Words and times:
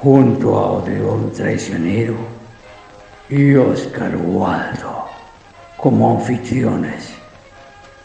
junto 0.00 0.56
a 0.56 0.72
Odeón 0.72 1.32
Traicionero 1.32 2.14
y 3.28 3.54
Oscar 3.56 4.16
Waldo 4.16 5.06
como 5.76 6.18
anfitriones 6.18 7.10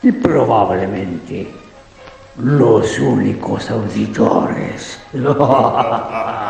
y 0.02 0.12
probablemente 0.12 1.48
los 2.38 3.00
únicos 3.00 3.70
auditores. 3.70 5.00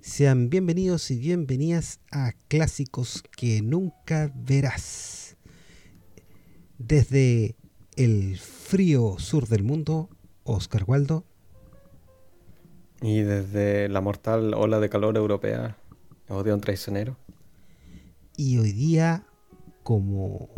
Sean 0.00 0.48
bienvenidos 0.48 1.10
y 1.10 1.18
bienvenidas 1.18 1.98
a 2.10 2.32
Clásicos 2.48 3.22
que 3.36 3.60
nunca 3.62 4.30
verás. 4.34 5.25
Desde 6.78 7.56
el 7.96 8.38
frío 8.38 9.16
sur 9.18 9.48
del 9.48 9.62
mundo, 9.62 10.10
Oscar 10.44 10.84
Waldo. 10.86 11.24
Y 13.00 13.20
desde 13.20 13.88
la 13.88 14.00
mortal 14.00 14.54
ola 14.54 14.80
de 14.80 14.88
calor 14.88 15.16
europea, 15.16 15.78
Odeón 16.28 16.60
Traicionero. 16.60 17.16
Y 18.36 18.58
hoy 18.58 18.72
día, 18.72 19.26
como 19.82 20.48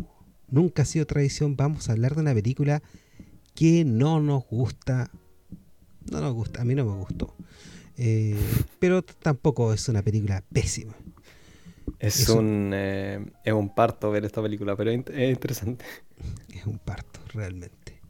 nunca 0.48 0.82
ha 0.82 0.86
sido 0.86 1.06
tradición, 1.06 1.56
vamos 1.56 1.88
a 1.88 1.92
hablar 1.92 2.14
de 2.14 2.22
una 2.22 2.34
película 2.34 2.82
que 3.54 3.84
no 3.84 4.20
nos 4.20 4.44
gusta. 4.46 5.10
No 6.10 6.20
nos 6.20 6.34
gusta, 6.34 6.62
a 6.62 6.64
mí 6.64 6.74
no 6.74 6.84
me 6.84 6.94
gustó. 6.94 7.34
Eh, 7.96 8.38
pero 8.78 9.02
tampoco 9.02 9.72
es 9.72 9.88
una 9.88 10.02
película 10.02 10.44
pésima. 10.52 10.94
Es, 11.98 12.28
un, 12.28 12.72
eh, 12.74 13.24
es 13.44 13.52
un 13.52 13.74
parto 13.74 14.10
ver 14.10 14.24
esta 14.24 14.42
película, 14.42 14.76
pero 14.76 14.90
es 14.90 15.30
interesante. 15.30 15.84
Es 16.52 16.66
un 16.66 16.78
parto, 16.78 17.20
realmente. 17.32 18.00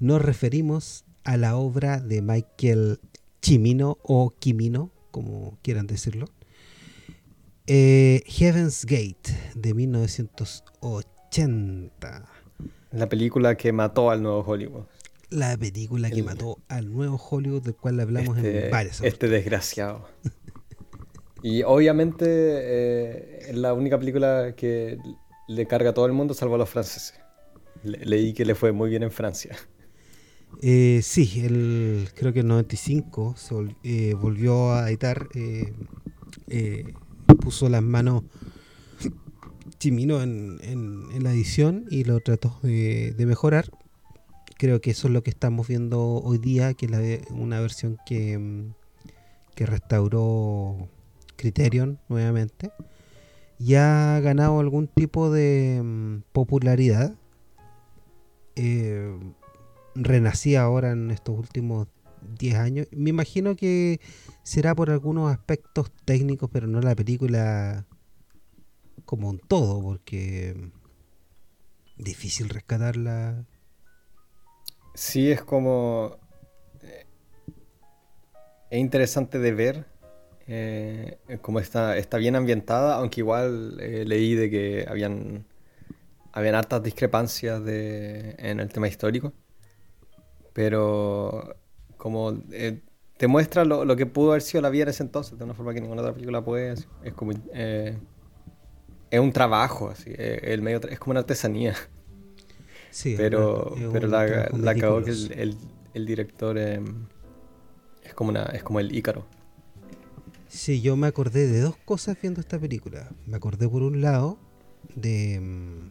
Nos 0.00 0.20
referimos 0.20 1.04
a 1.22 1.36
la 1.36 1.56
obra 1.56 2.00
de 2.00 2.22
Michael 2.22 2.98
Chimino 3.40 3.98
o 4.02 4.34
Kimino, 4.38 4.90
como 5.12 5.56
quieran 5.62 5.86
decirlo. 5.86 6.26
Eh, 7.66 8.24
Heaven's 8.26 8.84
Gate 8.86 9.36
de 9.54 9.74
1980. 9.74 12.26
La 12.92 13.08
película 13.08 13.56
que 13.56 13.72
mató 13.72 14.10
al 14.10 14.22
nuevo 14.22 14.40
Hollywood. 14.40 14.84
La 15.30 15.56
película 15.58 16.10
que 16.10 16.22
mató 16.22 16.58
al 16.68 16.90
nuevo 16.90 17.16
Hollywood, 17.16 17.62
del 17.62 17.76
cual 17.76 18.00
hablamos 18.00 18.38
en 18.38 18.46
este, 18.46 18.70
varias 18.70 19.02
Este 19.02 19.28
desgraciado. 19.28 20.08
Y 21.42 21.62
obviamente 21.62 22.26
eh, 22.26 23.38
es 23.50 23.56
la 23.56 23.72
única 23.72 23.98
película 23.98 24.54
que 24.56 24.98
le 25.46 25.66
carga 25.66 25.90
a 25.90 25.94
todo 25.94 26.06
el 26.06 26.12
mundo, 26.12 26.34
salvo 26.34 26.56
a 26.56 26.58
los 26.58 26.68
franceses. 26.68 27.14
leí 27.82 28.32
que 28.32 28.44
le 28.44 28.54
fue 28.54 28.72
muy 28.72 28.90
bien 28.90 29.02
en 29.02 29.10
Francia. 29.10 29.56
Eh, 30.62 31.00
sí, 31.02 31.42
el, 31.44 32.08
creo 32.14 32.32
que 32.32 32.40
en 32.40 32.48
95 32.48 33.34
se 33.36 33.54
eh, 33.84 34.14
volvió 34.14 34.72
a 34.72 34.88
editar, 34.88 35.28
puso 37.40 37.68
las 37.68 37.82
manos 37.82 38.24
Chimino 39.78 40.22
en, 40.22 41.22
la 41.22 41.32
edición 41.32 41.84
y 41.90 42.04
lo 42.04 42.18
trató 42.20 42.58
de, 42.62 43.14
mejorar. 43.18 43.70
Creo 44.56 44.80
que 44.80 44.90
eso 44.90 45.06
es 45.06 45.14
lo 45.14 45.22
que 45.22 45.30
estamos 45.30 45.68
viendo 45.68 46.00
hoy 46.00 46.38
día, 46.38 46.74
que 46.74 46.86
es 46.86 47.30
una 47.30 47.60
versión 47.60 47.96
que, 48.04 48.72
que 49.54 49.66
restauró 49.66 50.88
Criterion 51.38 51.98
nuevamente, 52.08 52.70
y 53.58 53.76
ha 53.76 54.20
ganado 54.20 54.60
algún 54.60 54.88
tipo 54.88 55.30
de 55.30 55.80
mm, 55.82 56.22
popularidad. 56.32 57.14
Eh, 58.56 59.16
renacía 59.94 60.62
ahora 60.62 60.90
en 60.90 61.10
estos 61.10 61.38
últimos 61.38 61.88
10 62.38 62.54
años. 62.56 62.86
Me 62.90 63.10
imagino 63.10 63.56
que 63.56 64.00
será 64.42 64.74
por 64.74 64.90
algunos 64.90 65.32
aspectos 65.32 65.90
técnicos, 66.04 66.50
pero 66.52 66.66
no 66.66 66.80
la 66.80 66.94
película 66.94 67.86
como 69.04 69.30
un 69.30 69.38
todo, 69.38 69.80
porque 69.80 70.54
mm, 70.56 72.02
difícil 72.02 72.48
rescatarla. 72.48 73.46
Sí, 74.94 75.30
es 75.30 75.42
como... 75.42 76.18
Eh, 76.82 77.06
es 78.70 78.80
interesante 78.80 79.38
de 79.38 79.52
ver 79.52 79.97
eh, 80.50 81.18
como 81.42 81.60
está, 81.60 81.98
está 81.98 82.16
bien 82.16 82.34
ambientada, 82.34 82.94
aunque 82.96 83.20
igual 83.20 83.76
eh, 83.80 84.04
leí 84.06 84.34
de 84.34 84.48
que 84.48 84.86
habían, 84.88 85.44
habían 86.32 86.54
hartas 86.54 86.82
discrepancias 86.82 87.62
de, 87.62 88.34
en 88.38 88.58
el 88.58 88.70
tema 88.70 88.88
histórico. 88.88 89.34
Pero 90.54 91.54
como 91.98 92.42
eh, 92.50 92.80
te 93.18 93.26
muestra 93.26 93.66
lo, 93.66 93.84
lo, 93.84 93.94
que 93.94 94.06
pudo 94.06 94.30
haber 94.30 94.42
sido 94.42 94.62
la 94.62 94.70
vida 94.70 94.84
en 94.84 94.88
ese 94.88 95.02
entonces, 95.02 95.38
de 95.38 95.44
una 95.44 95.52
forma 95.52 95.74
que 95.74 95.82
ninguna 95.82 96.00
otra 96.00 96.14
película 96.14 96.42
puede. 96.42 96.72
Es 97.04 97.12
como 97.14 97.32
es 99.10 99.20
un 99.20 99.32
trabajo, 99.32 99.90
así, 99.90 100.12
el 100.16 100.62
medio 100.62 100.80
es 100.88 100.98
como 100.98 101.12
una 101.12 101.20
artesanía. 101.20 101.74
Sí, 102.90 103.14
pero, 103.18 103.74
pero 103.92 104.08
la, 104.08 104.48
la 104.56 104.70
acabó 104.70 105.02
que 105.02 105.10
el, 105.10 105.32
el, 105.32 105.56
el 105.92 106.06
director 106.06 106.56
es 106.56 106.80
como 108.14 108.30
una, 108.30 108.44
es 108.44 108.62
como 108.62 108.80
el 108.80 108.96
Ícaro. 108.96 109.26
Sí, 110.48 110.80
yo 110.80 110.96
me 110.96 111.06
acordé 111.06 111.46
de 111.46 111.60
dos 111.60 111.76
cosas 111.76 112.16
viendo 112.20 112.40
esta 112.40 112.58
película. 112.58 113.10
Me 113.26 113.36
acordé 113.36 113.68
por 113.68 113.82
un 113.82 114.00
lado 114.00 114.38
de 114.94 115.40
mm, 115.40 115.90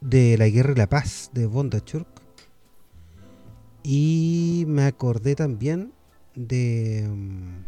de 0.00 0.38
La 0.38 0.48
Guerra 0.48 0.72
y 0.72 0.76
la 0.76 0.88
Paz 0.88 1.30
de 1.32 1.46
Bondachurk 1.46 2.06
y 3.82 4.64
me 4.66 4.84
acordé 4.84 5.34
también 5.34 5.92
de 6.34 7.08
mm, 7.08 7.64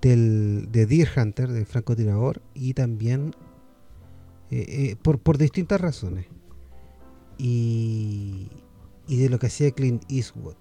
del, 0.00 0.68
de 0.70 0.86
Deer 0.86 1.08
Hunter 1.16 1.50
de 1.50 1.64
francotirador 1.64 2.40
y 2.54 2.74
también 2.74 3.34
eh, 4.50 4.64
eh, 4.68 4.96
por, 5.02 5.18
por 5.18 5.38
distintas 5.38 5.80
razones 5.80 6.26
y 7.38 8.48
y 9.08 9.16
de 9.16 9.28
lo 9.28 9.38
que 9.38 9.46
hacía 9.46 9.70
Clint 9.70 10.04
Eastwood. 10.10 10.56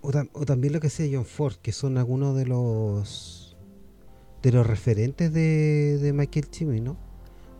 O, 0.00 0.10
también 0.44 0.72
lo 0.72 0.80
que 0.80 0.88
hacía 0.88 1.06
John 1.12 1.24
Ford, 1.24 1.54
que 1.62 1.70
son 1.72 1.96
algunos 1.96 2.36
de 2.36 2.46
los 2.46 3.56
de 4.42 4.50
los 4.50 4.66
referentes 4.66 5.32
de, 5.32 6.12
Michael 6.12 6.46
Cimino. 6.52 6.96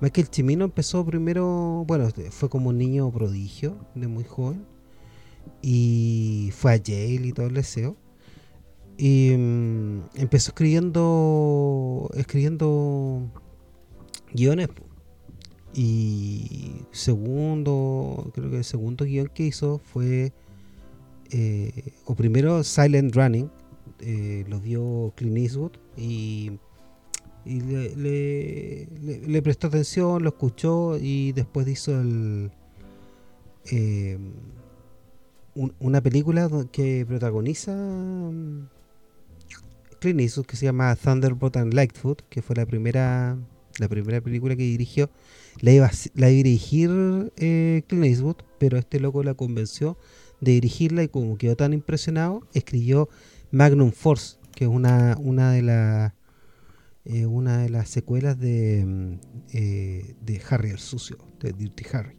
Michael 0.01 0.27
Cimino 0.33 0.65
empezó 0.65 1.07
primero, 1.07 1.85
bueno, 1.87 2.09
fue 2.31 2.49
como 2.49 2.71
un 2.71 2.79
niño 2.79 3.09
prodigio, 3.13 3.77
de 3.95 4.09
muy 4.09 4.25
joven, 4.25 4.67
y 5.63 6.51
fue 6.57 6.73
a 6.73 6.77
Yale 6.77 7.29
y 7.29 7.33
todo 7.33 7.47
el 7.47 7.55
deseo. 7.55 7.97
Y 8.99 9.35
mm, 9.39 10.01
empezó 10.17 10.51
escribiendo 10.51 12.11
escribiendo 12.15 13.31
guiones 14.33 14.69
y 15.75 16.85
segundo, 16.91 18.31
creo 18.35 18.51
que 18.51 18.59
el 18.59 18.65
segundo 18.65 19.05
guion 19.05 19.29
que 19.29 19.45
hizo 19.45 19.79
fue, 19.79 20.33
eh, 21.31 21.93
o 22.05 22.15
primero 22.15 22.63
Silent 22.63 23.15
Running, 23.15 23.51
eh, 24.01 24.45
lo 24.49 24.61
dio 24.61 25.13
Clint 25.17 25.39
Eastwood 25.39 25.73
y, 25.97 26.59
le, 27.45 28.87
prestó 29.43 29.69
atención, 29.69 30.23
lo 30.23 30.29
escuchó 30.31 30.99
y 31.01 31.33
después 31.33 31.67
hizo 31.67 31.99
el, 32.01 32.51
eh, 33.71 34.19
una 35.55 36.01
película 36.01 36.51
que 36.71 37.05
protagoniza 37.07 37.75
mm, 37.75 38.69
Clint 40.01 40.21
Eastwood 40.21 40.47
que 40.47 40.57
se 40.57 40.67
llama 40.67 40.95
Thunderbolt 40.97 41.57
and 41.57 41.73
Lightfoot, 41.73 42.23
que 42.29 42.43
fue 42.43 42.57
la 42.57 42.67
primera, 42.67 43.39
la 43.79 43.89
primera 43.89 44.21
película 44.21 44.55
que 44.55 44.65
dirigió 44.65 45.11
la 45.61 45.73
iba, 45.73 45.87
a 45.91 46.27
dirigir 46.27 47.33
eh, 47.37 47.83
Clint 47.87 48.07
Eastwood, 48.07 48.37
pero 48.59 48.79
este 48.79 49.01
loco 49.01 49.23
la 49.23 49.35
convenció 49.35 49.97
de 50.41 50.53
dirigirla 50.53 51.03
y 51.03 51.09
como 51.09 51.37
quedó 51.37 51.57
tan 51.57 51.73
impresionado, 51.73 52.47
escribió 52.53 53.09
Magnum 53.51 53.93
Force, 53.93 54.39
que 54.55 54.65
es 54.65 54.71
una, 54.71 55.17
una 55.21 55.53
de 55.53 55.63
las 55.63 56.13
eh, 57.05 57.27
una 57.27 57.59
de 57.59 57.69
las 57.69 57.89
secuelas 57.89 58.39
de, 58.39 58.85
mm, 58.87 59.15
eh, 59.53 60.15
de 60.25 60.41
Harry 60.49 60.71
el 60.71 60.79
Sucio, 60.79 61.19
de 61.41 61.53
Dirty 61.53 61.85
Harry. 61.93 62.17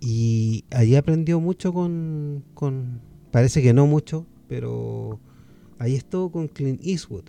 Y 0.00 0.64
allí 0.70 0.96
aprendió 0.96 1.38
mucho 1.40 1.72
con, 1.72 2.44
con, 2.54 3.00
parece 3.30 3.62
que 3.62 3.72
no 3.72 3.86
mucho, 3.86 4.26
pero 4.48 5.20
ahí 5.78 5.94
estuvo 5.94 6.32
con 6.32 6.48
Clint 6.48 6.80
Eastwood. 6.84 7.26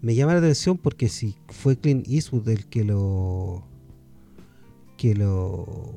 Me 0.00 0.16
llama 0.16 0.32
la 0.32 0.40
atención 0.40 0.78
porque 0.78 1.08
si 1.08 1.36
fue 1.48 1.78
Clint 1.78 2.08
Eastwood 2.08 2.48
el 2.48 2.66
que 2.66 2.84
lo 2.84 3.67
que 4.98 5.14
lo 5.14 5.94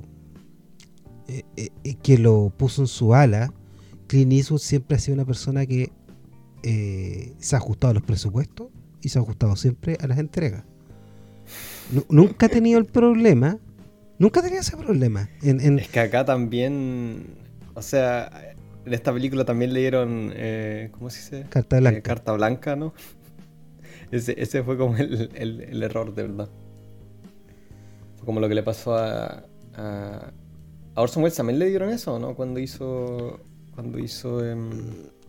eh, 1.27 1.43
eh, 1.57 1.95
que 2.01 2.17
lo 2.17 2.53
puso 2.55 2.83
en 2.83 2.87
su 2.87 3.13
ala, 3.13 3.53
Clint 4.07 4.33
Eastwood 4.33 4.59
siempre 4.59 4.95
ha 4.95 4.99
sido 4.99 5.15
una 5.15 5.25
persona 5.25 5.65
que 5.65 5.91
eh, 6.63 7.33
se 7.39 7.55
ha 7.55 7.59
ajustado 7.59 7.91
a 7.91 7.93
los 7.95 8.03
presupuestos 8.03 8.67
y 9.01 9.09
se 9.09 9.19
ha 9.19 9.21
ajustado 9.21 9.55
siempre 9.55 9.97
a 10.01 10.07
las 10.07 10.19
entregas. 10.19 10.63
nunca 12.09 12.45
ha 12.45 12.49
tenido 12.49 12.79
el 12.79 12.85
problema, 12.85 13.59
nunca 14.19 14.39
ha 14.39 14.43
tenido 14.43 14.61
ese 14.61 14.77
problema. 14.77 15.29
Es 15.41 15.89
que 15.89 15.99
acá 15.99 16.23
también, 16.23 17.35
o 17.73 17.81
sea, 17.81 18.53
en 18.85 18.93
esta 18.93 19.13
película 19.13 19.45
también 19.45 19.73
le 19.73 19.79
dieron, 19.79 20.33
¿cómo 20.91 21.09
se 21.09 21.19
dice? 21.19 21.45
Carta 21.49 21.79
blanca. 21.79 22.01
carta 22.01 22.33
blanca, 22.33 22.75
¿no? 22.75 22.93
Ese, 24.11 24.63
fue 24.63 24.77
como 24.77 24.97
el, 24.97 25.81
error, 25.81 26.13
de 26.13 26.23
verdad. 26.23 26.49
Como 28.25 28.39
lo 28.39 28.47
que 28.47 28.55
le 28.55 28.63
pasó 28.63 28.95
a, 28.95 29.43
a, 29.75 30.33
Orson 30.95 31.23
Welles 31.23 31.35
también 31.35 31.59
le 31.59 31.69
dieron 31.69 31.89
eso, 31.89 32.19
¿no? 32.19 32.35
Cuando 32.35 32.59
hizo. 32.59 33.39
Cuando 33.73 33.99
hizo. 33.99 34.45
Em, 34.45 34.69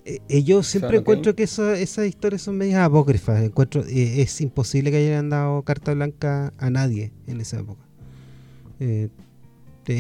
eh, 0.05 0.19
eh, 0.29 0.43
yo 0.43 0.63
siempre 0.63 0.99
encuentro 0.99 1.35
que 1.37 1.45
esas 1.45 1.79
historias 1.81 2.43
son 2.43 2.57
medias 2.57 2.81
apócrifas. 2.81 3.43
Encuentro, 3.43 3.85
eh, 3.85 4.23
es 4.23 4.41
imposible 4.41 4.91
que 4.91 4.97
hayan 4.97 5.31
dado 5.31 5.63
carta 5.63 5.95
blanca 5.95 6.53
a 6.59 6.71
nadie 6.71 7.13
en 7.27 7.41
esa 7.41 7.61
época. 7.61 7.83
es 8.81 9.11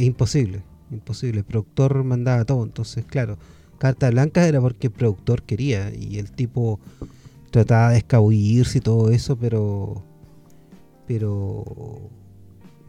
imposible, 0.02 0.62
imposible. 0.90 1.40
El 1.40 1.44
productor 1.44 2.02
mandaba 2.02 2.44
todo. 2.44 2.64
Entonces, 2.64 3.04
claro, 3.04 3.38
carta 3.78 4.10
blanca 4.10 4.46
era 4.46 4.60
porque 4.60 4.88
el 4.88 4.92
productor 4.92 5.42
quería 5.42 5.92
y 5.94 6.18
el 6.18 6.32
tipo 6.32 6.80
trataba 7.52 7.90
de 7.90 7.98
escabullirse 7.98 8.78
y 8.78 8.80
todo 8.80 9.10
eso, 9.10 9.36
pero. 9.36 10.02
Pero. 11.06 12.10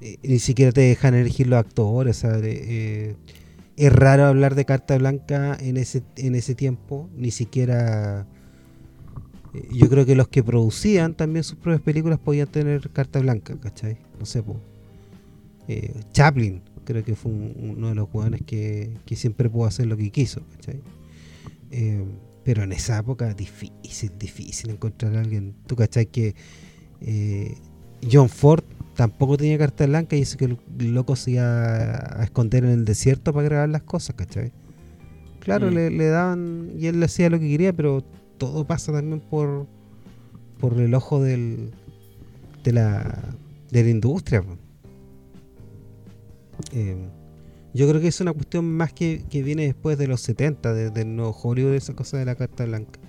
Eh, 0.05 0.17
ni 0.21 0.39
siquiera 0.39 0.73
te 0.73 0.81
dejan 0.81 1.15
elegir 1.15 1.47
los 1.47 1.57
actores. 1.57 2.25
Eh, 2.25 3.15
es 3.77 3.93
raro 3.93 4.25
hablar 4.25 4.53
de 4.53 4.65
carta 4.65 4.97
blanca 4.97 5.57
en 5.57 5.77
ese, 5.77 6.03
en 6.17 6.35
ese 6.35 6.55
tiempo. 6.55 7.09
Ni 7.15 7.31
siquiera. 7.31 8.27
Eh, 9.53 9.69
yo 9.71 9.87
creo 9.89 10.05
que 10.05 10.15
los 10.15 10.27
que 10.27 10.43
producían 10.43 11.13
también 11.15 11.45
sus 11.45 11.57
propias 11.57 11.81
películas 11.81 12.19
podían 12.19 12.49
tener 12.49 12.89
carta 12.89 13.19
blanca, 13.19 13.57
¿cachai? 13.57 13.97
No 14.19 14.25
sé. 14.25 14.43
Chaplin, 16.11 16.61
creo 16.83 17.05
que 17.05 17.15
fue 17.15 17.31
uno 17.31 17.87
de 17.87 17.95
los 17.95 18.09
jugadores 18.09 18.41
que, 18.45 18.91
que, 19.05 19.15
siempre 19.15 19.49
pudo 19.49 19.67
hacer 19.67 19.85
lo 19.85 19.95
que 19.95 20.09
quiso, 20.09 20.41
¿cachai? 20.51 20.81
Pero 22.43 22.63
en 22.63 22.73
esa 22.73 22.99
época 22.99 23.33
difícil, 23.33 24.11
difícil 24.19 24.71
encontrar 24.71 25.15
a 25.15 25.21
alguien. 25.21 25.55
Tú 25.65 25.77
cachai 25.77 26.07
que 26.07 26.35
John 28.11 28.27
Ford 28.27 28.65
tampoco 28.95 29.37
tenía 29.37 29.57
carta 29.57 29.85
blanca 29.85 30.15
y 30.15 30.21
eso 30.21 30.37
que 30.37 30.45
el 30.45 30.93
loco 30.93 31.15
se 31.15 31.31
iba 31.31 32.19
a 32.19 32.23
esconder 32.23 32.63
en 32.63 32.71
el 32.71 32.85
desierto 32.85 33.33
para 33.33 33.45
grabar 33.45 33.69
las 33.69 33.83
cosas, 33.83 34.15
¿cachai? 34.15 34.51
Claro, 35.39 35.71
mm. 35.71 35.73
le, 35.73 36.05
daban 36.07 36.71
y 36.77 36.87
él 36.87 36.99
le 36.99 37.05
hacía 37.05 37.29
lo 37.29 37.39
que 37.39 37.49
quería, 37.49 37.73
pero 37.73 38.03
todo 38.37 38.65
pasa 38.65 38.91
también 38.91 39.19
por, 39.19 39.67
por 40.59 40.79
el 40.79 40.93
ojo 40.93 41.21
del, 41.21 41.71
de, 42.63 42.71
la, 42.71 43.35
de 43.71 43.83
la 43.83 43.89
industria. 43.89 44.43
Eh, 46.71 46.95
yo 47.73 47.89
creo 47.89 47.99
que 47.99 48.07
es 48.07 48.21
una 48.21 48.33
cuestión 48.33 48.65
más 48.65 48.93
que, 48.93 49.23
viene 49.31 49.65
después 49.65 49.97
de 49.97 50.07
los 50.07 50.21
70, 50.21 50.73
desde 50.73 51.01
el 51.01 51.15
nuevo 51.15 51.31
Hollywood, 51.31 51.73
esa 51.73 51.93
cosa 51.93 52.17
de 52.17 52.25
la 52.25 52.35
carta 52.35 52.65
blanca. 52.65 52.99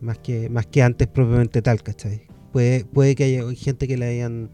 Más 0.00 0.18
que, 0.18 0.50
más 0.50 0.66
que 0.66 0.82
antes 0.82 1.08
propiamente 1.08 1.62
tal, 1.62 1.82
¿cachai? 1.82 2.22
Puede, 2.52 2.84
puede 2.84 3.14
que 3.14 3.24
haya 3.24 3.42
gente 3.56 3.88
que 3.88 3.96
le 3.96 4.06
hayan 4.06 4.50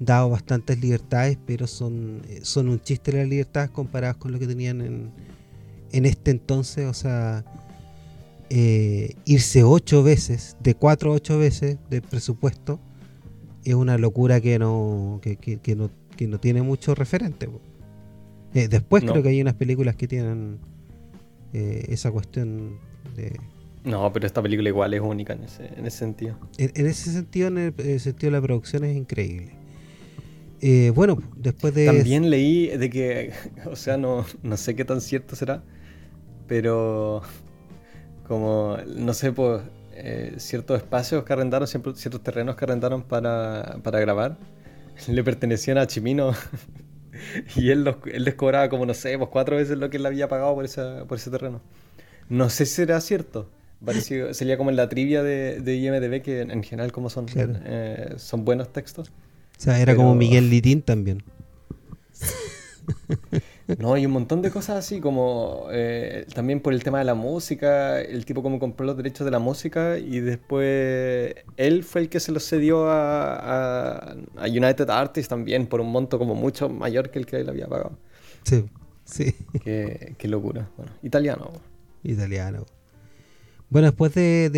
dado 0.00 0.30
bastantes 0.30 0.80
libertades, 0.80 1.38
pero 1.46 1.68
son, 1.68 2.22
son 2.42 2.68
un 2.68 2.80
chiste 2.80 3.12
las 3.12 3.28
libertades 3.28 3.70
comparadas 3.70 4.16
con 4.16 4.32
lo 4.32 4.38
que 4.40 4.48
tenían 4.48 4.80
en, 4.80 5.10
en 5.92 6.06
este 6.06 6.32
entonces. 6.32 6.86
O 6.86 6.94
sea, 6.94 7.44
eh, 8.48 9.14
irse 9.26 9.62
ocho 9.62 10.02
veces, 10.02 10.56
de 10.60 10.74
cuatro 10.74 11.12
a 11.12 11.14
ocho 11.14 11.38
veces 11.38 11.78
de 11.88 12.02
presupuesto, 12.02 12.80
es 13.64 13.74
una 13.74 13.96
locura 13.98 14.40
que 14.40 14.58
no, 14.58 15.20
que, 15.22 15.36
que, 15.36 15.76
no, 15.76 15.90
que 16.16 16.26
no 16.26 16.40
tiene 16.40 16.62
mucho 16.62 16.96
referente. 16.96 17.48
Eh, 18.54 18.66
después 18.66 19.04
creo 19.04 19.22
que 19.22 19.28
hay 19.28 19.40
unas 19.40 19.54
películas 19.54 19.94
que 19.94 20.08
tienen 20.08 20.58
eh, 21.52 21.86
esa 21.90 22.10
cuestión 22.10 22.78
de... 23.14 23.38
No, 23.84 24.12
pero 24.12 24.26
esta 24.26 24.42
película 24.42 24.68
igual 24.68 24.94
es 24.94 25.00
única 25.00 25.32
en 25.32 25.44
ese, 25.44 25.66
en 25.76 25.86
ese 25.86 25.98
sentido. 25.98 26.36
En, 26.58 26.86
ese 26.86 27.12
sentido, 27.12 27.48
en 27.48 27.58
el, 27.58 28.00
sentido 28.00 28.32
de 28.32 28.36
la 28.38 28.42
producción 28.42 28.84
es 28.84 28.96
increíble. 28.96 29.59
Eh, 30.60 30.92
bueno, 30.94 31.22
después 31.36 31.74
de... 31.74 31.86
También 31.86 32.30
leí 32.30 32.68
de 32.68 32.90
que, 32.90 33.32
o 33.66 33.76
sea, 33.76 33.96
no, 33.96 34.26
no 34.42 34.56
sé 34.56 34.76
qué 34.76 34.84
tan 34.84 35.00
cierto 35.00 35.36
será, 35.36 35.62
pero 36.46 37.22
como, 38.26 38.76
no 38.86 39.14
sé, 39.14 39.32
pues 39.32 39.62
ciertos 40.38 40.78
espacios 40.78 41.24
que 41.24 41.32
arrendaron, 41.32 41.68
ciertos 41.68 42.22
terrenos 42.22 42.56
que 42.56 42.64
arrendaron 42.64 43.02
para, 43.02 43.78
para 43.82 44.00
grabar, 44.00 44.38
le 45.08 45.24
pertenecían 45.24 45.78
a 45.78 45.86
Chimino 45.86 46.32
y 47.56 47.70
él, 47.70 47.94
él 48.12 48.24
les 48.24 48.34
cobraba 48.34 48.68
como, 48.68 48.86
no 48.86 48.94
sé, 48.94 49.16
pues 49.18 49.30
cuatro 49.30 49.56
veces 49.56 49.78
lo 49.78 49.90
que 49.90 49.96
él 49.96 50.06
había 50.06 50.28
pagado 50.28 50.54
por, 50.54 50.64
esa, 50.64 51.04
por 51.06 51.18
ese 51.18 51.30
terreno. 51.30 51.60
No 52.28 52.48
sé 52.48 52.66
si 52.66 52.74
será 52.74 53.00
cierto. 53.00 53.50
sería 54.32 54.56
como 54.56 54.70
en 54.70 54.76
la 54.76 54.88
trivia 54.88 55.22
de, 55.22 55.60
de 55.60 55.76
IMDB, 55.76 56.22
que 56.22 56.42
en, 56.42 56.62
general 56.62 56.92
como 56.92 57.10
son, 57.10 57.26
eh, 57.34 58.14
son 58.16 58.44
buenos 58.44 58.72
textos. 58.72 59.10
O 59.60 59.62
sea, 59.62 59.78
era 59.78 59.94
como 59.94 60.14
Miguel 60.14 60.48
Litín 60.50 60.80
también. 60.80 61.22
No, 63.78 63.94
y 63.98 64.06
un 64.06 64.12
montón 64.12 64.40
de 64.40 64.50
cosas 64.50 64.78
así, 64.78 65.00
como 65.00 65.66
eh, 65.70 66.24
también 66.34 66.60
por 66.60 66.72
el 66.72 66.82
tema 66.82 66.98
de 66.98 67.04
la 67.04 67.14
música, 67.14 68.00
el 68.00 68.24
tipo 68.24 68.42
como 68.42 68.58
compró 68.58 68.86
los 68.86 68.96
derechos 68.96 69.26
de 69.26 69.30
la 69.30 69.38
música 69.38 69.98
y 69.98 70.20
después 70.20 71.34
él 71.58 71.84
fue 71.84 72.00
el 72.00 72.08
que 72.08 72.20
se 72.20 72.32
los 72.32 72.48
cedió 72.48 72.90
a, 72.90 74.14
a, 74.34 74.46
United 74.46 74.88
Artists 74.88 75.28
también 75.28 75.66
por 75.66 75.82
un 75.82 75.92
monto 75.92 76.18
como 76.18 76.34
mucho 76.34 76.70
mayor 76.70 77.10
que 77.10 77.18
el 77.18 77.26
que 77.26 77.40
él 77.40 77.48
había 77.50 77.68
pagado. 77.68 77.98
Sí, 78.44 78.64
sí. 79.04 79.34
Qué, 79.62 80.16
locura. 80.22 80.70
Bueno, 80.78 80.92
italiano. 81.02 81.50
Italiano. 82.02 82.64
Bueno, 83.70 83.86
después 83.86 84.12
de, 84.14 84.50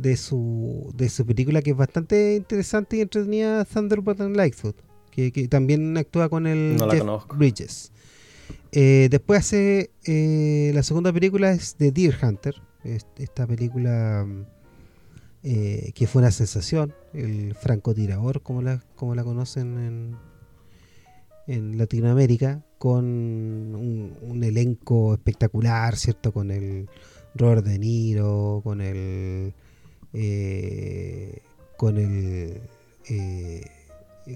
de, 0.00 0.16
su, 0.16 0.92
de 0.94 1.08
su 1.08 1.26
película 1.26 1.62
que 1.62 1.70
es 1.70 1.76
bastante 1.76 2.36
interesante 2.36 2.98
y 2.98 3.00
entretenida, 3.00 3.64
Thunderbolt 3.64 4.20
and 4.20 4.36
Lightfoot, 4.36 4.76
que, 5.10 5.32
que 5.32 5.48
también 5.48 5.96
actúa 5.96 6.28
con 6.28 6.46
el 6.46 6.78
Jeff 6.90 7.04
Bridges. 7.34 7.90
Eh, 8.72 9.08
después 9.10 9.40
hace 9.40 9.90
eh, 10.04 10.70
la 10.74 10.82
segunda 10.82 11.12
película 11.12 11.50
es 11.52 11.76
de 11.78 11.90
Deer 11.90 12.16
Hunter, 12.22 12.54
esta 13.16 13.46
película 13.46 14.26
eh, 15.42 15.92
que 15.94 16.06
fue 16.06 16.20
una 16.20 16.30
sensación, 16.30 16.94
el 17.14 17.54
francotirador, 17.54 18.42
como 18.42 18.62
la, 18.62 18.84
como 18.94 19.14
la 19.14 19.24
conocen 19.24 19.78
en, 19.78 20.16
en 21.46 21.78
Latinoamérica, 21.78 22.62
con 22.78 23.04
un, 23.04 24.44
elenco 24.44 25.14
espectacular, 25.14 25.96
¿cierto? 25.96 26.32
Con 26.32 26.50
el 26.50 26.88
Robert 27.34 27.64
De 27.64 27.78
Niro, 27.78 28.60
con 28.64 28.80
el... 28.80 29.54
con 31.76 31.98
el... 31.98 32.60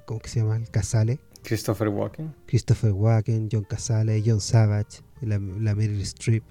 ¿Cómo 0.04 0.20
que 0.20 0.28
se 0.28 0.40
llama? 0.40 0.56
El 0.56 0.70
Casale. 0.70 1.18
Christopher 1.44 1.88
Walken. 1.88 2.34
Christopher 2.46 2.92
Walken, 2.92 3.48
John 3.52 3.64
Casale, 3.64 4.22
John 4.24 4.40
Savage, 4.40 5.02
la, 5.20 5.38
la 5.38 5.74
Meryl 5.74 6.00
Streep. 6.00 6.42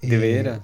De 0.00 0.14
eh, 0.14 0.18
veras. 0.18 0.62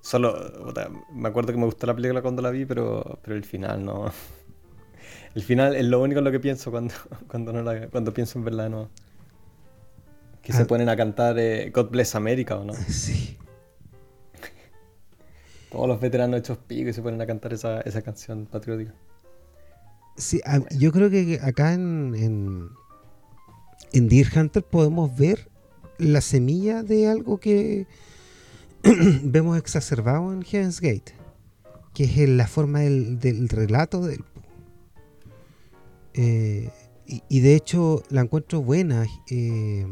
Solo, 0.00 0.72
me 1.12 1.28
acuerdo 1.28 1.52
que 1.52 1.58
me 1.58 1.64
gustó 1.64 1.86
la 1.86 1.94
película 1.94 2.22
cuando 2.22 2.40
la 2.40 2.50
vi, 2.50 2.64
pero, 2.64 3.18
pero 3.22 3.36
el 3.36 3.44
final 3.44 3.84
no. 3.84 4.10
El 5.34 5.42
final 5.42 5.76
es 5.76 5.84
lo 5.84 6.00
único 6.00 6.18
en 6.18 6.24
lo 6.24 6.32
que 6.32 6.40
pienso 6.40 6.70
cuando, 6.70 6.94
cuando, 7.28 7.52
no 7.52 7.62
la, 7.62 7.88
cuando 7.88 8.14
pienso 8.14 8.38
en 8.38 8.44
verla 8.44 8.68
no. 8.68 8.88
Que 10.42 10.52
se 10.52 10.62
ah. 10.62 10.66
ponen 10.66 10.88
a 10.88 10.96
cantar 10.96 11.38
eh, 11.38 11.70
God 11.70 11.90
Bless 11.90 12.14
America, 12.14 12.56
¿o 12.56 12.64
no? 12.64 12.72
Sí. 12.88 13.36
Todos 15.70 15.88
los 15.88 16.00
veteranos 16.00 16.40
hechos 16.40 16.58
pico 16.58 16.88
y 16.88 16.92
se 16.92 17.02
ponen 17.02 17.20
a 17.20 17.26
cantar 17.26 17.52
esa, 17.52 17.80
esa 17.82 18.02
canción 18.02 18.46
patriótica. 18.46 18.94
Sí, 20.16 20.40
yo 20.76 20.90
creo 20.90 21.10
que 21.10 21.38
acá 21.42 21.74
en, 21.74 22.70
en, 23.92 24.08
Deer 24.08 24.26
Hunter 24.36 24.64
podemos 24.64 25.16
ver 25.16 25.48
la 25.98 26.20
semilla 26.20 26.82
de 26.82 27.08
algo 27.08 27.38
que 27.38 27.86
vemos 29.22 29.56
exacerbado 29.58 30.32
en 30.32 30.42
Heaven's 30.42 30.80
Gate, 30.80 31.14
que 31.94 32.04
es 32.04 32.28
la 32.28 32.46
forma 32.48 32.80
del, 32.80 33.20
del 33.20 33.48
relato 33.48 34.04
del 34.04 34.24
eh, 36.20 36.68
y, 37.06 37.40
de 37.40 37.54
hecho 37.54 38.02
la 38.10 38.22
encuentro 38.22 38.60
buena, 38.60 39.06
eh, 39.30 39.86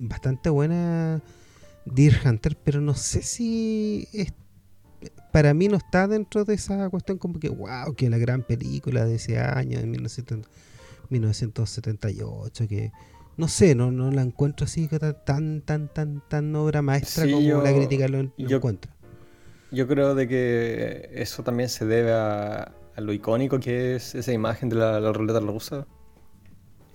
bastante 0.00 0.50
buena 0.50 1.22
Deer 1.84 2.20
Hunter, 2.24 2.58
pero 2.62 2.80
no 2.80 2.94
sé 2.94 3.22
si 3.22 4.08
para 5.36 5.52
mí 5.52 5.68
no 5.68 5.76
está 5.76 6.08
dentro 6.08 6.46
de 6.46 6.54
esa 6.54 6.88
cuestión 6.88 7.18
como 7.18 7.38
que, 7.38 7.50
wow, 7.50 7.94
que 7.94 8.08
la 8.08 8.16
gran 8.16 8.42
película 8.42 9.04
de 9.04 9.16
ese 9.16 9.38
año, 9.38 9.78
de 9.78 9.86
1978, 9.86 12.66
que 12.66 12.90
no 13.36 13.46
sé, 13.46 13.74
no, 13.74 13.92
no 13.92 14.10
la 14.10 14.22
encuentro 14.22 14.64
así 14.64 14.88
tan, 15.26 15.60
tan, 15.60 15.92
tan, 15.92 16.26
tan 16.26 16.56
obra 16.56 16.80
maestra 16.80 17.30
como 17.30 17.60
la 17.60 17.74
crítica 17.74 18.08
lo, 18.08 18.32
encuentra. 18.38 18.96
Yo 19.70 19.86
creo 19.86 20.14
de 20.14 20.26
que 20.26 21.10
eso 21.12 21.42
también 21.42 21.68
se 21.68 21.84
debe 21.84 22.14
a, 22.14 22.72
lo 22.96 23.12
icónico 23.12 23.60
que 23.60 23.96
es 23.96 24.14
esa 24.14 24.32
imagen 24.32 24.70
de 24.70 24.76
la, 24.76 25.12
ruleta 25.12 25.40
rusa. 25.40 25.86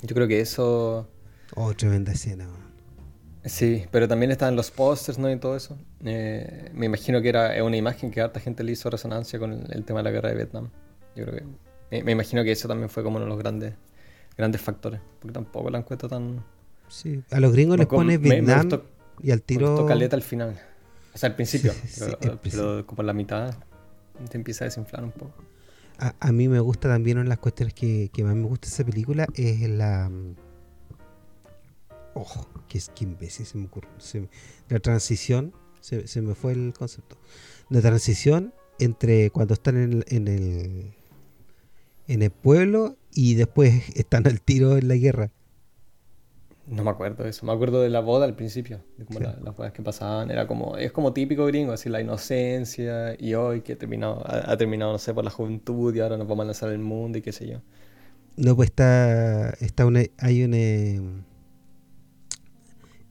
Yo 0.01 0.15
creo 0.15 0.27
que 0.27 0.39
eso... 0.39 1.07
Oh, 1.53 1.75
tremenda 1.75 2.12
escena. 2.12 2.48
Sí, 3.43 3.86
pero 3.91 4.07
también 4.07 4.31
están 4.31 4.55
los 4.55 4.69
pósters, 4.69 5.17
¿no? 5.17 5.31
Y 5.31 5.38
todo 5.38 5.55
eso. 5.55 5.77
Eh, 6.03 6.69
me 6.74 6.86
imagino 6.86 7.21
que 7.21 7.29
era 7.29 7.63
una 7.63 7.75
imagen 7.75 8.12
que 8.12 8.21
harta 8.21 8.39
gente 8.39 8.63
le 8.63 8.74
hizo 8.74 8.89
resonancia 8.89 9.39
con 9.39 9.65
el, 9.69 9.83
tema 9.83 10.00
de 10.00 10.03
la 10.03 10.12
guerra 10.12 10.29
de 10.29 10.36
Vietnam. 10.36 10.69
Yo 11.15 11.25
creo 11.25 11.38
que... 11.89 12.03
Me, 12.03 12.12
imagino 12.12 12.43
que 12.43 12.51
eso 12.51 12.67
también 12.67 12.89
fue 12.89 13.03
como 13.03 13.17
uno 13.17 13.25
de 13.25 13.29
los 13.29 13.39
grandes, 13.39 13.74
grandes 14.38 14.62
factores. 14.62 15.01
Porque 15.19 15.33
tampoco 15.33 15.69
la 15.69 15.79
encuentro 15.79 16.07
tan... 16.07 16.43
Sí, 16.88 17.24
a 17.31 17.39
los 17.39 17.51
gringos 17.53 17.77
les 17.77 17.88
pone 17.88 18.17
Vietnam 18.17 18.69
y 19.24 19.31
al 19.31 19.41
tiro... 19.41 19.86
caleta 19.86 20.15
al 20.15 20.21
final. 20.21 20.60
O 21.13 21.17
sea, 21.17 21.29
al 21.29 21.36
principio. 21.36 21.74
pero, 22.43 22.86
como 22.86 23.01
en 23.01 23.07
la 23.07 23.13
mitad 23.13 23.55
te 24.29 24.38
empieza 24.38 24.65
a 24.65 24.67
desinflar 24.67 25.03
un 25.03 25.12
poco. 25.12 25.33
A, 25.98 26.31
mí 26.31 26.48
me 26.48 26.60
gusta 26.60 26.89
también 26.89 27.17
una 27.17 27.25
de 27.25 27.29
las 27.29 27.38
cuestiones 27.38 27.75
que, 27.75 28.10
más 28.24 28.36
me 28.36 28.48
gusta 28.48 28.67
de 28.67 28.74
esa 28.74 28.83
película 28.83 29.27
es 29.36 29.69
la. 29.69 30.10
Ojo, 32.13 32.48
que 32.68 32.77
es 32.77 32.89
que 32.89 33.06
imbécil 33.06 33.46
se 33.46 33.58
me 33.58 33.65
ocurre. 33.65 33.88
la 34.70 34.80
transición, 34.80 35.53
se, 35.80 36.22
me 36.22 36.36
fue 36.36 36.53
el 36.53 36.74
concepto. 36.77 37.18
La 37.70 37.82
transición 37.82 38.53
entre 38.80 39.30
cuando 39.30 39.53
están 39.53 39.77
en, 39.77 40.03
en, 40.08 40.27
el 40.27 40.94
en 42.08 42.22
el 42.22 42.32
pueblo 42.32 42.98
y 43.13 43.36
después 43.36 43.89
están 43.96 44.27
al 44.27 44.41
tiro 44.41 44.77
en 44.77 44.88
la 44.88 44.96
guerra. 44.96 45.32
No 46.68 46.84
me 46.84 46.91
acuerdo 46.91 47.24
de 47.24 47.32
eso. 47.32 47.46
Me 47.46 47.51
acuerdo 47.51 47.82
de 47.82 47.89
la 47.89 48.00
boda 48.01 48.25
al 48.25 48.36
principio, 48.36 48.82
de 48.98 49.06
como 49.06 49.20
las 49.20 49.56
bodas 49.56 49.74
que 49.74 49.82
pasaban. 49.82 50.30
Era 50.32 50.48
como, 50.48 50.77
es 50.77 50.91
como 50.91 51.12
típico 51.12 51.46
gringo, 51.46 51.74
así 51.74 51.89
la 51.89 52.01
inocencia 52.01 53.15
y 53.20 53.34
hoy 53.34 53.62
que 53.62 53.74
ha 53.74 53.77
terminado, 53.77 54.24
ha, 54.25 54.56
terminado, 54.58 54.91
no 54.94 54.98
sé, 54.98 55.13
por 55.13 55.25
la 55.25 55.32
juventud 55.32 55.94
y 55.96 56.00
ahora 56.00 56.18
nos 56.18 56.27
vamos 56.27 56.44
a 56.44 56.46
lanzar 56.48 56.70
el 56.72 56.80
mundo 56.80 57.18
y 57.18 57.22
qué 57.22 57.32
sé 57.32 57.48
yo. 57.48 57.62
No, 58.38 58.56
pues 58.56 58.70
está, 58.70 59.50
está 59.60 59.86
una, 59.86 60.01
hay 60.18 60.44
un... 60.44 61.25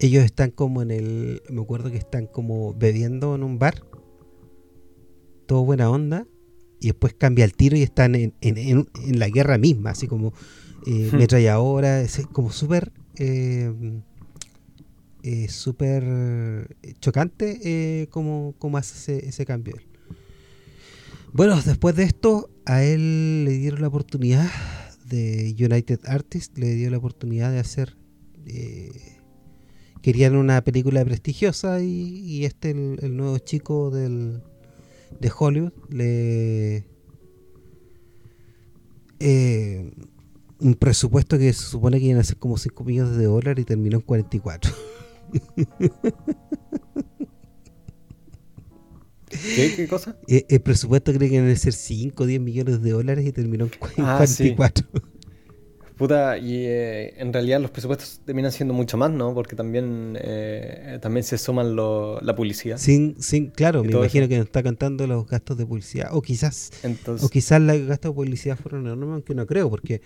Eh, 0.01 0.07
ellos 0.07 0.25
están 0.25 0.51
como 0.51 0.83
en 0.83 0.91
el, 0.91 1.43
me 1.49 1.63
acuerdo 1.63 1.91
que 1.91 1.99
están 1.99 2.27
como 2.27 2.75
bebiendo 2.75 3.35
en 3.35 3.43
un 3.43 3.59
bar, 3.59 3.83
todo 5.47 5.65
buena 5.65 5.91
onda, 5.91 6.27
y 6.81 6.89
después 6.89 7.15
cambia 7.15 7.45
el 7.45 7.55
tiro 7.55 7.77
y 7.77 7.83
están 7.83 8.15
en, 8.15 8.35
en, 8.41 8.57
en, 8.59 9.19
la 9.19 9.29
guerra 9.29 9.59
misma, 9.59 9.91
así 9.91 10.07
como 10.07 10.33
eh, 10.87 11.11
metralladora, 11.13 12.01
es 12.01 12.27
como 12.33 12.51
súper 12.51 12.93
eh, 15.23 15.49
súper 15.49 16.03
chocante 17.01 17.61
eh, 17.63 18.09
cómo, 18.09 18.55
hace 18.79 19.29
ese, 19.29 19.45
cambio. 19.45 19.75
Bueno, 21.33 21.61
después 21.61 21.95
de 21.95 22.05
esto, 22.05 22.51
a 22.65 22.83
él 22.83 23.45
le 23.45 23.53
dieron 23.53 23.83
la 23.83 23.89
oportunidad 23.89 24.51
de 25.05 25.55
United 25.59 26.01
Artists, 26.07 26.59
le 26.59 26.75
dio 26.75 26.91
la 26.91 26.99
oportunidad 26.99 27.53
de 27.53 27.59
hacer... 27.59 27.97
Eh, 28.47 29.10
querían 30.03 30.37
una 30.37 30.63
película 30.63 31.05
prestigiosa 31.05 31.81
y, 31.81 32.45
este, 32.45 32.71
el, 32.71 33.17
nuevo 33.17 33.39
chico 33.39 33.91
del, 33.91 34.43
de 35.19 35.33
Hollywood, 35.37 35.73
le... 35.89 36.85
Eh, 39.23 39.93
un 40.61 40.75
presupuesto 40.75 41.39
que 41.39 41.53
se 41.53 41.65
supone 41.65 41.99
que 41.99 42.07
iban 42.07 42.21
a 42.21 42.25
ser 42.25 42.39
como 42.39 42.57
5 42.57 42.85
millones 42.85 43.17
de 43.17 43.25
dólares 43.25 43.63
y 43.63 43.67
terminó 43.67 43.97
en 43.97 44.03
44. 44.03 44.73
¿Qué, 49.31 49.75
¿Qué, 49.77 49.87
cosa? 49.89 50.17
Eh, 50.27 50.45
el, 50.49 50.61
presupuesto 50.61 51.13
creo 51.13 51.29
que 51.29 51.37
iban 51.37 51.49
a 51.49 51.57
ser 51.57 51.73
5 51.73 52.23
o 52.23 52.27
10 52.27 52.41
millones 52.41 52.83
de 52.83 52.91
dólares 52.91 53.27
y 53.27 53.33
terminó 53.33 53.65
en 53.65 53.71
44. 53.79 54.89
Ah, 54.93 55.01
Puta, 56.01 56.39
y 56.39 56.65
eh, 56.65 57.13
en 57.19 57.31
realidad 57.31 57.61
los 57.61 57.71
presupuestos 57.71 58.23
terminan 58.25 58.51
siendo 58.53 58.73
mucho 58.73 58.97
más, 58.97 59.11
¿no? 59.11 59.35
Porque 59.35 59.55
también, 59.55 60.17
eh, 60.19 60.99
también 61.03 61.25
se 61.25 61.37
suman 61.37 61.77
la 61.77 62.35
publicidad. 62.35 62.79
Sin, 62.79 63.21
sin, 63.21 63.51
claro, 63.51 63.85
me 63.85 63.93
imagino 63.93 64.27
que 64.27 64.39
nos 64.39 64.47
está 64.47 64.63
cantando 64.63 65.07
los 65.07 65.27
gastos 65.27 65.59
de 65.59 65.67
publicidad. 65.67 66.09
O 66.13 66.23
quizás, 66.23 66.71
o 67.21 67.29
quizás 67.29 67.61
los 67.61 67.85
gastos 67.85 68.13
de 68.13 68.15
publicidad 68.15 68.57
fueron 68.57 68.87
enormes, 68.87 69.11
aunque 69.13 69.35
no 69.35 69.47
creo, 69.47 69.69
porque 69.69 70.01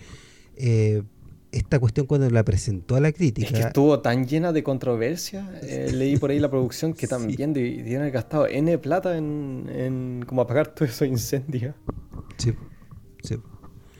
eh, 0.57 1.01
esta 1.53 1.79
cuestión 1.79 2.07
cuando 2.07 2.29
la 2.29 2.43
presentó 2.43 2.97
a 2.97 2.99
la 2.99 3.13
crítica. 3.13 3.47
Es 3.47 3.53
que 3.53 3.67
estuvo 3.67 3.97
tan 4.01 4.27
llena 4.27 4.51
de 4.51 4.63
controversia. 4.63 5.49
Eh, 5.63 5.91
leí 5.93 6.17
por 6.17 6.29
ahí 6.29 6.39
la 6.39 6.49
producción 6.49 6.93
que 6.93 7.07
también 7.07 7.55
sí. 7.55 7.61
debieron 7.77 8.11
gastado 8.11 8.47
N 8.47 8.77
plata 8.79 9.17
en, 9.17 9.71
en 9.73 10.25
como 10.27 10.41
apagar 10.41 10.75
todos 10.75 10.91
esos 10.91 11.07
incendios. 11.07 11.73
Sí, 12.35 12.51
sí. 12.51 12.74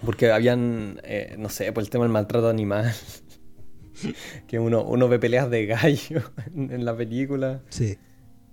Porque 0.06 0.32
habían, 0.32 1.02
eh, 1.04 1.36
no 1.38 1.50
sé, 1.50 1.72
por 1.74 1.84
el 1.84 1.90
tema 1.90 2.06
del 2.06 2.12
maltrato 2.12 2.50
animal. 2.50 2.94
que 4.48 4.60
uno, 4.60 4.84
uno 4.84 5.08
ve 5.08 5.20
peleas 5.20 5.50
de 5.50 5.66
gallo 5.66 6.22
en, 6.56 6.72
en 6.72 6.86
la 6.86 6.96
película. 6.96 7.62
Sí. 7.70 7.98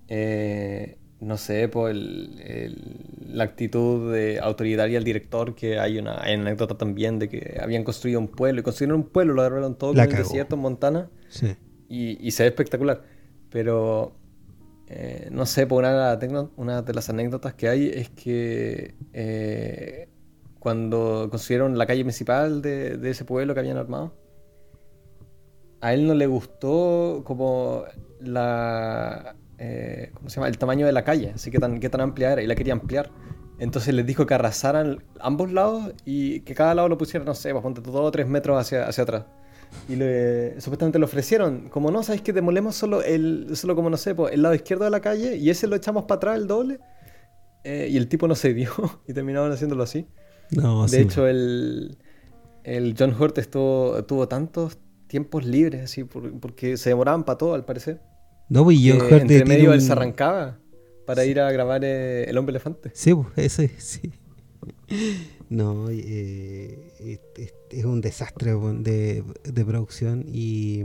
Eh, 0.09 0.99
no 1.23 1.39
sé, 1.39 1.69
por 1.69 1.95
la 1.95 3.45
actitud 3.45 4.13
de 4.13 4.41
autoritaria 4.41 4.97
del 4.97 5.05
director, 5.05 5.55
que 5.55 5.79
hay 5.79 5.99
una, 5.99 6.17
anécdota 6.17 6.77
también 6.77 7.21
de 7.21 7.29
que 7.29 7.61
habían 7.63 7.85
construido 7.85 8.19
un 8.19 8.27
pueblo 8.27 8.61
y 8.61 8.63
construyeron 8.65 9.03
un 9.03 9.07
pueblo, 9.07 9.35
lo 9.35 9.43
agarraron 9.43 9.79
todo 9.79 9.93
en 9.93 10.01
el 10.01 10.09
desierto 10.11 10.57
en 10.57 10.63
Montana 10.63 11.11
y, 11.89 12.31
se 12.33 12.43
ve 12.43 12.49
espectacular. 12.49 13.05
Pero, 13.51 14.17
eh, 14.89 15.29
no 15.31 15.47
sé, 15.47 15.67
por 15.67 15.85
una, 15.85 16.19
una, 16.57 16.83
de 16.83 16.93
las 16.93 17.09
anécdotas 17.09 17.55
que 17.55 17.69
hay 17.69 17.89
es 17.95 18.11
que 18.11 18.97
eh, 19.13 20.09
cuando 20.63 21.29
construyeron 21.31 21.77
la 21.77 21.87
calle 21.87 22.05
principal 22.05 22.63
de, 22.63 22.97
de 22.97 23.11
ese 23.11 23.25
pueblo 23.25 23.53
que 23.53 23.61
habían 23.61 23.77
armado, 23.77 24.15
a 25.81 25.93
él 25.93 26.07
no 26.07 26.15
le 26.15 26.27
gustó 26.27 27.23
como 27.25 27.85
la 28.21 29.35
eh, 29.65 30.11
¿cómo 30.15 30.29
se 30.29 30.37
llama? 30.37 30.49
El 30.49 30.59
tamaño 30.59 30.87
de 30.87 30.93
la 30.93 31.05
calle, 31.05 31.33
así 31.37 31.53
que 31.53 31.61
tan, 31.61 31.79
qué 31.79 31.89
tan 31.89 32.01
amplia 32.01 32.33
era, 32.33 32.43
y 32.43 32.49
la 32.49 32.57
quería 32.57 32.73
ampliar. 32.73 33.11
Entonces 33.61 33.95
les 33.95 34.05
dijo 34.05 34.27
que 34.27 34.35
arrasaran 34.35 35.05
ambos 35.21 35.53
lados 35.53 35.93
y 36.05 36.41
que 36.41 36.53
cada 36.55 36.75
lado 36.75 36.89
lo 36.89 36.99
pusieran, 36.99 37.27
no 37.27 37.35
sé, 37.35 37.53
pues 37.53 37.63
ponte 37.63 37.81
todo 37.81 38.11
tres 38.11 38.27
metros 38.27 38.61
hacia, 38.61 38.89
hacia 38.89 39.05
atrás. 39.05 39.25
Y 39.89 39.95
le, 39.95 40.61
supuestamente 40.61 40.99
le 40.99 41.05
ofrecieron, 41.05 41.69
como 41.69 41.93
no, 41.93 42.03
¿sabes 42.03 42.23
que 42.23 42.33
demolemos 42.33 42.75
solo, 42.75 43.03
el, 43.03 43.57
solo 43.57 43.77
como 43.77 43.89
no 43.89 43.97
sé, 43.97 44.17
pues, 44.17 44.33
el 44.33 44.43
lado 44.43 44.55
izquierdo 44.55 44.85
de 44.85 44.91
la 44.91 45.01
calle 45.01 45.37
y 45.37 45.49
ese 45.49 45.69
lo 45.69 45.77
echamos 45.77 46.05
para 46.05 46.17
atrás, 46.17 46.39
el 46.39 46.49
doble? 46.49 46.81
Eh, 47.63 47.87
y 47.89 47.97
el 47.97 48.09
tipo 48.09 48.27
no 48.27 48.35
se 48.35 48.55
dio 48.55 48.73
y 49.07 49.13
terminaron 49.13 49.53
haciéndolo 49.53 49.85
así. 49.85 50.09
No, 50.53 50.87
de 50.87 51.01
hecho, 51.01 51.27
el, 51.27 51.97
el 52.65 52.95
John 52.99 53.15
Hurt 53.19 53.39
estuvo, 53.39 54.05
tuvo 54.05 54.29
tantos 54.29 54.79
tiempos 55.07 55.45
libres 55.45 55.83
así 55.83 56.05
porque 56.05 56.77
se 56.77 56.91
demoraban 56.91 57.25
para 57.25 57.39
todo, 57.39 57.55
al 57.55 57.65
parecer. 57.65 58.01
No, 58.49 58.65
pues 58.65 58.81
yo 58.81 58.95
eh, 58.95 59.19
Entre 59.21 59.45
medio 59.45 59.73
él 59.73 59.81
se 59.81 59.93
arrancaba 59.93 60.59
para 61.07 61.25
ir 61.25 61.41
a 61.41 61.51
grabar 61.53 61.83
eh, 61.85 62.25
El 62.29 62.39
Hombre 62.39 62.53
Elefante. 62.53 62.91
Sí, 62.95 63.15
pues, 63.15 63.29
eso 63.37 63.63
sí. 63.79 64.13
No, 65.49 65.91
eh, 65.91 67.19
es, 67.71 67.85
un 67.85 68.01
desastre 68.01 68.55
de, 68.55 69.23
producción 69.67 70.25
y. 70.27 70.83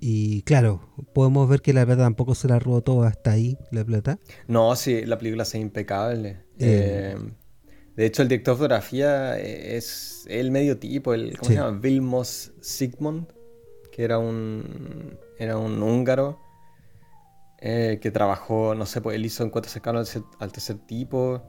Y 0.00 0.42
claro, 0.42 0.80
podemos 1.12 1.46
ver 1.48 1.60
que 1.60 1.74
la 1.74 1.84
verdad 1.84 2.04
tampoco 2.04 2.34
se 2.34 2.48
la 2.48 2.58
robó 2.58 2.80
todo 2.82 3.02
hasta 3.02 3.32
ahí, 3.32 3.58
la 3.70 3.84
plata. 3.84 4.18
No, 4.46 4.74
sí, 4.76 5.04
la 5.04 5.18
película 5.18 5.42
es 5.42 5.54
impecable. 5.56 6.38
De 7.98 8.06
hecho, 8.06 8.22
el 8.22 8.28
director 8.28 8.54
de 8.54 8.58
fotografía 8.58 9.36
es 9.40 10.24
el 10.28 10.52
medio 10.52 10.78
tipo, 10.78 11.14
el, 11.14 11.36
¿cómo 11.36 11.48
se 11.50 11.56
llama? 11.56 11.76
Vilmos 11.80 12.52
Sigmund, 12.60 13.26
que 13.90 14.04
era 14.04 14.18
un 14.18 15.18
era 15.36 15.58
un 15.58 15.82
húngaro 15.82 16.38
eh, 17.60 17.98
que 18.00 18.12
trabajó, 18.12 18.76
no 18.76 18.86
sé, 18.86 19.00
pues 19.00 19.16
él 19.16 19.26
hizo 19.26 19.42
Encuentros 19.42 19.72
cercanos 19.72 20.16
al, 20.38 20.52
tercer 20.52 20.78
tipo, 20.86 21.42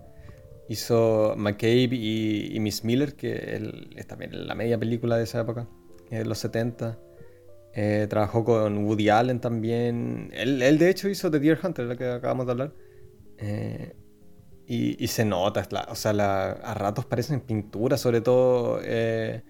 hizo 0.67 1.35
McCabe 1.37 1.89
y, 1.91 2.57
Miss 2.59 2.83
Miller, 2.83 3.13
que 3.13 3.31
él, 3.55 3.91
es 3.95 4.07
también 4.07 4.47
la 4.47 4.55
media 4.55 4.79
película 4.79 5.17
de 5.17 5.25
esa 5.25 5.41
época, 5.41 5.67
de 6.09 6.25
los 6.25 6.39
70. 6.39 6.97
Eh, 7.75 8.07
trabajó 8.09 8.43
con 8.43 8.85
Woody 8.85 9.09
Allen 9.09 9.39
también. 9.39 10.31
Él, 10.33 10.79
de 10.79 10.89
hecho 10.89 11.09
hizo 11.09 11.29
The 11.29 11.39
Deer 11.39 11.59
Hunter, 11.63 11.85
la 11.85 11.95
que 11.95 12.07
acabamos 12.09 12.47
de 12.47 12.51
hablar. 12.53 12.73
Eh, 13.37 13.93
y, 14.71 15.07
se 15.07 15.25
nota, 15.25 15.67
o 15.89 15.95
sea, 15.95 16.11
a 16.51 16.73
ratos 16.75 17.03
parecen 17.03 17.41
pinturas, 17.41 17.99
sobre 17.99 18.21
todo 18.21 18.79
eh, 18.83 19.41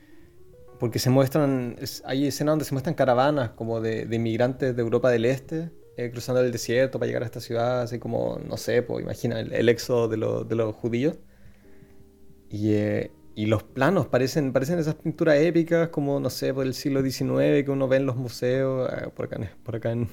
porque 0.79 0.97
se 0.97 1.09
muestran, 1.09 1.75
hay 2.05 2.27
escenas 2.27 2.53
donde 2.53 2.63
se 2.63 2.73
muestran 2.73 2.95
caravanas 2.95 3.49
como 3.49 3.81
de, 3.81 4.07
inmigrantes 4.09 4.73
de 4.73 4.81
Europa 4.81 5.09
del 5.09 5.25
Este, 5.25 5.71
eh, 5.97 6.09
cruzando 6.09 6.39
el 6.39 6.53
desierto 6.53 6.99
para 6.99 7.07
llegar 7.07 7.23
a 7.23 7.25
esta 7.25 7.41
ciudad, 7.41 7.81
así 7.81 7.99
como, 7.99 8.39
no 8.47 8.55
sé, 8.55 8.81
pues 8.81 9.03
imagina 9.03 9.41
el, 9.41 9.67
éxodo 9.67 10.07
de, 10.07 10.45
de, 10.47 10.55
los 10.55 10.73
judíos. 10.73 11.17
Y, 12.49 12.75
y, 13.35 13.45
los 13.47 13.63
planos 13.63 14.07
parecen, 14.07 14.53
parecen 14.53 14.79
esas 14.79 14.95
pinturas 14.95 15.35
épicas, 15.35 15.89
como, 15.89 16.21
no 16.21 16.29
sé, 16.29 16.53
por 16.53 16.65
el 16.65 16.73
siglo 16.73 17.01
XIX 17.01 17.65
que 17.65 17.71
uno 17.71 17.89
ve 17.89 17.97
en 17.97 18.05
los 18.05 18.15
museos, 18.15 18.89
por 19.17 19.25
acá, 19.25 19.51
por 19.63 19.75
acá 19.75 19.91
en, 19.91 20.07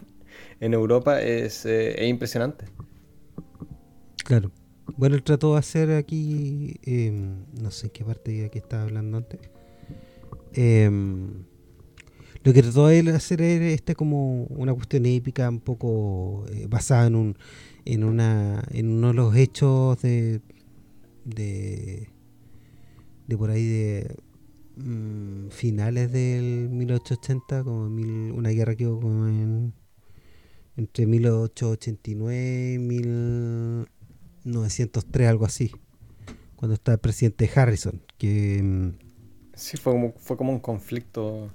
en 0.58 0.74
Europa, 0.74 1.22
es, 1.22 1.64
es 1.64 2.08
impresionante. 2.08 2.64
Claro. 4.24 4.50
Bueno, 4.96 5.16
él 5.16 5.22
trató 5.22 5.52
de 5.54 5.58
hacer 5.58 5.90
aquí, 5.90 6.76
em, 6.84 7.44
no 7.60 7.70
sé 7.70 7.86
en 7.86 7.92
qué 7.92 8.04
parte 8.04 8.30
de 8.32 8.50
que 8.50 8.58
estaba 8.58 8.84
hablando 8.84 9.18
antes. 9.18 9.40
Em, 10.54 11.44
lo 12.44 12.52
que 12.52 12.62
trató 12.62 12.86
de 12.86 13.00
hacer 13.10 13.42
era 13.42 13.66
este 13.66 13.94
como 13.94 14.44
una 14.44 14.72
cuestión 14.74 15.04
épica, 15.06 15.48
un 15.50 15.60
poco 15.60 16.46
eh, 16.52 16.66
basada 16.68 17.08
en 17.08 17.16
un, 17.16 17.36
en 17.84 18.04
una, 18.04 18.62
en 18.70 18.90
uno 18.90 19.08
de 19.08 19.14
los 19.14 19.36
hechos 19.36 20.00
de, 20.02 20.40
de, 21.24 22.08
de 23.26 23.36
por 23.36 23.50
ahí 23.50 23.66
de 23.66 24.16
mm, 24.76 25.48
finales 25.50 26.12
del 26.12 26.68
1880, 26.70 27.64
como 27.64 27.86
una 27.86 28.50
guerra 28.50 28.76
que 28.76 28.86
hubo 28.86 29.00
como 29.00 29.26
en, 29.28 29.74
entre 30.76 31.06
1889 31.06 32.74
y 32.74 32.78
1889 32.78 33.95
1903, 34.46 35.28
algo 35.28 35.44
así, 35.44 35.72
cuando 36.54 36.74
está 36.74 36.92
el 36.92 36.98
presidente 36.98 37.50
Harrison, 37.54 38.00
que... 38.16 38.62
Mm, 38.62 38.90
sí, 39.54 39.76
fue 39.76 39.92
como, 39.92 40.14
fue 40.16 40.36
como 40.36 40.52
un 40.52 40.60
conflicto. 40.60 41.50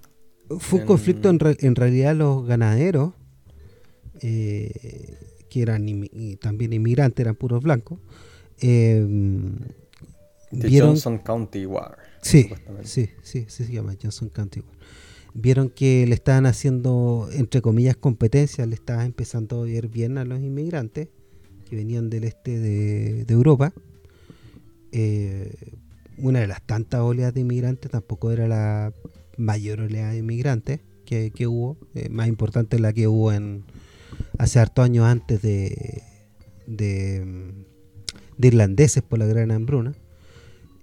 Fue 0.60 0.82
un 0.82 0.86
conflicto 0.86 1.30
en, 1.30 1.40
en, 1.42 1.76
realidad 1.76 2.16
los 2.16 2.46
ganaderos, 2.46 3.14
eh, 4.22 5.18
que 5.50 5.62
eran 5.62 5.86
también 6.42 6.74
inmigrantes, 6.74 7.24
eran 7.24 7.36
puros 7.36 7.64
blancos. 7.64 8.00
Eh, 8.60 9.08
Johnson 10.52 11.20
County 11.20 11.66
War. 11.66 11.98
Sí, 12.22 12.50
sí, 12.84 13.10
sí, 13.24 13.46
sí, 13.48 13.66
se 13.66 13.72
llama 13.72 13.96
Johnson 14.02 14.28
County 14.28 14.60
War. 14.60 14.76
Vieron 15.34 15.70
que 15.70 16.06
le 16.06 16.14
estaban 16.14 16.46
haciendo, 16.46 17.30
entre 17.32 17.62
comillas, 17.62 17.96
competencia, 17.96 18.66
le 18.66 18.76
estaban 18.76 19.06
empezando 19.06 19.64
a 19.64 19.70
ir 19.70 19.88
bien 19.88 20.18
a 20.18 20.26
los 20.26 20.42
inmigrantes 20.42 21.08
que 21.72 21.78
venían 21.78 22.10
del 22.10 22.26
este 22.26 22.60
de, 22.60 23.26
Europa. 23.30 23.72
Eh, 24.92 25.56
una 26.18 26.42
de 26.42 26.48
las 26.48 26.62
tantas 26.62 27.00
oleadas 27.00 27.34
de 27.34 27.40
inmigrantes, 27.40 27.90
tampoco 27.90 28.30
era 28.30 28.46
la 28.46 28.94
mayor 29.38 29.80
oleada 29.80 30.12
de 30.12 30.18
inmigrantes 30.18 30.82
que, 31.06 31.48
hubo, 31.48 31.78
eh, 31.96 32.10
más 32.10 32.28
importante 32.28 32.78
la 32.78 32.92
que 32.92 33.08
hubo 33.08 33.32
en 33.32 33.64
hace 34.38 34.60
hartos 34.60 34.84
años 34.84 35.06
antes 35.06 35.42
de, 35.42 36.04
de, 36.68 37.26
irlandeses 38.38 39.02
por 39.02 39.20
la 39.20 39.26
gran 39.26 39.52
hambruna. 39.52 39.94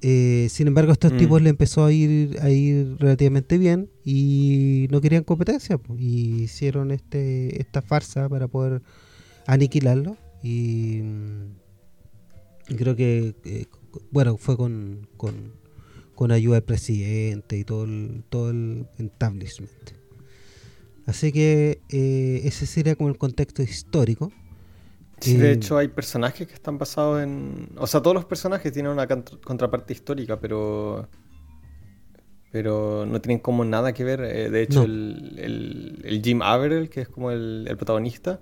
Eh, 0.00 0.48
sin 0.50 0.68
embargo, 0.68 0.90
a 0.90 0.94
estos 0.94 1.12
mm. 1.12 1.18
tipos 1.18 1.42
le 1.42 1.50
empezó 1.50 1.84
a 1.84 1.92
ir, 1.92 2.38
a 2.40 2.48
ir 2.48 2.96
relativamente 2.98 3.58
bien 3.58 3.90
y 4.06 4.86
no 4.90 5.02
querían 5.02 5.24
competencia 5.24 5.78
y 5.98 6.44
hicieron 6.44 6.92
este, 6.92 7.60
esta 7.60 7.82
farsa 7.82 8.26
para 8.30 8.48
poder 8.48 8.80
aniquilarlo 9.46 10.16
y, 10.42 11.02
creo 12.76 12.94
que, 12.96 13.34
bueno, 14.10 14.36
fue 14.36 14.56
con, 14.56 15.08
con, 15.16 16.32
ayuda 16.32 16.56
del 16.56 16.64
presidente 16.64 17.56
y 17.56 17.64
todo 17.64 17.84
el, 17.84 18.24
todo 18.28 18.50
el 18.50 18.86
establishment. 18.98 19.70
Así 21.06 21.32
que 21.32 21.80
eh, 21.88 22.42
ese 22.44 22.66
sería 22.66 22.94
como 22.94 23.08
el 23.08 23.16
contexto 23.16 23.62
histórico. 23.62 24.30
Sí, 25.20 25.36
de 25.36 25.48
eh, 25.48 25.52
hecho 25.52 25.78
hay 25.78 25.88
personajes 25.88 26.46
que 26.46 26.54
están 26.54 26.78
basados 26.78 27.22
en... 27.22 27.70
O 27.76 27.86
sea, 27.86 28.02
todos 28.02 28.14
los 28.14 28.26
personajes 28.26 28.72
tienen 28.72 28.92
una 28.92 29.06
contraparte 29.06 29.92
histórica, 29.92 30.38
pero... 30.38 31.08
Pero 32.50 33.04
no 33.06 33.20
tienen 33.20 33.40
como 33.40 33.64
nada 33.64 33.92
que 33.92 34.04
ver. 34.04 34.20
Eh, 34.20 34.50
de 34.50 34.62
hecho, 34.62 34.82
el, 34.84 36.00
el, 36.04 36.22
Jim 36.22 36.40
Averill, 36.40 36.88
que 36.88 37.02
es 37.02 37.08
como 37.08 37.30
el, 37.30 37.66
el 37.68 37.76
protagonista, 37.76 38.40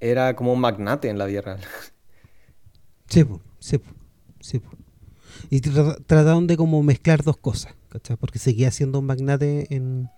era 0.00 0.34
como 0.36 0.52
un 0.52 0.60
magnate 0.60 1.08
en 1.08 1.18
la 1.18 1.26
vida 1.26 1.40
real. 1.42 1.60
Sí, 3.08 3.24
sí, 3.58 3.80
sí. 4.40 4.60
Y 5.50 5.60
trataron 5.60 6.46
de 6.46 6.56
como 6.56 6.82
mezclar 6.82 7.22
dos 7.22 7.36
cosas, 7.36 7.74
¿cachai? 7.88 8.16
Porque 8.16 8.38
seguía 8.38 8.70
siendo 8.70 8.98
un 8.98 9.06
magnate 9.06 9.74
en, 9.74 10.10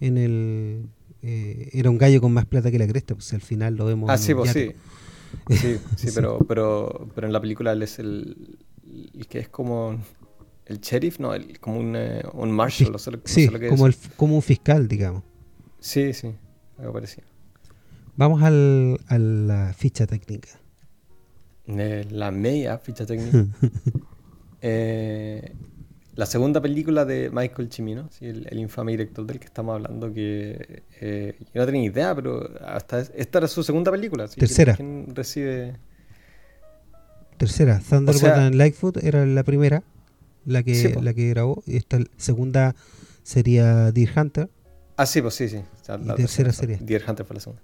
en 0.00 0.18
el... 0.18 0.88
Eh, 1.22 1.70
era 1.72 1.90
un 1.90 1.98
gallo 1.98 2.20
con 2.20 2.32
más 2.32 2.46
plata 2.46 2.70
que 2.70 2.78
la 2.78 2.86
cresta, 2.86 3.14
pues 3.14 3.32
al 3.32 3.40
final 3.40 3.74
lo 3.76 3.86
vemos... 3.86 4.10
Ah, 4.10 4.18
sí, 4.18 4.34
pues 4.34 4.50
sí. 4.52 4.72
Sí, 5.50 5.78
sí, 5.96 6.08
Pero, 6.14 6.38
pero, 6.48 7.08
pero 7.14 7.26
en 7.26 7.32
la 7.32 7.40
película 7.40 7.72
él 7.72 7.82
es 7.82 7.98
el, 7.98 8.58
el 9.12 9.26
que 9.26 9.40
es 9.40 9.48
como 9.48 10.00
el 10.64 10.80
sheriff, 10.80 11.18
no, 11.20 11.34
el, 11.34 11.58
como 11.60 11.78
un, 11.78 11.94
eh, 11.96 12.22
un 12.32 12.50
marshal, 12.50 12.92
no 12.92 12.98
sé 12.98 13.10
lo, 13.10 13.20
sí, 13.24 13.48
como, 13.68 13.86
el, 13.86 13.94
como 14.16 14.36
un 14.36 14.42
fiscal, 14.42 14.88
digamos. 14.88 15.22
Sí, 15.78 16.12
sí, 16.12 16.32
algo 16.78 16.92
parecido. 16.92 17.26
Vamos 18.16 18.42
al, 18.42 18.98
a 19.08 19.18
la 19.18 19.74
ficha 19.76 20.06
técnica. 20.06 20.48
Eh, 21.66 22.06
la 22.10 22.30
media 22.30 22.78
ficha 22.78 23.06
técnica. 23.06 23.46
Eh, 24.68 25.52
la 26.16 26.26
segunda 26.26 26.60
película 26.60 27.04
de 27.04 27.30
Michael 27.30 27.70
Cimino, 27.70 28.08
el, 28.20 28.58
infame 28.58 28.92
director 28.92 29.24
del 29.24 29.38
que 29.38 29.44
estamos 29.44 29.74
hablando, 29.74 30.12
que 30.12 30.82
eh, 31.00 31.38
yo 31.54 31.60
no 31.60 31.66
tenía 31.66 31.84
idea, 31.84 32.14
pero 32.14 32.50
hasta 32.64 33.00
esta 33.00 33.38
era 33.38 33.48
su 33.48 33.62
segunda 33.62 33.92
película. 33.92 34.26
Tercera. 34.26 34.74
¿Quién 34.74 35.14
recibe? 35.14 35.76
Tercera. 37.36 37.80
Thunderbird 37.86 38.32
and 38.32 38.54
Lightfoot 38.56 38.96
era 39.04 39.24
la 39.26 39.44
primera, 39.44 39.84
la 40.46 40.62
que, 40.62 40.98
la 41.00 41.12
que 41.12 41.28
grabó. 41.28 41.62
Y 41.66 41.76
esta 41.76 41.98
segunda 42.16 42.74
sería 43.22 43.92
Deer 43.92 44.10
Hunter. 44.18 44.48
Ah, 44.96 45.06
sí, 45.06 45.20
pues 45.20 45.34
sí, 45.34 45.48
sí. 45.50 45.60
la 45.86 46.16
tercera 46.16 46.50
sería. 46.50 46.78
Deer 46.78 47.04
Hunter 47.06 47.26
fue 47.26 47.34
la 47.34 47.40
segunda. 47.40 47.62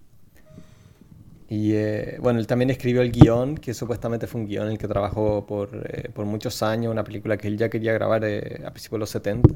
Y 1.52 1.74
eh, 1.74 2.16
bueno, 2.18 2.38
él 2.38 2.46
también 2.46 2.70
escribió 2.70 3.02
el 3.02 3.12
guion, 3.12 3.56
que 3.56 3.74
supuestamente 3.74 4.26
fue 4.26 4.40
un 4.40 4.46
guion 4.46 4.68
en 4.68 4.72
el 4.72 4.78
que 4.78 4.88
trabajó 4.88 5.44
por, 5.44 5.86
eh, 5.86 6.08
por 6.08 6.24
muchos 6.24 6.62
años, 6.62 6.90
una 6.90 7.04
película 7.04 7.36
que 7.36 7.46
él 7.46 7.58
ya 7.58 7.68
quería 7.68 7.92
grabar 7.92 8.24
eh, 8.24 8.62
a 8.64 8.70
principios 8.70 8.92
de 8.92 8.98
los 9.00 9.10
70. 9.10 9.50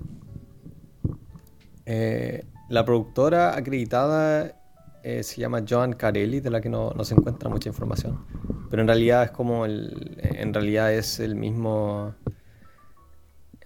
la 2.68 2.84
productora 2.84 3.56
acreditada 3.56 4.60
se 5.02 5.40
llama 5.40 5.64
Joan 5.66 5.94
Carelli, 5.94 6.40
de 6.40 6.50
la 6.50 6.60
que 6.60 6.68
no, 6.68 6.90
no, 6.90 7.02
se 7.02 7.14
encuentra 7.14 7.48
mucha 7.48 7.70
información. 7.70 8.26
Pero 8.68 8.82
en 8.82 8.88
realidad 8.88 9.22
es 9.24 9.30
como 9.30 9.64
el, 9.64 10.18
en 10.20 10.52
realidad 10.52 10.92
es 10.92 11.18
el 11.18 11.34
mismo 11.34 12.14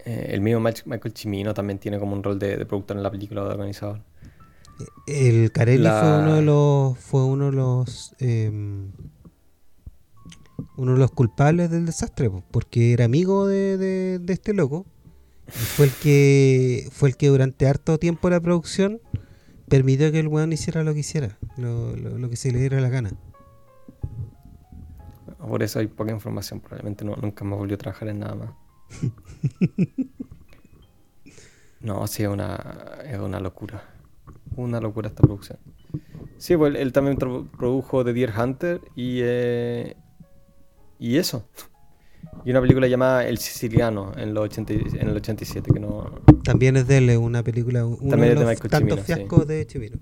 el 0.05 0.39
mismo 0.39 0.61
Michael 0.61 1.13
Cimino 1.13 1.53
también 1.53 1.79
tiene 1.79 1.99
como 1.99 2.13
un 2.13 2.23
rol 2.23 2.39
de, 2.39 2.55
de 2.55 2.65
productor 2.65 2.95
en 2.95 3.03
la 3.03 3.11
película 3.11 3.43
de 3.43 3.49
organizador. 3.49 3.99
El 5.07 5.51
Carelli 5.51 5.87
fue 5.87 6.19
uno 6.19 6.35
de 6.35 6.41
los 6.41 6.97
fue 6.97 7.23
uno 7.23 7.45
de 7.45 7.51
los 7.51 8.15
em, 8.19 8.91
uno 10.77 10.93
de 10.93 10.99
los 10.99 11.11
culpables 11.11 11.69
del 11.69 11.85
desastre, 11.85 12.31
porque 12.51 12.93
era 12.93 13.05
amigo 13.05 13.47
de, 13.47 14.21
este 14.27 14.53
loco. 14.53 14.85
fue 15.47 15.85
el 15.85 15.91
que 15.91 16.89
fue 16.91 17.09
el 17.09 17.17
que 17.17 17.27
durante 17.27 17.67
harto 17.67 17.97
tiempo 17.99 18.29
de 18.29 18.35
la 18.35 18.41
producción 18.41 19.01
permitió 19.67 20.11
que 20.11 20.19
el 20.19 20.27
weón 20.27 20.53
hiciera 20.53 20.83
lo 20.83 20.93
que 20.93 21.01
hiciera, 21.01 21.37
lo, 21.57 22.29
que 22.29 22.35
se 22.35 22.51
le 22.51 22.59
diera 22.59 22.79
la 22.81 22.89
gana. 22.89 23.11
Por 25.37 25.63
eso 25.63 25.79
hay 25.79 25.87
poca 25.87 26.11
información, 26.11 26.59
probablemente 26.59 27.03
no, 27.03 27.15
nunca 27.15 27.43
me 27.43 27.55
volvió 27.55 27.75
a 27.75 27.77
trabajar 27.77 28.07
en 28.07 28.19
nada 28.19 28.35
más. 28.35 28.49
no, 31.81 32.05
sí, 32.07 32.23
es 32.23 32.29
una, 32.29 32.99
es 33.05 33.19
una 33.19 33.39
locura. 33.39 33.83
Una 34.55 34.81
locura 34.81 35.09
esta 35.09 35.21
producción. 35.21 35.59
Sí, 36.37 36.57
pues 36.57 36.75
él, 36.75 36.91
también 36.91 37.17
produjo 37.17 38.03
The 38.03 38.13
Deer 38.13 38.33
Hunter 38.37 38.81
y, 38.95 39.19
eh, 39.21 39.95
y 40.99 41.17
eso. 41.17 41.47
Y 42.43 42.51
una 42.51 42.61
película 42.61 42.87
llamada 42.87 43.25
El 43.27 43.37
Siciliano 43.37 44.11
en, 44.17 44.33
los 44.33 44.57
en 44.57 45.07
el 45.07 45.15
87, 45.15 45.71
que 45.71 45.79
no... 45.79 46.21
También 46.43 46.77
es 46.77 46.87
de 46.87 46.97
él, 46.97 47.17
una 47.17 47.43
película... 47.43 47.85
Uno 47.85 48.09
también 48.09 48.37
de, 48.37 48.45
los 48.45 48.59
tantos 48.61 49.01
fiascos 49.01 49.47
de 49.47 49.65
Chimino. 49.67 49.97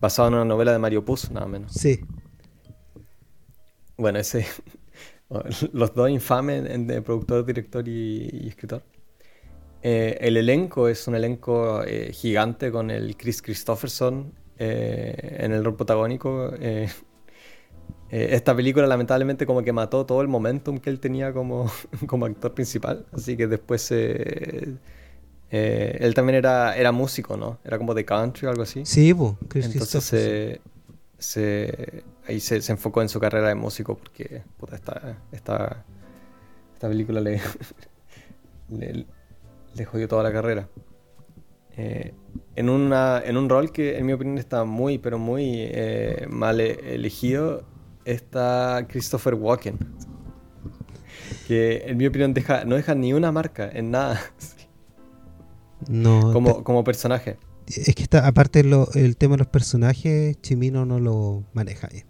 Basado 0.00 0.28
en 0.28 0.34
una 0.34 0.44
novela 0.44 0.72
de 0.72 0.78
Mario 0.78 1.04
Puzo, 1.04 1.32
nada 1.32 1.46
menos. 1.46 1.72
Sí. 1.72 2.00
Bueno, 3.96 4.18
ese... 4.18 4.46
los 5.72 5.94
dos 5.94 6.10
infames 6.10 6.64
de 6.86 7.02
productor, 7.02 7.44
director 7.44 7.86
y 7.88 8.48
escritor. 8.48 8.84
Eh, 9.82 10.16
el 10.20 10.36
elenco 10.36 10.88
es 10.88 11.08
un 11.08 11.16
elenco 11.16 11.82
eh, 11.82 12.12
gigante 12.12 12.70
con 12.70 12.90
el 12.90 13.16
Chris 13.16 13.42
Christopherson 13.42 14.32
eh, 14.58 15.38
en 15.40 15.52
el 15.52 15.64
rol 15.64 15.76
protagónico. 15.76 16.52
Esta 18.10 18.54
película 18.54 18.86
lamentablemente 18.86 19.46
como 19.46 19.62
que 19.62 19.72
mató 19.72 20.04
todo 20.04 20.20
el 20.20 20.28
momentum 20.28 20.78
que 20.78 20.90
él 20.90 21.00
tenía 21.00 21.32
como, 21.32 21.72
como 22.06 22.26
actor 22.26 22.52
principal, 22.52 23.06
así 23.10 23.38
que 23.38 23.46
después 23.46 23.90
él 23.90 24.78
también 26.14 26.36
era, 26.36 26.76
era 26.76 26.92
músico, 26.92 27.38
¿no? 27.38 27.58
Era 27.64 27.78
como 27.78 27.94
de 27.94 28.04
country 28.04 28.46
o 28.46 28.50
algo 28.50 28.64
así. 28.64 28.84
Sí, 28.84 29.14
pues, 29.14 29.64
Entonces 29.64 30.04
se, 30.04 30.60
se, 31.18 32.04
ahí 32.28 32.38
se, 32.38 32.60
se, 32.60 32.72
enfocó 32.72 33.00
en 33.00 33.08
su 33.08 33.18
carrera 33.18 33.48
de 33.48 33.54
músico 33.54 33.96
porque 33.96 34.42
puta, 34.58 34.76
esta, 34.76 35.16
esta, 35.32 35.82
esta 36.74 36.88
película 36.88 37.18
le, 37.18 37.40
le, 38.68 39.06
le, 39.74 39.84
jodió 39.84 40.08
toda 40.08 40.22
la 40.22 40.32
carrera. 40.32 40.68
en, 41.76 42.68
una, 42.68 43.22
en 43.24 43.36
un 43.36 43.48
rol 43.48 43.72
que 43.72 43.98
en 43.98 44.06
mi 44.06 44.12
opinión 44.12 44.38
está 44.38 44.64
muy, 44.64 44.98
pero 44.98 45.18
muy 45.18 45.70
mal 46.28 46.60
elegido 46.60 47.64
está 48.04 48.86
Christopher 48.88 49.34
Walken. 49.34 49.78
Que 51.46 51.84
en 51.86 51.96
mi 51.96 52.06
opinión 52.06 52.34
deja, 52.34 52.64
no 52.64 52.76
deja 52.76 52.94
ni 52.94 53.12
una 53.12 53.32
marca 53.32 53.68
en 53.72 53.90
nada. 53.90 54.20
No. 55.88 56.32
Como, 56.32 56.62
como 56.62 56.84
personaje. 56.84 57.38
Es 57.66 57.94
que 57.94 58.02
está, 58.02 58.26
aparte 58.26 58.64
lo, 58.64 58.88
el 58.94 59.16
tema 59.16 59.34
de 59.34 59.38
los 59.38 59.48
personajes, 59.48 60.40
Chimino 60.40 60.84
no 60.84 61.00
lo 61.00 61.44
maneja 61.52 61.88
bien. 61.88 62.06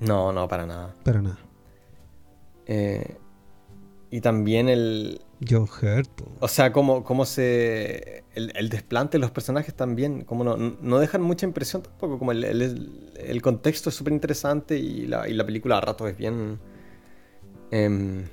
No, 0.00 0.32
no, 0.32 0.48
para 0.48 0.66
nada. 0.66 0.94
Para 1.04 1.22
nada. 1.22 1.38
Eh, 2.66 3.16
y 4.10 4.20
también 4.20 4.68
el. 4.68 5.20
John 5.46 5.64
Hurt. 5.64 6.22
O 6.40 6.48
sea, 6.48 6.72
como, 6.72 7.04
como 7.04 7.24
se. 7.24 8.24
El, 8.34 8.68
desplante 8.68 9.18
de 9.18 9.20
los 9.20 9.30
personajes 9.30 9.74
también. 9.74 10.24
Como 10.24 10.44
no, 10.44 10.56
no 10.56 10.98
dejan 10.98 11.22
mucha 11.22 11.46
impresión 11.46 11.82
tampoco. 11.82 12.18
Como 12.18 12.32
el, 12.32 12.44
el, 12.44 13.42
contexto 13.42 13.90
es 13.90 13.96
súper 13.96 14.12
interesante 14.12 14.78
y 14.78 15.06
la, 15.06 15.28
y 15.28 15.34
la, 15.34 15.44
película 15.44 15.78
a 15.78 15.80
rato 15.80 16.08
es 16.08 16.16
bien. 16.16 16.58
Em, 17.70 18.24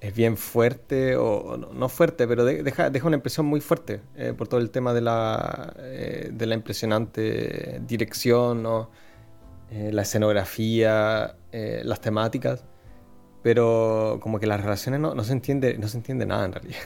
es 0.00 0.14
bien 0.14 0.36
fuerte, 0.36 1.16
o 1.16 1.56
no, 1.56 1.88
fuerte, 1.88 2.28
pero 2.28 2.44
deja, 2.44 2.90
deja, 2.90 3.06
una 3.06 3.16
impresión 3.16 3.46
muy 3.46 3.62
fuerte 3.62 4.02
eh, 4.16 4.34
por 4.36 4.48
todo 4.48 4.60
el 4.60 4.68
tema 4.70 4.92
de 4.92 5.00
la, 5.00 5.74
eh, 5.78 6.28
de 6.30 6.46
la 6.46 6.54
impresionante 6.54 7.80
dirección, 7.86 8.66
eh, 9.70 9.90
la 9.92 10.02
escenografía, 10.02 11.36
las 11.52 12.00
temáticas 12.02 12.64
pero 13.44 14.18
como 14.22 14.40
que 14.40 14.46
las 14.46 14.58
relaciones 14.58 15.00
no, 15.00 15.14
no, 15.14 15.22
se, 15.22 15.34
entiende, 15.34 15.76
no 15.76 15.86
se 15.86 15.98
entiende 15.98 16.24
nada 16.24 16.46
en 16.46 16.52
realidad. 16.52 16.80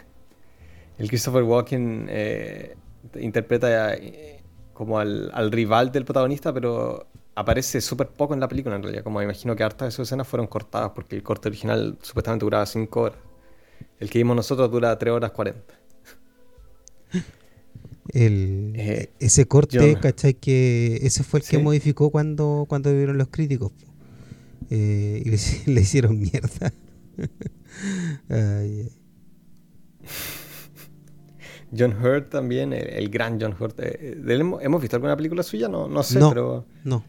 El 0.98 1.06
Christopher 1.06 1.44
Walken 1.44 2.08
eh, 2.10 2.74
interpreta 3.20 3.94
eh, 3.94 4.42
como 4.74 4.98
al, 4.98 5.30
al, 5.32 5.52
rival 5.52 5.92
del 5.92 6.04
protagonista, 6.04 6.52
pero 6.52 7.06
aparece 7.36 7.80
súper 7.80 8.08
poco 8.08 8.34
en 8.34 8.40
la 8.40 8.48
película 8.48 8.74
en 8.74 8.82
realidad. 8.82 9.04
Como 9.04 9.22
imagino 9.22 9.54
que 9.54 9.62
hartas 9.62 9.86
de 9.86 9.92
sus 9.92 10.08
escenas 10.08 10.26
fueron 10.26 10.48
cortadas 10.48 10.90
porque 10.96 11.14
el 11.14 11.22
corte 11.22 11.46
original 11.48 11.96
supuestamente 12.02 12.44
duraba 12.44 12.66
5 12.66 13.00
horas. 13.00 13.18
El 14.00 14.10
que 14.10 14.18
vimos 14.18 14.34
nosotros 14.34 14.68
dura 14.68 14.98
3 14.98 15.14
horas 15.14 15.30
40. 15.30 15.62
El, 18.08 18.72
eh, 18.74 19.12
ese 19.20 19.46
corte, 19.46 19.96
¿cachai? 20.00 20.34
Que 20.34 20.98
ese 21.02 21.22
fue 21.22 21.40
el 21.40 21.46
que 21.46 21.58
modificó 21.58 22.10
cuando, 22.10 22.64
cuando 22.66 22.90
vieron 22.90 23.18
los 23.18 23.28
críticos. 23.28 23.70
Eh, 24.70 25.22
y 25.24 25.30
le, 25.70 25.80
hicieron 25.80 26.18
mierda. 26.18 26.72
John 31.76 31.94
Hurt 32.02 32.30
también, 32.30 32.72
el, 32.72 33.10
gran 33.10 33.40
John 33.40 33.54
Hurt. 33.58 33.78
Eh, 33.80 34.16
¿Hemos 34.60 34.80
visto 34.80 34.96
alguna 34.96 35.16
película 35.16 35.42
suya? 35.42 35.68
No, 35.68 35.88
no 35.88 36.02
sé, 36.02 36.18
pero. 36.28 36.66
No. 36.84 37.04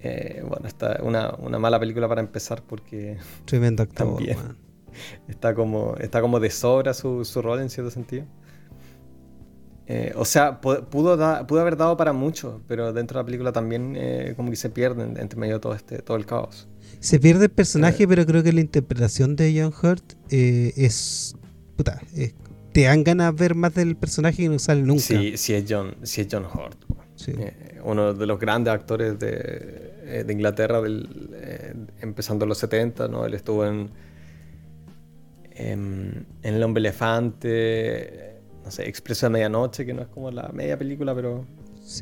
Eh, 0.00 0.42
bueno, 0.46 0.66
está 0.66 1.00
una, 1.02 1.34
una, 1.38 1.58
mala 1.58 1.80
película 1.80 2.08
para 2.08 2.20
empezar 2.20 2.62
porque. 2.62 3.18
Tremendo 3.44 3.82
actor. 3.82 4.18
está, 5.28 5.54
como, 5.54 5.96
está 5.96 6.20
como 6.20 6.40
de 6.40 6.50
sobra 6.50 6.94
su, 6.94 7.24
su 7.24 7.42
rol 7.42 7.60
en 7.60 7.70
cierto 7.70 7.90
sentido. 7.90 8.26
Eh, 9.88 10.12
o 10.16 10.24
sea, 10.24 10.60
pudo, 10.60 10.90
pudo 11.46 11.60
haber 11.60 11.76
dado 11.76 11.96
para 11.96 12.12
mucho, 12.12 12.60
pero 12.66 12.92
dentro 12.92 13.18
de 13.18 13.22
la 13.22 13.26
película 13.26 13.52
también 13.52 13.94
eh, 13.96 14.34
como 14.36 14.50
que 14.50 14.56
se 14.56 14.68
pierden 14.68 15.16
entre 15.16 15.38
medio 15.38 15.54
de 15.54 15.60
todo, 15.60 15.74
este, 15.74 15.98
todo 15.98 16.16
el 16.16 16.26
caos. 16.26 16.66
Se 16.98 17.20
pierde 17.20 17.44
el 17.44 17.50
personaje, 17.50 18.02
eh. 18.04 18.08
pero 18.08 18.26
creo 18.26 18.42
que 18.42 18.52
la 18.52 18.60
interpretación 18.60 19.36
de 19.36 19.60
John 19.60 19.72
Hurt 19.80 20.14
es... 20.28 21.36
Puta, 21.76 22.00
te 22.72 22.82
dan 22.82 23.04
ganas 23.04 23.34
de 23.36 23.40
ver 23.40 23.54
más 23.54 23.74
del 23.74 23.96
personaje 23.96 24.42
y 24.42 24.48
no 24.48 24.58
sale 24.58 24.82
nunca. 24.82 25.02
Sí, 25.02 25.36
sí 25.36 25.54
es 25.54 25.64
John, 25.68 25.94
sí 26.02 26.22
es 26.22 26.28
John 26.30 26.46
Hurt. 26.46 26.78
uno 27.84 28.12
de 28.12 28.26
los 28.26 28.40
grandes 28.40 28.72
actores 28.72 29.18
de, 29.18 30.24
de 30.24 30.32
Inglaterra, 30.32 30.80
del, 30.80 31.88
empezando 32.00 32.44
en 32.44 32.48
los 32.48 32.58
70, 32.58 33.08
¿no? 33.08 33.24
Él 33.24 33.34
estuvo 33.34 33.64
en, 33.66 33.90
en, 35.52 36.26
en 36.42 36.54
El 36.54 36.62
Hombre 36.62 36.80
Elefante 36.80 38.35
no 38.66 38.72
sé, 38.72 38.88
Expreso 38.88 39.26
de 39.26 39.30
Medianoche, 39.30 39.86
que 39.86 39.94
no 39.94 40.02
es 40.02 40.08
como 40.08 40.28
la 40.32 40.48
media 40.48 40.76
película, 40.76 41.14
pero 41.14 41.46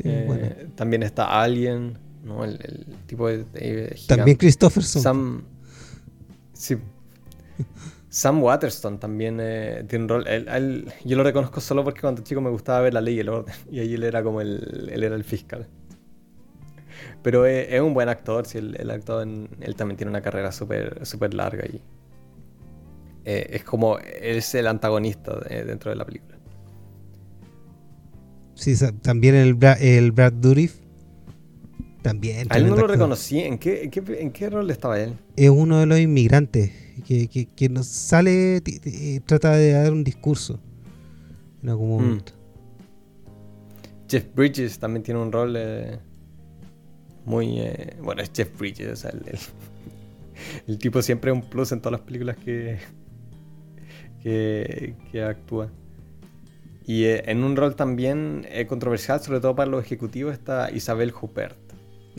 eh, 0.02 0.66
también 0.74 1.02
está 1.02 1.42
Alien, 1.42 1.98
¿no? 2.24 2.42
El, 2.42 2.86
tipo 3.04 3.28
de, 3.28 3.94
También 4.08 4.38
Christopherson. 4.38 5.02
Sam, 5.02 5.44
sí. 6.54 6.78
Sam 8.08 8.42
Waterston 8.42 8.98
también 8.98 9.40
eh, 9.42 9.84
tiene 9.86 10.04
un 10.04 10.08
rol. 10.08 10.24
yo 11.04 11.16
lo 11.18 11.22
reconozco 11.22 11.60
solo 11.60 11.84
porque 11.84 12.00
cuando 12.00 12.22
chico 12.22 12.40
me 12.40 12.48
gustaba 12.48 12.80
ver 12.80 12.94
la 12.94 13.02
ley 13.02 13.16
y 13.16 13.20
el 13.20 13.28
orden. 13.28 13.54
Y 13.70 13.80
ahí 13.80 13.92
él 13.92 14.02
era 14.02 14.22
como 14.22 14.40
el, 14.40 14.88
él 14.90 15.02
era 15.02 15.16
el 15.16 15.24
fiscal. 15.24 15.68
Pero 17.22 17.44
es, 17.44 17.78
un 17.78 17.92
buen 17.92 18.08
actor, 18.08 18.46
sí, 18.46 18.56
el, 18.56 18.90
actor 18.90 19.28
él 19.60 19.76
también 19.76 19.98
tiene 19.98 20.08
una 20.08 20.22
carrera 20.22 20.50
súper 20.50 21.04
super 21.04 21.34
larga 21.34 21.66
y 21.66 21.82
eh, 23.26 23.48
es 23.50 23.64
como, 23.64 23.98
es 23.98 24.54
el 24.54 24.66
antagonista 24.66 25.38
dentro 25.40 25.90
de 25.90 25.96
la 25.96 26.06
película. 26.06 26.33
Sí, 28.64 28.74
también 29.02 29.34
el, 29.34 29.58
el 29.80 30.12
Brad 30.12 30.32
Dourif. 30.32 30.76
También. 32.00 32.46
A 32.48 32.56
él 32.56 32.66
no 32.66 32.76
lo 32.76 32.86
reconocí. 32.86 33.40
¿En 33.40 33.58
qué, 33.58 33.90
en, 33.92 34.32
qué, 34.32 34.48
rol 34.48 34.70
estaba 34.70 34.98
él? 34.98 35.18
Es 35.36 35.50
uno 35.50 35.80
de 35.80 35.84
los 35.84 36.00
inmigrantes 36.00 36.72
que, 37.06 37.28
que, 37.28 37.68
nos 37.68 37.86
sale 37.86 38.62
y 38.64 39.20
trata 39.20 39.52
de 39.52 39.72
dar 39.72 39.92
un 39.92 40.02
discurso 40.02 40.60
en 41.62 41.68
algún 41.68 41.88
mm. 41.88 41.92
momento. 41.92 42.32
Jeff 44.08 44.24
Bridges 44.34 44.78
también 44.78 45.02
tiene 45.02 45.20
un 45.20 45.30
rol 45.30 45.56
eh, 45.58 45.98
muy. 47.26 47.60
Eh, 47.60 47.98
bueno, 48.02 48.22
es 48.22 48.30
Jeff 48.34 48.48
Bridges. 48.58 48.92
O 48.92 48.96
sea, 48.96 49.10
el, 49.10 49.38
el, 50.66 50.78
tipo 50.78 51.02
siempre 51.02 51.32
es 51.32 51.36
un 51.36 51.42
plus 51.42 51.70
en 51.72 51.82
todas 51.82 52.00
las 52.00 52.06
películas 52.06 52.38
que, 52.38 52.78
que, 54.22 54.94
que 55.12 55.22
actúa. 55.22 55.70
Y 56.86 57.04
eh, 57.04 57.22
en 57.26 57.44
un 57.44 57.56
rol 57.56 57.76
también 57.76 58.46
eh, 58.50 58.66
controversial, 58.66 59.20
sobre 59.20 59.40
todo 59.40 59.54
para 59.56 59.70
los 59.70 59.82
ejecutivos, 59.84 60.34
está 60.34 60.70
Isabel 60.70 61.12
Huppert. 61.18 61.56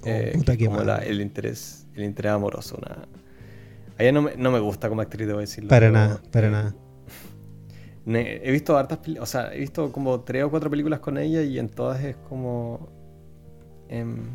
Oh, 0.02 0.08
eh, 0.08 0.34
como 0.66 0.82
el 0.82 1.22
interés 1.22 1.86
el 1.96 2.04
interés 2.04 2.32
amoroso. 2.32 2.78
Una... 2.78 3.08
A 3.98 4.04
ella 4.04 4.12
no 4.12 4.24
me, 4.24 4.36
no 4.36 4.52
me 4.52 4.60
gusta 4.60 4.90
como 4.90 5.02
actriz, 5.02 5.28
debo 5.28 5.40
decirlo. 5.40 5.70
Para 5.70 5.90
nada, 5.90 6.22
para 6.32 6.50
nada. 6.50 6.76
He 8.08 8.52
visto 8.52 8.78
hartas, 8.78 9.00
o 9.20 9.26
sea, 9.26 9.54
he 9.54 9.60
visto 9.60 9.92
como 9.92 10.22
tres 10.22 10.44
o 10.44 10.52
cuatro 10.52 10.70
películas 10.70 11.00
con 11.00 11.18
ella 11.18 11.42
y 11.42 11.58
en 11.58 11.70
todas 11.70 12.04
es 12.04 12.16
como... 12.30 12.90
Em, 13.90 14.30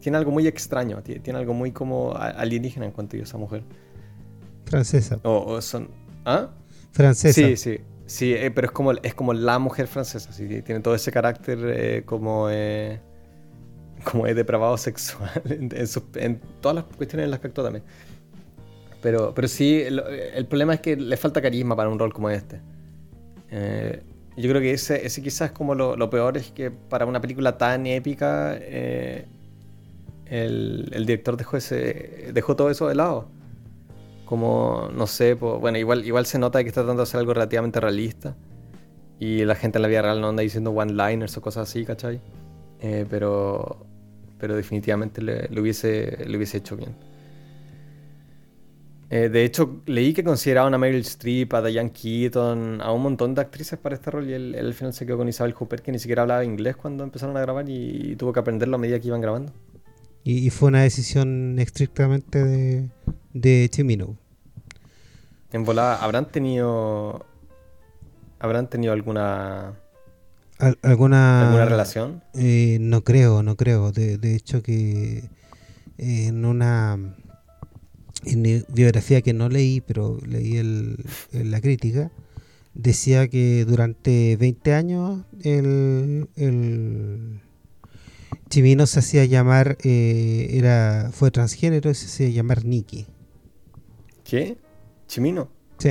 tiene 0.00 0.18
algo 0.18 0.30
muy 0.30 0.46
extraño, 0.46 1.02
tiene, 1.02 1.38
algo 1.38 1.54
muy 1.54 1.72
como 1.72 2.14
alienígena 2.14 2.84
en 2.84 2.92
cuanto 2.92 3.16
a 3.16 3.20
esa 3.20 3.38
mujer. 3.38 3.62
Francesa. 4.66 5.18
O, 5.22 5.62
son... 5.62 5.88
¿Ah? 6.26 6.50
Francesa. 6.92 7.40
Sí, 7.40 7.56
sí. 7.56 7.80
Sí, 8.06 8.34
eh, 8.34 8.50
pero 8.50 8.66
es 8.66 8.72
como, 8.72 8.92
es 8.92 9.14
como 9.14 9.32
la 9.32 9.58
mujer 9.58 9.86
francesa, 9.86 10.32
¿sí? 10.32 10.46
tiene 10.62 10.80
todo 10.80 10.94
ese 10.94 11.10
carácter 11.10 11.58
eh, 11.64 12.02
como, 12.04 12.48
eh, 12.50 13.00
como 14.04 14.26
es 14.26 14.36
depravado 14.36 14.76
sexual 14.78 15.42
en, 15.46 16.40
todas 16.60 16.74
las 16.74 16.84
cuestiones 16.84 17.32
en 17.32 17.38
que 17.38 17.46
actúa 17.46 17.64
también. 17.64 17.84
Pero, 19.00 19.34
pero 19.34 19.48
sí, 19.48 19.82
el, 19.82 20.46
problema 20.46 20.74
es 20.74 20.80
que 20.80 20.96
le 20.96 21.16
falta 21.16 21.42
carisma 21.42 21.76
para 21.76 21.90
un 21.90 21.98
rol 21.98 22.12
como 22.12 22.30
este. 22.30 22.60
yo 23.50 24.48
creo 24.48 24.60
que 24.62 24.72
ese, 24.72 25.04
ese 25.04 25.22
quizás 25.22 25.52
como 25.52 25.74
lo, 25.74 26.10
peor, 26.10 26.38
es 26.38 26.50
que 26.52 26.70
para 26.70 27.04
una 27.04 27.20
película 27.20 27.58
tan 27.58 27.86
épica, 27.86 28.54
el, 28.54 29.28
el, 30.26 31.06
director 31.06 31.36
dejó, 31.36 31.58
ese, 31.58 32.30
dejó 32.32 32.56
todo 32.56 32.70
eso 32.70 32.88
de 32.88 32.94
lado 32.94 33.28
como, 34.24 34.88
no 34.94 35.06
sé, 35.06 35.34
bueno, 35.34 35.78
igual, 35.78 36.04
igual 36.04 36.26
se 36.26 36.38
nota 36.38 36.62
que 36.62 36.68
está 36.68 36.82
tratando 36.82 37.02
de 37.02 37.04
hacer 37.04 37.20
algo 37.20 37.34
relativamente 37.34 37.80
realista. 37.80 38.36
Y 39.18 39.44
la 39.44 39.54
gente 39.54 39.78
en 39.78 39.82
la 39.82 39.88
vida 39.88 40.02
real 40.02 40.20
no 40.20 40.28
anda 40.28 40.42
diciendo 40.42 40.70
one-liners 40.70 41.36
o 41.36 41.40
cosas 41.40 41.68
así, 41.68 41.84
¿cachai? 41.84 42.20
Eh, 42.80 43.06
pero, 43.08 43.86
pero 44.38 44.56
definitivamente 44.56 45.22
le, 45.22 45.48
hubiese, 45.60 46.24
le 46.26 46.36
hubiese 46.36 46.58
hecho 46.58 46.76
bien. 46.76 46.94
Eh, 49.10 49.28
de 49.28 49.44
hecho, 49.44 49.82
leí 49.86 50.12
que 50.12 50.24
consideraban 50.24 50.74
a 50.74 50.78
Meryl 50.78 51.02
Streep, 51.02 51.54
a 51.54 51.62
Diane 51.62 51.92
Keaton, 51.92 52.80
a 52.80 52.90
un 52.92 53.02
montón 53.02 53.34
de 53.34 53.42
actrices 53.42 53.78
para 53.78 53.94
este 53.94 54.10
rol 54.10 54.28
y 54.28 54.32
él, 54.32 54.56
al 54.58 54.74
final 54.74 54.92
se 54.92 55.06
quedó 55.06 55.18
con 55.18 55.28
Isabel 55.28 55.54
Hooper, 55.54 55.82
que 55.82 55.92
ni 55.92 55.98
siquiera 55.98 56.22
hablaba 56.22 56.44
inglés 56.44 56.76
cuando 56.76 57.04
empezaron 57.04 57.36
a 57.36 57.40
grabar 57.40 57.68
y, 57.68 58.16
tuvo 58.16 58.32
que 58.32 58.40
aprenderlo 58.40 58.74
a 58.76 58.78
medida 58.78 58.98
que 58.98 59.08
iban 59.08 59.20
grabando. 59.20 59.52
Y, 60.24 60.50
fue 60.50 60.68
una 60.68 60.82
decisión 60.82 61.58
estrictamente 61.58 62.42
de, 62.42 62.88
de 63.34 63.68
Chimino. 63.70 64.16
En 65.52 65.64
volada, 65.64 66.02
¿habrán 66.02 66.30
tenido. 66.30 67.26
¿Habrán 68.38 68.70
tenido 68.70 68.94
alguna. 68.94 69.74
¿Alguna, 70.58 71.48
¿Alguna 71.48 71.64
relación? 71.66 72.22
Eh, 72.32 72.78
no 72.80 73.02
creo, 73.02 73.42
no 73.42 73.56
creo. 73.56 73.92
De, 73.92 74.16
de 74.16 74.34
hecho, 74.34 74.62
que 74.62 75.28
en 75.98 76.44
una 76.44 76.98
en 78.24 78.64
biografía 78.68 79.20
que 79.20 79.32
no 79.32 79.48
leí, 79.48 79.80
pero 79.80 80.18
leí 80.26 80.56
el, 80.56 81.04
la 81.32 81.60
crítica, 81.60 82.10
decía 82.72 83.28
que 83.28 83.64
durante 83.64 84.36
20 84.36 84.74
años 84.74 85.24
el, 85.42 86.28
el 86.36 87.40
Chimino 88.48 88.86
se 88.86 89.00
hacía 89.00 89.24
llamar, 89.24 89.78
eh, 89.84 90.48
era 90.52 91.10
fue 91.12 91.30
transgénero 91.30 91.90
y 91.90 91.94
se 91.94 92.06
hacía 92.06 92.28
llamar 92.28 92.64
Nikki. 92.64 93.06
¿Qué? 94.24 94.58
¿Chimino? 95.06 95.50
Sí. 95.78 95.90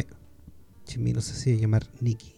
Chimino 0.85 1.21
se 1.21 1.33
hacía 1.33 1.55
llamar 1.55 1.87
Nikki. 2.01 2.33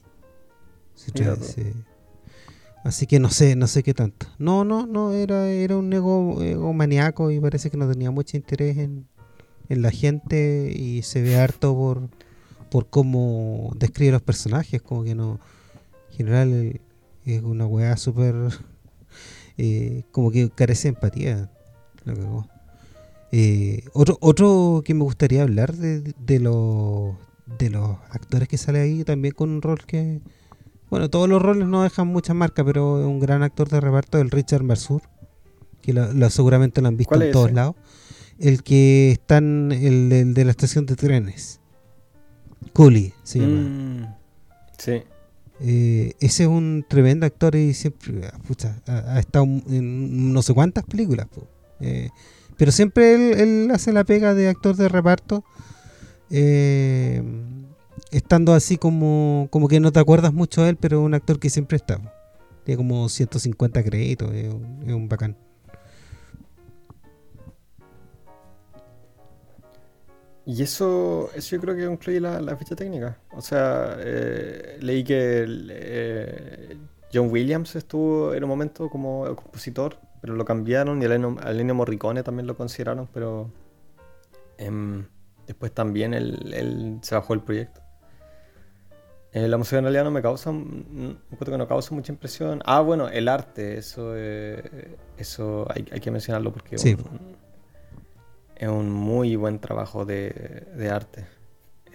Así 2.83 3.07
que 3.07 3.19
no 3.19 3.29
sé, 3.29 3.55
no 3.55 3.65
sé 3.65 3.81
qué 3.81 3.93
tanto. 3.93 4.27
No, 4.37 4.63
no, 4.63 4.85
no, 4.85 5.13
era, 5.13 5.47
era 5.47 5.75
un 5.77 5.91
ego, 5.91 6.43
ego 6.43 6.71
maníaco 6.73 7.31
y 7.31 7.39
parece 7.39 7.71
que 7.71 7.77
no 7.77 7.89
tenía 7.89 8.11
mucho 8.11 8.37
interés 8.37 8.77
en, 8.77 9.07
en 9.69 9.81
la 9.81 9.89
gente 9.89 10.71
y 10.75 11.01
se 11.01 11.21
ve 11.21 11.35
harto 11.37 11.73
por, 11.73 12.09
por 12.69 12.89
cómo 12.89 13.71
describe 13.75 14.11
los 14.11 14.21
personajes, 14.21 14.81
como 14.81 15.03
que 15.03 15.15
no, 15.15 15.39
en 16.11 16.15
general 16.15 16.81
es 17.25 17.41
una 17.41 17.65
weá 17.65 17.97
súper, 17.97 18.35
eh, 19.57 20.03
como 20.11 20.29
que 20.29 20.49
carece 20.51 20.89
de 20.89 20.95
empatía. 20.95 21.51
Eh, 23.31 23.83
otro, 23.93 24.17
otro 24.21 24.81
que 24.85 24.93
me 24.93 25.03
gustaría 25.03 25.43
hablar 25.43 25.75
de, 25.75 26.01
de, 26.01 26.39
los, 26.39 27.15
de 27.59 27.69
los 27.69 27.97
actores 28.11 28.47
que 28.47 28.57
sale 28.57 28.79
ahí 28.79 29.03
también 29.03 29.33
con 29.33 29.49
un 29.49 29.61
rol 29.61 29.85
que, 29.85 30.21
bueno, 30.89 31.09
todos 31.09 31.27
los 31.27 31.41
roles 31.41 31.67
no 31.67 31.83
dejan 31.83 32.07
mucha 32.07 32.33
marca, 32.33 32.63
pero 32.63 33.01
es 33.01 33.05
un 33.05 33.19
gran 33.19 33.43
actor 33.43 33.67
de 33.69 33.81
reparto, 33.81 34.19
el 34.19 34.31
Richard 34.31 34.63
Mercer, 34.63 35.01
que 35.81 35.93
lo, 35.93 36.29
seguramente 36.29 36.81
lo 36.81 36.87
han 36.87 36.97
visto 36.97 37.21
en 37.21 37.31
todos 37.31 37.51
lados 37.51 37.75
el 38.39 38.63
que 38.63 39.11
está 39.11 39.37
en 39.37 39.71
el, 39.71 40.33
de 40.33 40.45
la 40.45 40.51
estación 40.51 40.85
de 40.85 40.95
trenes. 40.95 41.59
Cooley 42.73 43.13
se 43.23 43.39
llama. 43.39 43.61
Mm, 43.61 44.15
sí. 44.77 45.03
Eh, 45.61 46.13
ese 46.19 46.43
es 46.43 46.49
un 46.49 46.85
tremendo 46.87 47.25
actor 47.25 47.55
y 47.55 47.73
siempre 47.73 48.29
ha, 48.87 49.19
estado 49.19 49.45
en 49.45 50.33
no 50.33 50.41
sé 50.41 50.53
cuántas 50.53 50.83
películas. 50.83 51.27
Eh, 51.79 52.09
pero 52.57 52.71
siempre 52.71 53.41
él, 53.41 53.69
hace 53.71 53.93
la 53.93 54.03
pega 54.03 54.33
de 54.33 54.49
actor 54.49 54.75
de 54.75 54.89
reparto. 54.89 55.43
Eh, 56.29 57.21
estando 58.11 58.53
así 58.53 58.77
como, 58.77 59.47
como 59.51 59.67
que 59.67 59.79
no 59.79 59.91
te 59.91 59.99
acuerdas 59.99 60.33
mucho 60.33 60.63
de 60.63 60.69
él, 60.69 60.77
pero 60.77 60.99
es 60.99 61.05
un 61.05 61.13
actor 61.13 61.39
que 61.39 61.49
siempre 61.49 61.77
está. 61.77 61.99
Tiene 62.63 62.77
como 62.77 63.09
150 63.09 63.83
créditos, 63.83 64.33
es 64.33 64.51
un 64.51 65.07
bacán. 65.07 65.37
Y 70.45 70.61
eso, 70.61 71.31
eso 71.35 71.55
yo 71.55 71.61
creo 71.61 71.75
que 71.75 71.85
concluye 71.87 72.19
la, 72.19 72.55
ficha 72.55 72.75
técnica. 72.75 73.17
O 73.31 73.41
sea, 73.41 73.97
eh, 73.99 74.77
leí 74.79 75.03
que 75.03 75.45
eh, 75.47 76.77
John 77.11 77.31
Williams 77.31 77.75
estuvo 77.75 78.33
en 78.33 78.43
un 78.43 78.49
momento 78.49 78.89
como 78.89 79.35
compositor, 79.35 79.97
pero 80.25 80.35
lo 80.35 80.43
cambiaron 80.43 80.99
y 81.01 81.05
al 81.05 81.59
Ennio 81.59 81.75
Morricone 81.75 82.23
también 82.23 82.47
lo 82.47 82.57
consideraron, 82.57 83.07
pero 83.13 83.51
em, 84.57 85.05
después 85.45 85.71
también 85.71 86.15
él, 86.15 86.97
se 87.03 87.13
bajó 87.13 87.35
el 87.35 87.41
proyecto. 87.41 87.81
Eh, 89.33 89.47
la 89.47 89.57
música 89.57 89.77
en 89.77 89.83
realidad 89.83 90.05
no 90.05 90.11
me 90.11 90.21
causa, 90.23 90.49
un 90.49 91.19
que 91.37 91.57
no 91.57 91.67
causa 91.67 91.93
mucha 91.93 92.11
impresión. 92.11 92.61
Ah, 92.65 92.81
bueno, 92.81 93.07
el 93.09 93.27
arte, 93.27 93.77
eso, 93.77 94.15
eso 94.15 95.67
hay, 95.69 95.83
que 95.83 96.09
mencionarlo 96.09 96.51
porque 96.51 96.77
sí 96.77 96.97
es 98.55 98.69
un 98.69 98.89
muy 98.89 99.35
buen 99.35 99.59
trabajo 99.59 100.05
de, 100.05 100.65
de 100.75 100.89
arte 100.89 101.25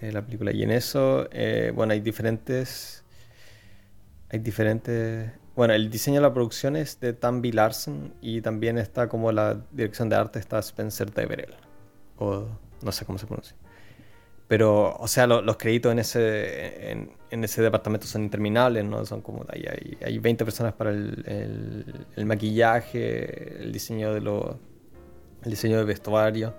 eh, 0.00 0.12
la 0.12 0.22
película. 0.22 0.52
Y 0.52 0.62
en 0.62 0.70
eso, 0.70 1.28
eh, 1.32 1.72
bueno, 1.74 1.92
hay 1.92 2.00
diferentes. 2.00 3.02
Hay 4.30 4.38
diferentes. 4.38 5.30
Bueno, 5.60 5.74
el 5.74 5.90
diseño 5.90 6.22
de 6.22 6.22
la 6.22 6.32
producción 6.32 6.74
es 6.74 7.00
de 7.00 7.12
Tambi 7.12 7.52
Larsen 7.52 8.14
y 8.22 8.40
también 8.40 8.78
está 8.78 9.10
como 9.10 9.30
la 9.30 9.60
dirección 9.72 10.08
de 10.08 10.16
arte 10.16 10.38
está 10.38 10.58
Spencer 10.60 11.12
Deverell. 11.12 11.52
O 12.16 12.46
no 12.80 12.92
sé 12.92 13.04
cómo 13.04 13.18
se 13.18 13.26
pronuncia. 13.26 13.54
Pero, 14.48 14.96
o 14.96 15.06
sea, 15.06 15.26
los 15.26 15.56
créditos 15.58 15.92
en 15.92 15.98
ese, 15.98 16.92
en, 16.92 17.44
ese 17.44 17.60
departamento 17.60 18.06
son 18.06 18.22
interminables, 18.22 18.86
¿no? 18.86 19.04
Son 19.04 19.20
como, 19.20 19.44
hay, 19.50 19.66
hay, 19.66 19.98
hay 20.02 20.18
20 20.18 20.46
personas 20.46 20.72
para 20.72 20.92
el, 20.92 21.22
el, 21.26 22.06
el 22.16 22.24
maquillaje, 22.24 23.60
el 23.60 23.70
diseño 23.70 24.14
de 24.14 24.22
los 24.22 24.56
el 25.44 25.50
diseño 25.50 25.76
de 25.76 25.84
vestuario, 25.84 26.54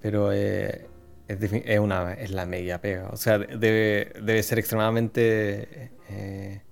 pero 0.00 0.32
eh, 0.32 0.88
es, 1.28 1.78
una, 1.78 2.14
es 2.14 2.32
la 2.32 2.46
media 2.46 2.80
pega. 2.80 3.10
O 3.12 3.16
sea, 3.16 3.38
debe, 3.38 4.12
debe 4.20 4.42
ser 4.42 4.58
extremadamente... 4.58 5.92
Eh, 6.10 6.62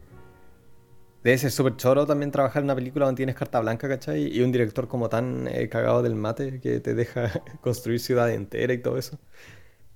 debe 1.25 1.39
ser 1.39 1.51
súper 1.51 1.77
choro 1.77 2.07
también 2.07 2.31
trabajar 2.31 2.61
en 2.61 2.67
una 2.67 2.77
película 2.77 3.07
donde 3.07 3.17
tienes 3.17 3.35
carta 3.35 3.61
blanca, 3.61 3.89
¿cachai? 3.89 4.29
Y 4.33 4.43
un 4.43 4.53
director 4.53 4.87
como 4.87 5.09
tan 5.09 5.49
eh, 5.49 5.69
cagado 5.69 6.03
del 6.03 6.15
mate 6.15 6.61
que 6.61 6.79
te 6.81 6.95
deja 6.95 7.43
construir 7.61 7.99
ciudad 7.99 8.31
entera 8.33 8.73
y 8.73 8.79
todo 8.79 8.99
eso. 8.99 9.19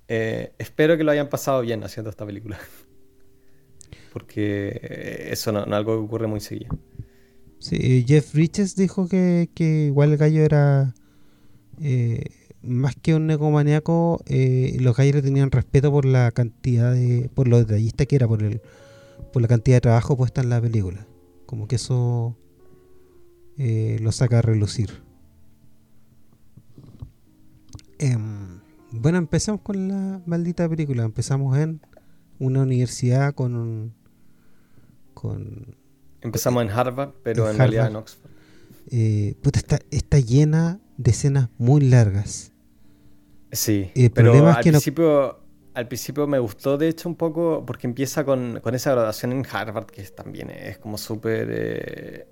espero 0.07 0.97
que 0.97 1.03
lo 1.03 1.11
hayan 1.11 1.29
pasado 1.29 1.61
bien 1.61 1.83
haciendo 1.83 2.09
esta 2.09 2.25
película. 2.25 2.59
Porque 4.13 5.27
eso 5.31 5.51
no, 5.51 5.63
es 5.63 5.71
algo 5.71 5.93
que 5.97 6.05
ocurre 6.05 6.27
muy 6.27 6.41
seguido. 6.41 6.77
Sí, 7.59 8.05
Jeff 8.07 8.33
Bridges 8.33 8.75
dijo 8.75 9.07
que, 9.07 9.49
igual 9.59 10.13
el 10.13 10.17
gallo 10.17 10.43
era 10.43 10.95
eh, 11.81 12.23
más 12.61 12.95
que 12.95 13.13
un 13.13 13.27
negomaníaco, 13.27 14.23
eh, 14.27 14.77
los 14.79 14.95
gallos 14.95 15.15
le 15.15 15.21
tenían 15.21 15.51
respeto 15.51 15.91
por 15.91 16.05
la 16.05 16.31
cantidad 16.31 16.93
de, 16.93 17.29
por 17.33 17.49
lo 17.49 17.57
detallista 17.57 18.05
que 18.05 18.15
era, 18.15 18.27
por 18.27 18.43
el, 18.43 18.61
por 19.33 19.41
la 19.41 19.49
cantidad 19.49 19.77
de 19.77 19.81
trabajo 19.81 20.15
puesta 20.15 20.41
en 20.41 20.49
la 20.49 20.61
película. 20.61 21.05
Como 21.49 21.67
que 21.67 21.77
eso 21.77 22.37
eh, 23.57 23.97
lo 24.03 24.11
saca 24.11 24.37
a 24.37 24.41
relucir. 24.43 25.01
Em, 27.97 28.59
bueno, 28.91 29.17
empezamos 29.17 29.61
con 29.61 29.87
la 29.87 30.21
maldita 30.27 30.69
película. 30.69 31.05
Empezamos 31.05 31.57
en 31.57 31.81
una 32.37 32.61
universidad 32.61 33.33
con 33.33 33.55
un, 33.55 33.95
con 35.15 35.75
Empezamos 36.21 36.61
en 36.61 36.69
Harvard, 36.69 37.13
pero 37.23 37.49
en, 37.49 37.57
realidad 37.57 37.87
en 37.87 37.95
Oxford. 37.95 38.29
Eh, 38.91 39.35
está, 39.51 39.79
está 39.89 40.19
llena 40.19 40.79
de 40.97 41.09
escenas 41.09 41.49
muy 41.57 41.81
largas. 41.81 42.51
Sí, 43.51 43.91
pero 44.13 44.33
al, 44.47 44.61
principio, 44.61 45.38
al 45.79 45.87
principio 45.87 46.27
me 46.27 46.39
gustó 46.39 46.77
de 46.77 46.89
hecho 46.89 47.07
un 47.07 47.15
poco 47.15 47.63
porque 47.65 47.87
empieza 47.87 48.25
con, 48.25 48.61
esa 48.73 48.91
graduación 48.91 49.31
en 49.31 49.45
Harvard 49.49 49.85
que 49.85 50.03
también 50.03 50.49
es 50.49 50.77
como 50.77 50.97
súper 50.97 51.47
eh, 51.49 52.27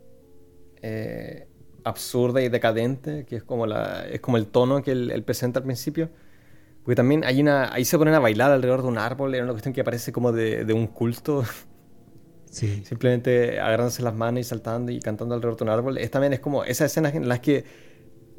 eh, 0.81 1.47
absurda 1.85 2.41
y 2.41 2.49
decadente, 2.49 3.25
que 3.25 3.37
es 3.37 3.43
como, 3.43 3.65
la, 3.65 4.05
es 4.09 4.19
como 4.19 4.35
el 4.37 4.47
tono 4.47 4.83
que 4.83 4.91
él, 4.91 5.23
presenta 5.23 5.59
al 5.59 5.65
principio. 5.65 6.09
Porque 6.83 6.95
también 6.95 7.23
hay 7.23 7.41
una, 7.41 7.73
ahí 7.73 7.85
se 7.85 7.97
ponen 7.97 8.13
a 8.13 8.19
bailar 8.19 8.51
alrededor 8.51 8.81
de 8.81 8.87
un 8.89 8.97
árbol, 8.97 9.33
era 9.33 9.43
una 9.43 9.53
cuestión 9.53 9.73
que 9.73 9.83
parece 9.83 10.11
como 10.11 10.31
de, 10.31 10.65
de 10.65 10.73
un 10.73 10.87
culto. 10.87 11.43
Simplemente 12.49 13.59
agarrándose 13.59 14.01
las 14.01 14.15
manos 14.15 14.41
y 14.41 14.43
saltando 14.43 14.91
y 14.91 14.99
cantando 14.99 15.35
alrededor 15.35 15.57
de 15.57 15.63
un 15.63 15.69
árbol. 15.69 15.97
Es 15.97 16.11
también 16.11 16.33
es 16.33 16.39
como 16.39 16.63
esas 16.63 16.91
escenas 16.91 17.15
en 17.15 17.27
las 17.29 17.39
que 17.39 17.63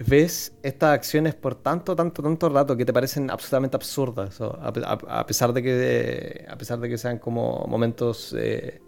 ves 0.06 0.52
estas 0.62 0.90
acciones 0.94 1.34
por 1.34 1.54
tanto, 1.56 1.96
tanto, 1.96 2.22
tanto 2.22 2.48
rato 2.48 2.76
que 2.76 2.84
te 2.84 2.92
parecen 2.92 3.30
absolutamente 3.30 3.76
absurdas. 3.76 4.40
a, 4.40 5.26
pesar 5.26 5.52
de 5.52 5.62
que, 5.62 6.46
a 6.48 6.56
pesar 6.56 6.78
de 6.78 6.88
que 6.88 6.98
sean 6.98 7.18
como 7.18 7.66
momentos 7.68 8.34
eh, 8.38 8.80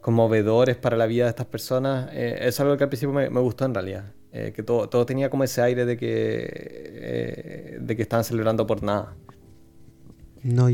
conmovedores 0.00 0.76
para 0.76 0.96
la 0.96 1.06
vida 1.06 1.24
de 1.24 1.30
estas 1.30 1.46
personas, 1.46 2.10
eh, 2.12 2.38
es 2.42 2.60
algo 2.60 2.76
que 2.76 2.84
al 2.84 2.90
principio 2.90 3.14
me, 3.14 3.28
gustó 3.40 3.64
en 3.64 3.74
realidad. 3.74 4.12
Eh, 4.32 4.52
que 4.54 4.62
todo, 4.62 4.88
todo 4.88 5.06
tenía 5.06 5.30
como 5.30 5.44
ese 5.44 5.62
aire 5.62 5.84
de 5.86 5.96
que, 5.96 7.78
de 7.80 7.96
que 7.96 8.02
estaban 8.02 8.24
celebrando 8.24 8.66
por 8.66 8.82
nada. 8.82 9.14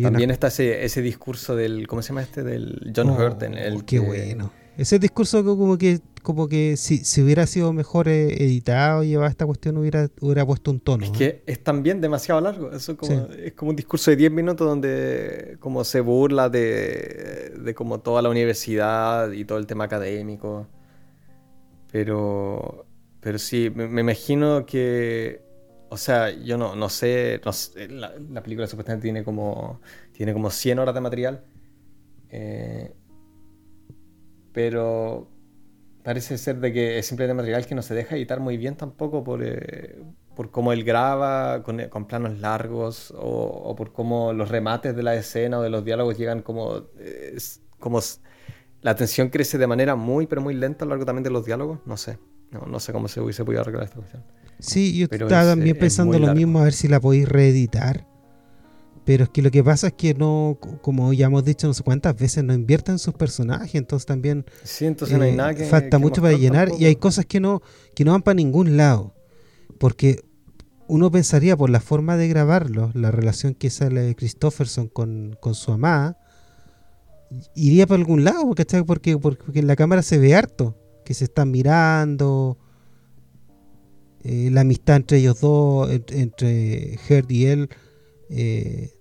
También 0.02 0.30
está 0.32 0.48
ese, 0.48 0.84
ese 0.84 1.00
discurso 1.00 1.54
del, 1.54 1.86
¿cómo 1.86 2.02
se 2.02 2.08
llama 2.08 2.22
este? 2.22 2.42
Del 2.42 2.92
John 2.96 3.10
oh, 3.10 3.14
Hurt. 3.14 3.42
En 3.44 3.54
el 3.54 3.84
qué 3.84 4.00
bueno. 4.00 4.50
Ese 4.80 4.98
discurso 4.98 5.44
como 5.44 5.76
que 5.78 6.00
como 6.22 6.48
que 6.48 6.76
si, 6.76 6.98
si 6.98 7.22
hubiera 7.22 7.46
sido 7.46 7.72
mejor 7.72 8.08
eh, 8.08 8.44
editado 8.44 9.02
y 9.02 9.08
llevado 9.08 9.30
esta 9.30 9.46
cuestión 9.46 9.78
hubiera, 9.78 10.10
hubiera 10.20 10.44
puesto 10.44 10.70
un 10.70 10.80
tono. 10.80 11.04
Es 11.04 11.10
que 11.12 11.42
es 11.46 11.64
también 11.64 12.00
demasiado 12.00 12.42
largo. 12.42 12.70
Eso 12.72 12.96
como, 12.96 13.26
es 13.32 13.52
como 13.54 13.70
un 13.70 13.76
discurso 13.76 14.10
de 14.10 14.16
10 14.18 14.30
minutos 14.32 14.66
donde 14.66 15.56
como 15.60 15.82
se 15.84 16.00
burla 16.00 16.50
de, 16.50 17.54
de 17.58 17.74
como 17.74 18.00
toda 18.00 18.20
la 18.20 18.28
universidad 18.28 19.32
y 19.32 19.44
todo 19.44 19.58
el 19.58 19.66
tema 19.66 19.84
académico. 19.84 20.66
Pero 21.90 22.86
pero 23.20 23.38
sí, 23.38 23.70
me, 23.70 24.00
imagino 24.00 24.64
que. 24.66 25.42
O 25.90 25.96
sea, 25.96 26.30
yo 26.30 26.56
no, 26.56 26.74
no 26.74 26.88
sé. 26.88 27.40
la, 27.88 28.42
película 28.42 28.66
supuestamente 28.66 29.04
tiene 29.04 29.24
como. 29.24 29.80
Tiene 30.12 30.32
como 30.32 30.50
100 30.50 30.78
horas 30.78 30.94
de 30.94 31.00
material. 31.00 31.44
Eh, 32.30 32.94
pero 34.52 35.28
parece 36.02 36.38
ser 36.38 36.60
de 36.60 36.72
que 36.72 36.98
es 36.98 37.06
simplemente 37.06 37.34
material 37.34 37.66
que 37.66 37.74
no 37.74 37.82
se 37.82 37.94
deja 37.94 38.16
editar 38.16 38.40
muy 38.40 38.56
bien 38.56 38.76
tampoco 38.76 39.22
por, 39.22 39.42
eh, 39.44 40.02
por 40.34 40.50
cómo 40.50 40.72
él 40.72 40.84
graba 40.84 41.62
con, 41.62 41.80
con 41.88 42.06
planos 42.06 42.38
largos 42.38 43.12
o, 43.16 43.74
por 43.76 43.92
cómo 43.92 44.32
los 44.32 44.48
remates 44.48 44.96
de 44.96 45.02
la 45.02 45.14
escena 45.14 45.58
o 45.58 45.62
de 45.62 45.70
los 45.70 45.84
diálogos 45.84 46.16
llegan 46.16 46.42
como, 46.42 46.84
como 47.78 48.00
la 48.80 48.94
tensión 48.94 49.28
crece 49.28 49.58
de 49.58 49.66
manera 49.66 49.94
muy 49.96 50.26
pero 50.26 50.40
muy 50.40 50.54
lenta 50.54 50.84
a 50.84 50.86
lo 50.86 50.90
largo 50.90 51.04
también 51.04 51.24
de 51.24 51.30
los 51.30 51.44
diálogos. 51.44 51.80
No 51.84 51.96
sé 51.96 52.18
no, 52.50 52.66
no 52.66 52.80
sé 52.80 52.92
cómo 52.92 53.08
se 53.08 53.20
hubiese 53.20 53.44
podido 53.44 53.62
arreglar 53.62 53.84
esta 53.84 53.96
cuestión. 53.96 54.24
Sí 54.58 54.96
yo 54.98 55.06
estaba 55.10 55.44
también 55.44 55.78
pensando 55.78 56.18
lo 56.18 56.34
mismo 56.34 56.60
a 56.60 56.64
ver 56.64 56.72
si 56.72 56.88
la 56.88 57.00
podéis 57.00 57.28
reeditar 57.28 58.06
pero 59.10 59.24
es 59.24 59.30
que 59.30 59.42
lo 59.42 59.50
que 59.50 59.64
pasa 59.64 59.88
es 59.88 59.94
que 59.94 60.14
no, 60.14 60.56
como 60.82 61.12
ya 61.12 61.26
hemos 61.26 61.44
dicho 61.44 61.66
no 61.66 61.74
sé 61.74 61.82
cuántas 61.82 62.16
veces, 62.16 62.44
no 62.44 62.54
invierten 62.54 62.96
sus 63.00 63.12
personajes, 63.12 63.74
entonces 63.74 64.06
también 64.06 64.44
sí, 64.62 64.86
entonces 64.86 65.18
no 65.18 65.24
hay 65.24 65.34
nada 65.34 65.52
que, 65.52 65.64
falta 65.64 65.98
mucho 65.98 66.22
para 66.22 66.38
llenar 66.38 66.68
y 66.78 66.84
hay 66.84 66.94
cosas 66.94 67.26
que 67.26 67.40
no, 67.40 67.60
que 67.96 68.04
no 68.04 68.12
van 68.12 68.22
para 68.22 68.36
ningún 68.36 68.76
lado. 68.76 69.16
Porque 69.80 70.22
uno 70.86 71.10
pensaría 71.10 71.56
por 71.56 71.70
la 71.70 71.80
forma 71.80 72.16
de 72.16 72.28
grabarlo, 72.28 72.92
la 72.94 73.10
relación 73.10 73.54
que 73.54 73.68
sale 73.70 74.14
Christopherson 74.14 74.86
con, 74.86 75.36
con 75.40 75.56
su 75.56 75.72
amada, 75.72 76.16
iría 77.56 77.88
para 77.88 77.98
algún 77.98 78.22
lado, 78.22 78.48
¿cachai? 78.54 78.84
Porque, 78.84 79.18
porque 79.18 79.58
en 79.58 79.66
la 79.66 79.74
cámara 79.74 80.02
se 80.02 80.18
ve 80.18 80.36
harto, 80.36 80.78
que 81.04 81.14
se 81.14 81.24
están 81.24 81.50
mirando, 81.50 82.58
eh, 84.22 84.50
la 84.52 84.60
amistad 84.60 84.94
entre 84.94 85.18
ellos 85.18 85.40
dos, 85.40 85.90
entre, 86.12 86.96
Heard 87.08 87.28
y 87.28 87.46
él, 87.46 87.70
eh, 88.28 88.99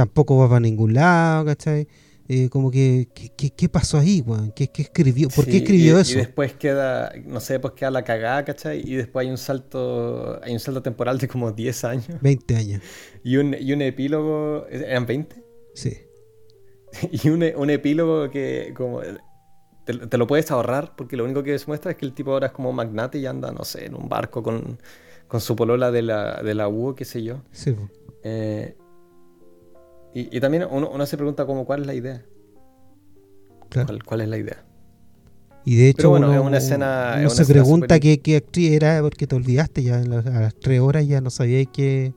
tampoco 0.00 0.38
va 0.38 0.48
para 0.48 0.60
ningún 0.60 0.94
lado, 0.94 1.44
¿cachai? 1.44 1.86
Eh, 2.26 2.48
como 2.48 2.70
que, 2.70 3.08
¿qué, 3.36 3.68
pasó 3.68 3.98
ahí, 3.98 4.22
weón? 4.26 4.50
¿Qué, 4.52 4.70
escribió? 4.74 5.28
¿Por 5.28 5.44
qué 5.44 5.58
escribió 5.58 5.98
eso? 5.98 6.14
Y 6.14 6.16
después 6.16 6.54
queda, 6.54 7.12
no 7.26 7.38
sé, 7.38 7.60
pues 7.60 7.74
queda 7.74 7.90
la 7.90 8.02
cagada, 8.02 8.42
¿cachai? 8.46 8.80
Y 8.82 8.94
después 8.94 9.26
hay 9.26 9.30
un 9.30 9.36
salto, 9.36 10.40
hay 10.42 10.54
un 10.54 10.58
salto 10.60 10.80
temporal 10.80 11.18
de 11.18 11.28
como 11.28 11.52
10 11.52 11.84
años. 11.84 12.20
20 12.22 12.56
años. 12.56 12.82
Y 13.22 13.36
un, 13.36 13.54
y 13.60 13.74
un 13.74 13.82
epílogo, 13.82 14.66
¿eran 14.70 15.04
20? 15.04 15.44
Sí. 15.74 15.98
Y 17.12 17.28
un, 17.28 17.44
un 17.56 17.70
epílogo 17.70 18.30
que 18.30 18.72
como 18.74 19.00
te, 19.84 20.18
lo 20.18 20.26
puedes 20.26 20.50
ahorrar 20.50 20.96
porque 20.96 21.16
lo 21.16 21.24
único 21.24 21.42
que 21.42 21.58
se 21.58 21.66
muestra 21.66 21.90
es 21.90 21.98
que 21.98 22.06
el 22.06 22.14
tipo 22.14 22.32
ahora 22.32 22.46
es 22.46 22.52
como 22.52 22.72
magnate 22.72 23.18
y 23.18 23.26
anda, 23.26 23.52
no 23.52 23.64
sé, 23.64 23.84
en 23.84 23.94
un 23.94 24.08
barco 24.08 24.42
con, 24.42 24.78
con 25.28 25.40
su 25.40 25.54
polola 25.54 25.90
de 25.90 26.02
la, 26.02 26.42
de 26.42 26.54
la 26.54 26.68
U, 26.68 26.94
qué 26.94 27.04
sé 27.04 27.22
yo. 27.22 27.42
Sí. 27.52 27.76
Eh, 28.24 28.76
y, 30.14 30.40
también 30.40 30.66
uno, 30.70 31.06
se 31.06 31.16
pregunta 31.16 31.46
como 31.46 31.64
cuál 31.64 31.82
es 31.82 31.86
la 31.86 31.94
idea. 31.94 32.24
¿Cuál, 34.04 34.20
es 34.20 34.28
la 34.28 34.36
idea? 34.36 34.64
Y 35.64 35.76
de 35.76 35.88
hecho, 35.90 36.10
bueno, 36.10 36.30
uno, 36.30 36.42
una 36.42 36.58
escena, 36.58 37.16
uno 37.20 37.30
se 37.30 37.46
pregunta 37.46 38.00
qué, 38.00 38.20
actriz 38.36 38.72
era 38.72 39.00
porque 39.00 39.26
te 39.28 39.36
olvidaste 39.36 39.82
ya 39.84 39.98
a 39.98 40.04
las 40.04 40.54
tres 40.54 40.80
horas 40.80 41.06
ya 41.06 41.20
no 41.20 41.30
sabías 41.30 41.68
que, 41.72 42.12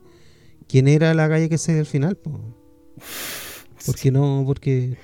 quién 0.68 0.88
era 0.88 1.14
la 1.14 1.30
calle 1.30 1.50
que 1.50 1.60
se 1.60 1.78
al 1.78 1.86
final. 1.86 2.18
Porque 3.86 4.12
no, 4.12 4.44
porque... 4.48 4.96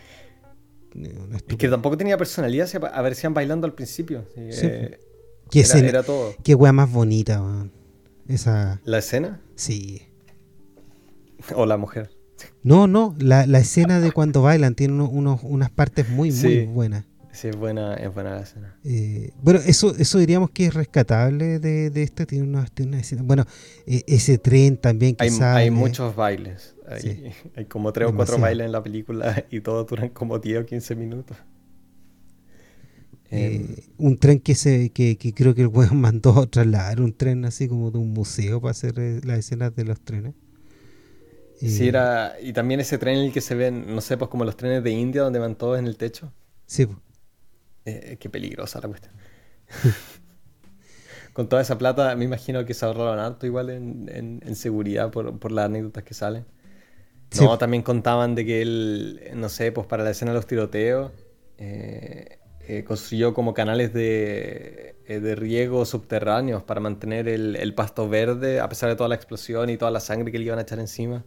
Es 0.96 1.58
que 1.58 1.68
tampoco 1.68 1.98
tenía 1.98 2.18
personalidad, 2.18 2.70
a 2.94 3.02
ver 3.02 3.14
si 3.14 3.28
han 3.28 3.34
bailando 3.34 3.68
al 3.68 3.74
principio. 3.74 4.26
Eh, 4.38 4.98
¿Qué 5.52 5.60
era, 5.60 5.80
era, 5.80 6.04
todo. 6.04 6.34
Qué 6.44 6.56
wea 6.56 6.72
más 6.72 6.90
bonita, 6.90 7.44
Esa... 8.30 8.80
¿La 8.86 9.00
escena? 9.00 9.42
Sí. 9.56 10.04
O 11.56 11.66
la 11.66 11.76
mujer. 11.76 12.10
No, 12.64 12.88
no, 12.88 13.16
la, 13.20 13.44
escena 13.60 14.00
de 14.00 14.12
cuando 14.12 14.42
bailan 14.42 14.76
tiene 14.76 15.02
unos, 15.02 15.42
unas 15.44 15.70
partes 15.70 16.10
muy, 16.10 16.32
muy 16.32 16.66
buenas. 16.66 17.06
Sí, 17.32 17.48
es 17.48 17.56
buena, 17.56 17.94
es 17.94 18.14
buena 18.14 18.36
la 18.36 18.42
escena. 18.42 18.76
Eh, 18.84 19.32
bueno, 19.42 19.62
eso, 19.66 19.96
eso 19.96 20.18
diríamos 20.18 20.50
que 20.50 20.66
es 20.66 20.74
rescatable 20.74 21.60
de, 21.60 21.90
de 21.90 22.04
esto. 22.04 22.26
Tiene 22.26 22.44
una, 22.46 22.66
escena. 23.00 23.22
Bueno, 23.24 23.46
e, 23.86 24.04
ese 24.08 24.38
tren 24.40 24.78
también 24.78 25.16
que 25.16 25.26
hay, 25.26 25.40
Hay 25.40 25.72
muchos 25.72 26.16
bailes. 26.16 26.76
Hay, 26.88 27.32
hay 27.56 27.66
como 27.66 27.94
tres 27.94 28.10
o 28.10 28.16
cuatro 28.16 28.40
bailes 28.40 28.66
en 28.66 28.72
la 28.72 28.84
película 28.84 29.46
y 29.52 29.62
todos 29.62 29.88
duran 29.88 30.10
como 30.10 30.40
10 30.40 30.64
o 30.64 30.66
15 30.66 30.96
minutos. 30.96 31.38
Eh, 33.32 33.56
em, 33.56 33.76
un 33.98 34.18
tren 34.18 34.40
que 34.40 34.56
se 34.56 34.90
que, 34.90 35.16
que 35.18 35.34
creo 35.34 35.54
que 35.54 35.62
el 35.62 35.68
weón 35.68 36.02
mandó 36.02 36.42
a 36.42 36.48
trasladar 36.48 37.00
un 37.00 37.14
tren 37.14 37.46
así 37.46 37.68
como 37.68 37.92
de 37.92 38.00
un 38.00 38.12
museo 38.12 38.60
para 38.60 38.72
hacer 38.72 38.98
eh, 38.98 39.22
las 39.24 39.40
escenas 39.40 39.76
de 39.76 39.86
los 39.86 40.02
trenes. 40.02 40.34
Sí, 41.60 41.88
era. 41.88 42.36
Y 42.42 42.54
también 42.54 42.80
ese 42.80 42.98
tren 42.98 43.18
en 43.18 43.26
el 43.26 43.34
que 43.34 43.42
se 43.42 43.54
ven, 43.54 43.94
no 43.94 44.00
sé, 44.02 44.18
pues 44.18 44.30
como 44.30 44.46
los 44.46 44.56
trenes 44.56 44.84
de 44.84 44.92
India 44.92 45.24
donde 45.24 45.40
van 45.40 45.56
todos 45.56 45.78
en 45.78 45.88
el 45.88 45.98
techo. 45.98 46.32
Sí. 46.66 46.88
Eh, 47.86 48.18
qué 48.20 48.30
peligrosa 48.30 48.80
la 48.82 48.88
cuestión. 48.88 49.14
Con 51.34 51.50
toda 51.50 51.62
esa 51.62 51.78
plata, 51.78 52.16
me 52.16 52.26
imagino 52.26 52.66
que 52.66 52.74
se 52.74 52.86
ahorraron 52.86 53.20
harto 53.20 53.46
igual 53.46 53.70
en, 53.70 54.10
en, 54.44 54.56
seguridad 54.56 55.12
por, 55.12 55.38
por, 55.40 55.52
las 55.52 55.66
anécdotas 55.66 56.04
que 56.04 56.14
salen. 56.14 56.46
No, 57.40 57.58
también 57.58 57.84
contaban 57.84 58.36
de 58.36 58.46
que 58.46 58.62
él, 58.62 59.22
no 59.36 59.50
sé, 59.50 59.72
pues 59.72 59.86
para 59.86 60.04
la 60.04 60.10
escena 60.10 60.32
de 60.32 60.36
los 60.36 60.48
tiroteos, 60.48 61.12
eh, 61.58 62.40
eh, 62.62 62.84
construyó 62.84 63.34
como 63.34 63.54
canales 63.54 63.94
de, 63.94 64.96
de 65.08 65.36
riego 65.36 65.86
subterráneos 65.86 66.64
para 66.64 66.80
mantener 66.82 67.28
el, 67.28 67.56
el, 67.56 67.74
pasto 67.76 68.10
verde 68.10 68.60
a 68.60 68.68
pesar 68.68 68.90
de 68.90 68.96
toda 68.96 69.10
la 69.10 69.16
explosión 69.16 69.70
y 69.70 69.78
toda 69.78 69.92
la 69.92 70.00
sangre 70.00 70.32
que 70.32 70.40
le 70.40 70.46
iban 70.46 70.60
a 70.60 70.64
echar 70.64 70.80
encima. 70.80 71.24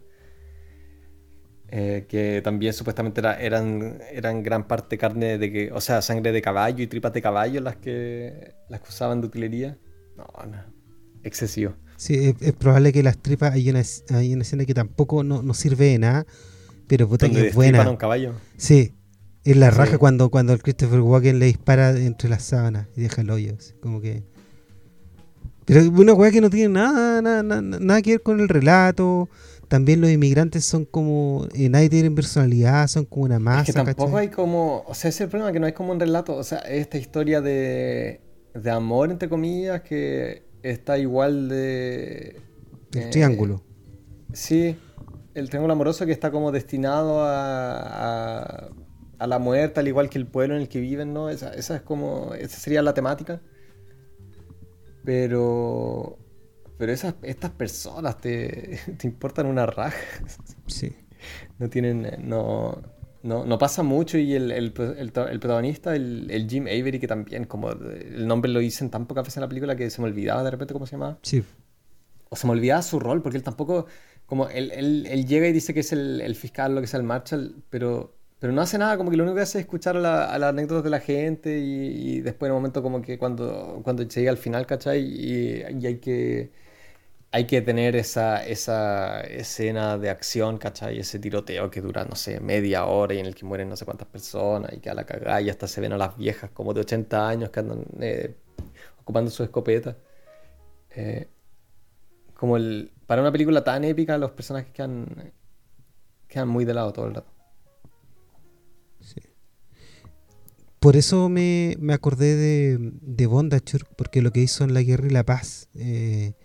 Eh, 1.69 2.05
que 2.07 2.41
también 2.43 2.71
supuestamente 2.71 3.19
eran, 3.39 3.99
eran 4.11 4.43
gran 4.43 4.67
parte 4.67 4.97
carne 4.97 5.39
de 5.39 5.51
que, 5.51 5.71
o 5.71 5.81
sea, 5.81 6.03
sangre 6.03 6.31
de 6.31 6.41
caballo 6.41 6.83
y 6.83 6.87
tripas 6.87 7.13
de 7.13 7.21
caballo 7.21 7.61
las 7.61 7.77
que 7.77 8.53
las 8.69 8.81
que 8.81 8.89
usaban 8.89 9.21
de 9.21 9.27
utilería. 9.27 9.77
No, 10.15 10.25
no, 10.45 10.57
excesivo. 11.23 11.73
Sí, 11.97 12.35
es, 12.39 12.53
probable 12.53 12.91
que 12.91 13.01
las 13.01 13.17
tripas 13.17 13.53
hay 13.53 13.69
una, 13.69 13.81
hay 14.09 14.33
una 14.33 14.43
escena 14.43 14.65
que 14.65 14.73
tampoco 14.73 15.23
no, 15.23 15.41
no 15.41 15.53
sirve 15.53 15.85
de 15.85 15.99
nada, 15.99 16.25
pero 16.87 17.07
puta 17.07 17.29
que 17.29 17.47
es 17.47 17.55
buena. 17.55 17.89
un 17.89 17.97
caballo. 17.97 18.33
Sí, 18.57 18.93
es 19.43 19.57
la 19.57 19.71
raja 19.71 19.97
cuando, 19.97 20.29
cuando 20.29 20.53
el 20.53 20.61
Christopher 20.61 20.99
Walken 20.99 21.39
le 21.39 21.45
dispara 21.47 21.91
entre 21.91 22.29
las 22.29 22.43
sábanas 22.43 22.87
y 22.95 23.01
deja 23.01 23.21
el 23.21 23.29
hoyo, 23.29 23.55
como 23.81 23.99
que... 23.99 24.23
Pero 25.65 25.89
una 25.89 26.13
weá 26.13 26.29
que 26.29 26.41
no 26.41 26.49
tiene 26.49 26.73
nada, 26.73 27.21
nada, 27.21 27.41
nada, 27.41 27.61
nada 27.61 28.01
que 28.01 28.11
ver 28.11 28.21
con 28.21 28.39
el 28.41 28.49
relato, 28.49 29.29
también 29.67 30.01
los 30.01 30.09
inmigrantes 30.09 30.65
son 30.65 30.85
como, 30.85 31.47
eh, 31.53 31.69
nadie 31.69 31.89
tiene 31.89 32.11
personalidad, 32.11 32.87
son 32.87 33.05
como 33.05 33.25
una 33.25 33.39
masa. 33.39 33.61
Es 33.61 33.67
que 33.67 33.73
tampoco 33.73 34.17
hay 34.17 34.29
como, 34.29 34.83
o 34.87 34.93
sea, 34.93 35.09
ese 35.09 35.17
es 35.17 35.21
el 35.21 35.29
problema, 35.29 35.51
que 35.51 35.59
no 35.59 35.65
hay 35.65 35.73
como 35.73 35.91
un 35.91 35.99
relato, 35.99 36.35
o 36.35 36.43
sea, 36.43 36.59
esta 36.59 36.97
historia 36.97 37.41
de, 37.41 38.21
de 38.53 38.71
amor, 38.71 39.11
entre 39.11 39.29
comillas, 39.29 39.81
que 39.81 40.43
está 40.61 40.97
igual 40.97 41.49
de... 41.49 42.41
El 42.93 43.01
eh, 43.01 43.09
triángulo. 43.11 43.63
Sí, 44.33 44.75
el 45.33 45.49
triángulo 45.49 45.73
amoroso 45.73 46.05
que 46.05 46.11
está 46.11 46.31
como 46.31 46.51
destinado 46.51 47.23
a, 47.23 48.69
a, 49.17 49.27
la 49.27 49.39
muerte, 49.39 49.79
al 49.79 49.87
igual 49.87 50.09
que 50.09 50.17
el 50.17 50.27
pueblo 50.27 50.55
en 50.55 50.61
el 50.61 50.69
que 50.69 50.79
viven, 50.79 51.13
¿no? 51.13 51.29
Esa, 51.29 51.53
esa 51.53 51.75
es 51.77 51.81
como, 51.81 52.33
esa 52.35 52.59
sería 52.59 52.81
la 52.81 52.93
temática. 52.93 53.41
Pero 55.03 56.17
pero 56.83 56.91
esas, 56.91 57.15
estas 57.21 57.51
personas 57.51 58.19
te, 58.19 58.77
te 58.97 59.07
importan 59.07 59.45
una 59.45 59.65
raja. 59.65 59.97
Sí. 60.67 60.93
No 61.57 61.69
tienen. 61.69 62.05
No, 62.27 62.81
no, 63.21 63.45
no 63.45 63.57
pasa 63.57 63.83
mucho 63.83 64.17
y 64.17 64.33
el, 64.33 64.51
el, 64.51 64.73
el, 64.97 65.11
protagonista, 65.13 65.95
el, 65.95 66.45
Jim 66.49 66.63
Avery, 66.63 66.99
que 66.99 67.07
también, 67.07 67.45
como 67.45 67.69
el 67.71 68.27
nombre 68.27 68.51
lo 68.51 68.59
dicen 68.59 68.89
tan 68.89 69.05
pocas 69.05 69.23
veces 69.23 69.37
en 69.37 69.41
la 69.43 69.47
película 69.47 69.77
que 69.77 69.89
se 69.89 70.01
me 70.01 70.09
olvidaba 70.09 70.43
de 70.43 70.51
repente 70.51 70.73
cómo 70.73 70.85
se 70.85 70.97
llamaba. 70.97 71.19
Sí. 71.21 71.41
O 72.27 72.35
se 72.35 72.47
me 72.47 72.51
olvidaba 72.51 72.81
su 72.81 72.99
rol, 72.99 73.21
porque 73.21 73.37
él 73.37 73.43
tampoco. 73.43 73.85
Como 74.25 74.49
él, 74.49 74.69
él, 74.75 75.07
él 75.09 75.25
llega 75.25 75.47
y 75.47 75.53
dice 75.53 75.73
que 75.73 75.79
es 75.79 75.93
el, 75.93 76.35
fiscal, 76.35 76.75
lo 76.75 76.81
que 76.81 76.87
sea 76.87 76.99
el 76.99 77.05
Marshall, 77.05 77.63
pero 77.69 78.17
pero 78.39 78.51
no 78.51 78.61
hace 78.61 78.77
nada, 78.77 78.97
como 78.97 79.09
que 79.09 79.15
lo 79.15 79.23
único 79.23 79.37
que 79.37 79.43
hace 79.43 79.59
es 79.59 79.63
escuchar 79.63 79.95
a, 79.95 80.01
las 80.37 80.49
anécdotas 80.49 80.83
de 80.83 80.89
la 80.89 80.99
gente 80.99 81.59
y, 81.59 82.19
después 82.19 82.49
en 82.49 82.51
un 82.51 82.57
momento 82.57 82.83
como 82.83 83.01
que 83.01 83.17
cuando, 83.17 83.79
cuando 83.85 84.03
llega 84.03 84.31
al 84.31 84.37
final, 84.37 84.65
¿cachai? 84.65 84.99
Y, 84.99 85.63
y 85.79 85.85
hay 85.85 85.99
que 85.99 86.51
hay 87.33 87.47
que 87.47 87.63
tener 87.63 87.95
esa, 87.95 88.45
esa 88.45 89.21
escena 89.21 89.97
de 89.97 90.11
acción, 90.11 90.59
¿cachai? 90.59 90.99
Ese 90.99 91.17
tiroteo 91.17 91.71
que 91.71 91.81
dura, 91.81 92.05
no 92.05 92.15
sé, 92.15 92.39
media 92.39 92.85
hora 92.85 93.15
y 93.15 93.19
en 93.19 93.25
el 93.25 93.33
que 93.33 93.43
mueren 93.43 93.69
no 93.69 93.75
sé 93.75 93.85
cuántas 93.85 94.07
personas 94.07 94.71
y 94.71 94.79
que 94.79 94.91
a 94.91 94.93
la 94.93 95.03
cagada 95.03 95.41
y 95.41 95.49
hasta 95.49 95.67
se 95.67 95.81
ven 95.81 95.93
a 95.93 95.97
las 95.97 96.15
viejas 96.15 96.51
como 96.51 96.75
de 96.75 96.81
80 96.81 97.27
años 97.27 97.49
que 97.49 97.59
andan 97.59 97.85
eh, 97.99 98.35
ocupando 99.01 99.31
su 99.31 99.41
escopeta. 99.41 99.97
Eh, 100.91 101.27
como 102.35 102.55
el, 102.55 102.91
para 103.07 103.23
una 103.23 103.31
película 103.31 103.63
tan 103.63 103.83
épica, 103.83 104.15
los 104.19 104.29
personajes 104.29 104.71
quedan, 104.71 105.33
quedan 106.27 106.49
muy 106.49 106.65
de 106.65 106.75
lado 106.75 106.93
todo 106.93 107.07
el 107.07 107.15
rato. 107.15 107.31
Sí. 108.99 109.21
por 110.79 110.95
eso 110.95 111.29
me, 111.29 111.75
acordé 111.91 112.35
de, 112.35 112.77
de 113.01 113.25
Bondachur, 113.25 113.87
porque 113.95 114.21
lo 114.21 114.31
que 114.31 114.41
hizo 114.41 114.63
en 114.63 114.75
La 114.75 114.83
Guerra 114.83 115.07
y 115.07 115.09
la 115.09 115.23
Paz, 115.23 115.67
eh, 115.73 116.35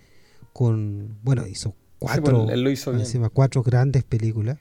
con, 0.59 1.21
bueno, 1.23 1.47
hizo 1.47 1.77
cuatro, 2.01 2.51
encima, 2.51 3.29
cuatro 3.29 3.63
grandes 3.63 4.03
películas, 4.03 4.59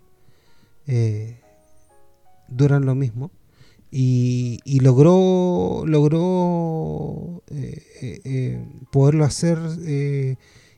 eh, 0.86 1.41
duran 2.48 2.86
lo 2.86 2.93
mismo, 2.93 3.32
y, 3.89 4.60
y 4.64 4.82
logró, 4.82 5.86
logró 5.88 7.41
eh, 7.50 8.64
poderlo 8.91 9.26
hacer 9.26 9.58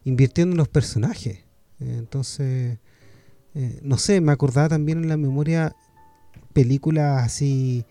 invirtiendo 0.05 0.53
en 0.53 0.57
los 0.57 0.69
personajes. 0.69 1.39
entonces, 1.81 2.77
no 3.81 3.97
sé, 3.97 4.21
me 4.21 4.31
acordaba 4.31 4.69
también 4.69 4.99
en 4.99 5.09
la 5.09 5.17
memoria 5.17 5.75
películas 6.53 7.25
así 7.25 7.83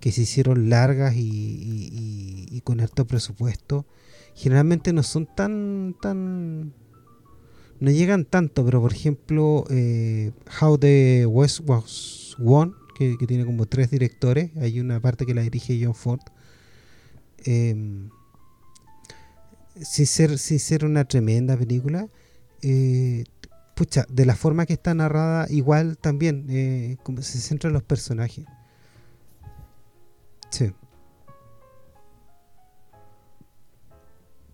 que 0.00 0.10
se 0.10 0.22
hicieron 0.22 0.70
largas 0.70 1.14
y, 1.16 2.60
con 2.64 2.80
alto 2.80 3.06
presupuesto, 3.06 3.86
generalmente 4.34 4.92
no 4.92 5.02
son 5.02 5.26
tan, 5.26 5.96
tan, 6.00 6.74
no 7.80 7.90
llegan 7.90 8.24
tanto, 8.24 8.64
pero 8.64 8.80
por 8.80 8.92
ejemplo, 8.92 9.64
eh, 9.70 10.32
How 10.60 10.78
the 10.78 11.26
West 11.26 11.60
Was 11.66 12.36
Won, 12.38 12.74
que, 12.96 13.16
tiene 13.26 13.44
como 13.44 13.66
tres 13.66 13.90
directores, 13.90 14.50
hay 14.56 14.80
una 14.80 15.00
parte 15.00 15.26
que 15.26 15.34
la 15.34 15.42
dirige 15.42 15.80
John 15.82 15.94
Ford, 15.94 16.20
em, 17.44 18.10
sin, 19.80 20.06
ser, 20.06 20.38
sin 20.38 20.58
ser 20.58 20.84
una 20.84 21.04
tremenda 21.04 21.56
película, 21.56 22.08
eh, 22.62 23.24
pucha, 23.74 24.06
de 24.08 24.26
la 24.26 24.34
forma 24.36 24.66
que 24.66 24.74
está 24.74 24.94
narrada, 24.94 25.46
igual 25.50 25.98
también, 25.98 26.46
eh, 26.48 26.96
como 27.02 27.22
se 27.22 27.38
centra 27.38 27.68
en 27.68 27.74
los 27.74 27.82
personajes. 27.82 28.46
Sí. 30.50 30.72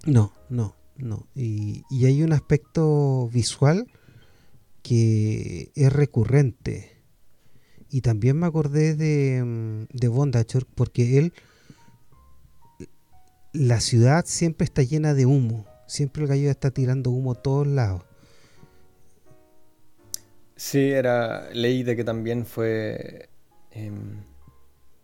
No, 0.07 0.32
no, 0.48 0.76
no. 0.96 1.26
Y, 1.34 1.84
hay 2.05 2.22
un 2.22 2.32
aspecto 2.32 3.28
visual 3.28 3.86
que 4.82 5.72
es 5.74 5.92
recurrente. 5.92 6.96
Y 7.90 8.03
también 8.03 8.38
me 8.38 8.46
acordé 8.46 8.94
de, 8.94 9.42
mm, 9.44 9.84
de 9.92 10.09
Bondachor 10.09 10.66
porque 10.66 11.18
él, 11.18 11.32
la 13.53 13.80
ciudad 13.80 14.24
siempre 14.26 14.64
está 14.64 14.82
llena 14.82 15.14
de 15.14 15.26
humo. 15.26 15.66
Siempre 15.86 16.22
el 16.22 16.28
gallo 16.28 16.51
está 16.51 16.70
tirando 16.70 17.11
humo 17.11 17.32
a 17.32 17.42
todos 17.42 17.66
lados. 17.66 18.03
Sí, 20.57 20.90
era. 20.90 21.51
Leí 21.53 21.82
de 21.82 21.96
que 21.96 22.05
también 22.05 22.46
fue. 22.46 23.30
Em, 23.70 24.22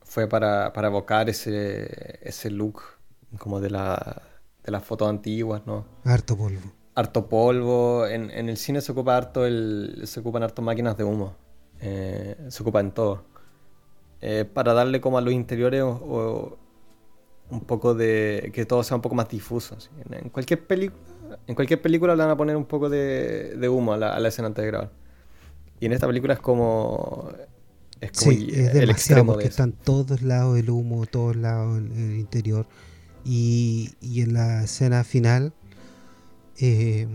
fue 0.03 0.29
para, 0.29 0.73
para 0.73 0.89
evocar 0.89 1.29
ese, 1.29 2.21
ese 2.23 2.51
look 2.51 2.83
como 3.39 3.61
de, 3.61 3.71
la, 3.71 4.23
de 4.67 4.73
las 4.73 4.85
fotos 4.85 5.09
antiguas, 5.09 5.63
¿no? 5.65 5.87
Harto 6.05 6.37
polvo. 6.37 6.61
Harto 6.95 7.29
polvo. 7.29 8.07
En, 8.07 8.31
en 8.31 8.49
el 8.49 8.57
cine 8.59 8.81
se 8.81 8.93
ocupa 8.93 9.17
harto 9.17 9.47
el, 9.47 10.03
se 10.05 10.21
ocupan 10.21 10.43
harto 10.43 10.61
máquinas 10.61 10.97
de 10.97 11.05
humo. 11.05 11.35
Eh, 11.81 12.37
se 12.49 12.63
ocupa 12.63 12.81
en 12.81 12.91
todo. 12.91 13.25
Eh, 14.21 14.45
para 14.45 14.75
darle 14.75 15.01
como 15.01 15.19
a 15.19 15.21
los 15.21 15.33
interiores 15.33 15.83
o, 15.83 16.59
un 17.49 17.61
poco 17.61 17.95
de. 17.95 18.51
que 18.53 18.67
todo 18.67 18.83
sea 18.83 18.97
un 18.97 19.03
poco 19.03 19.15
más 19.15 19.29
difuso. 19.29 19.77
En, 20.11 20.31
cualquier 20.31 20.67
película. 20.67 21.01
En 21.47 21.55
cualquier 21.55 21.81
película 21.81 22.15
le 22.17 22.23
van 22.23 22.31
a 22.31 22.37
poner 22.37 22.57
un 22.57 22.65
poco 22.65 22.89
de, 22.89 23.57
de 23.57 23.69
humo 23.69 23.93
a 23.93 23.97
la, 23.97 24.15
a 24.15 24.21
la 24.21 24.29
escena 24.29 24.49
antes 24.49 24.63
de 24.65 24.71
grabar. 24.71 24.91
Y 25.79 25.87
en 25.87 25.93
esta 25.93 26.07
película 26.07 26.35
es 26.35 26.41
como 26.41 27.31
es 28.01 28.11
sí, 28.13 28.49
es 28.53 28.75
demasiado 28.75 29.25
porque 29.25 29.47
está 29.47 29.65
en 29.65 29.73
todos 29.73 30.21
lados 30.23 30.59
el 30.59 30.69
humo, 30.69 31.07
todos 31.07 31.37
lados 31.37 31.79
el, 31.79 32.17
interior. 32.17 32.67
Y, 33.29 33.91
en 34.03 34.35
la 34.35 34.65
escena 34.65 35.03
final. 35.03 35.53
Eh, 36.59 37.09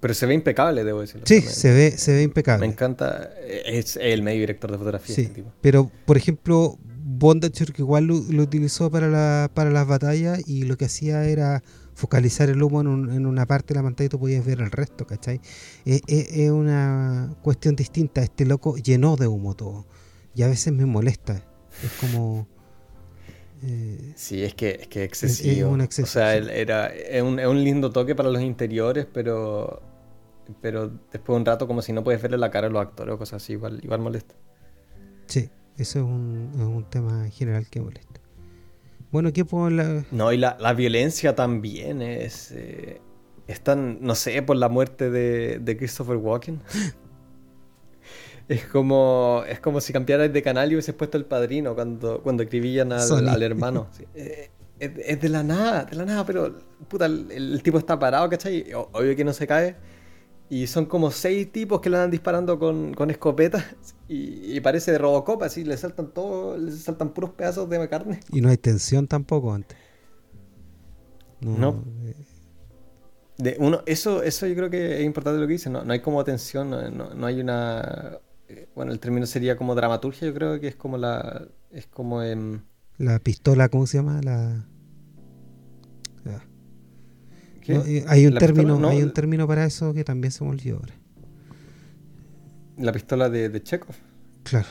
pero 0.00 0.12
se 0.12 0.26
ve 0.26 0.34
impecable, 0.34 0.84
debo 0.84 1.00
decirlo. 1.00 1.26
Sí, 1.26 1.40
se 1.40 1.72
ve, 1.72 1.92
se 1.92 2.12
ve 2.12 2.22
impecable. 2.22 2.66
Me 2.66 2.72
encanta. 2.72 3.30
Es 3.46 3.96
el 3.96 4.22
medio 4.22 4.40
director 4.40 4.70
de 4.70 4.76
fotografía. 4.76 5.14
Sí, 5.14 5.22
este 5.22 5.44
pero 5.62 5.90
por 6.04 6.16
ejemplo, 6.16 6.78
Bondachur 7.06 7.72
que 7.72 7.82
igual 7.82 8.06
lo, 8.06 8.42
utilizó 8.42 8.90
para, 8.90 9.08
la, 9.08 9.50
para 9.54 9.70
las 9.70 9.86
batallas 9.86 10.46
y 10.46 10.64
lo 10.64 10.76
que 10.76 10.86
hacía 10.86 11.24
era 11.24 11.62
focalizar 11.94 12.50
el 12.50 12.62
humo 12.62 12.80
en, 12.80 13.26
una 13.26 13.46
parte 13.46 13.72
de 13.72 13.80
la 13.80 13.84
pantalla 13.84 14.06
y 14.06 14.08
tú 14.08 14.18
podías 14.18 14.44
ver 14.44 14.60
el 14.60 14.70
resto, 14.70 15.06
¿cachai? 15.06 15.40
Es, 15.84 16.50
una 16.50 17.34
cuestión 17.42 17.76
distinta. 17.76 18.22
Este 18.22 18.44
loco 18.44 18.76
llenó 18.76 19.16
de 19.16 19.26
humo 19.26 19.54
todo 19.54 19.86
y 20.34 20.42
a 20.42 20.48
veces 20.48 20.72
me 20.72 20.86
molesta. 20.86 21.42
Es 21.82 21.92
como... 22.00 22.46
Eh, 23.66 24.12
sí, 24.14 24.44
es 24.44 24.54
que 24.54 24.78
es 24.82 24.88
que 24.88 25.04
excesivo. 25.04 25.76
Es, 25.78 25.98
o 25.98 26.06
sea, 26.06 26.34
era, 26.36 26.88
es 26.88 27.22
un, 27.22 27.38
es, 27.38 27.46
un, 27.46 27.64
lindo 27.64 27.90
toque 27.90 28.14
para 28.14 28.28
los 28.30 28.42
interiores, 28.42 29.06
pero 29.10 29.82
pero 30.60 30.88
después 31.10 31.34
de 31.34 31.40
un 31.40 31.46
rato 31.46 31.66
como 31.66 31.80
si 31.80 31.92
no 31.94 32.04
puedes 32.04 32.20
verle 32.20 32.36
la 32.36 32.50
cara 32.50 32.66
a 32.66 32.70
los 32.70 32.82
actores 32.82 33.14
o 33.14 33.18
cosas 33.18 33.42
así, 33.42 33.54
igual, 33.54 33.80
igual 33.82 34.00
molesta. 34.00 34.34
Sí, 35.26 35.48
eso 35.78 35.98
es 36.00 36.04
un, 36.04 36.50
es 36.54 36.60
un 36.60 36.84
tema 36.90 37.26
general 37.30 37.66
que 37.70 37.80
molesta. 37.80 38.20
Bueno, 39.10 39.32
¿qué 39.32 39.46
puedo 39.46 39.70
la... 39.70 40.04
No, 40.10 40.32
y 40.32 40.36
la, 40.36 40.58
la 40.60 40.74
violencia 40.74 41.34
también 41.34 42.02
es... 42.02 42.52
Eh, 42.52 43.00
es 43.46 43.60
tan, 43.60 43.98
no 44.00 44.14
sé, 44.14 44.42
por 44.42 44.56
la 44.56 44.68
muerte 44.68 45.10
de, 45.10 45.58
de 45.60 45.76
Christopher 45.76 46.16
Walken. 46.16 46.60
Es 48.48 48.66
como, 48.66 49.42
es 49.48 49.58
como 49.60 49.80
si 49.80 49.92
cambiaras 49.92 50.32
de 50.32 50.42
canal 50.42 50.70
y 50.70 50.74
hubieses 50.74 50.94
puesto 50.94 51.16
el 51.16 51.24
padrino 51.24 51.74
cuando, 51.74 52.22
cuando 52.22 52.42
escribían 52.42 52.92
al, 52.92 53.42
hermano. 53.42 53.88
Eh, 54.16 54.50
es, 55.06 55.20
de 55.20 55.28
la 55.28 55.44
nada, 55.44 55.84
de 55.84 55.94
la 55.94 56.04
nada, 56.04 56.26
pero 56.26 56.52
puta, 56.88 57.06
el, 57.06 57.62
tipo 57.62 57.78
está 57.78 57.96
parado, 57.96 58.28
¿cachai? 58.28 58.66
Obvio 58.74 59.14
que 59.14 59.24
no 59.24 59.32
se 59.32 59.46
cae. 59.46 59.76
Y 60.50 60.66
son 60.66 60.86
como 60.86 61.12
seis 61.12 61.50
tipos 61.52 61.80
que 61.80 61.88
le 61.88 61.96
andan 61.96 62.10
disparando 62.10 62.58
con, 62.58 62.92
con 62.92 63.08
escopetas 63.08 63.64
y, 64.08 64.60
parece 64.60 64.90
de 64.92 64.98
Robocop, 64.98 65.42
así 65.44 65.64
le 65.64 65.76
saltan 65.76 66.08
todos, 66.08 66.60
le 66.60 66.72
saltan 66.72 67.10
puros 67.10 67.30
pedazos 67.30 67.70
de 67.70 67.88
carne. 67.88 68.20
Y 68.30 68.40
no 68.40 68.50
hay 68.50 68.58
tensión 68.58 69.06
tampoco 69.06 69.54
antes. 69.54 69.78
No. 71.40 71.82
De 73.38 73.56
uno, 73.60 73.82
eso, 73.86 74.22
eso 74.22 74.46
yo 74.46 74.54
creo 74.56 74.70
que 74.70 74.98
es 74.98 75.04
importante 75.04 75.40
lo 75.40 75.46
que 75.46 75.52
dice, 75.54 75.70
no, 75.70 75.84
no 75.84 75.92
hay 75.92 76.00
como 76.00 76.22
tensión, 76.24 76.70
no, 76.70 77.14
no 77.14 77.26
hay 77.26 77.40
una 77.40 78.18
bueno, 78.74 78.92
el 78.92 79.00
término 79.00 79.26
sería 79.26 79.56
como 79.56 79.74
dramaturgia, 79.74 80.28
yo 80.28 80.34
creo 80.34 80.60
que 80.60 80.68
es 80.68 80.76
como 80.76 80.98
la. 80.98 81.48
Es 81.70 81.86
como 81.86 82.22
en. 82.22 82.64
La 82.98 83.18
pistola, 83.18 83.68
¿cómo 83.68 83.86
se 83.86 83.98
llama? 83.98 84.20
La. 84.22 84.66
Eh, 87.66 88.04
hay 88.08 88.26
un 88.26 88.34
término, 88.34 88.86
hay 88.86 89.02
un 89.02 89.12
término 89.12 89.46
para 89.48 89.64
eso 89.64 89.94
que 89.94 90.04
también 90.04 90.30
se 90.30 90.44
me 90.44 90.50
olvidó 90.50 90.76
ahora. 90.76 90.94
La 92.76 92.92
pistola 92.92 93.30
de, 93.30 93.48
de 93.48 93.62
Chekhov. 93.62 93.94
Claro. 94.42 94.66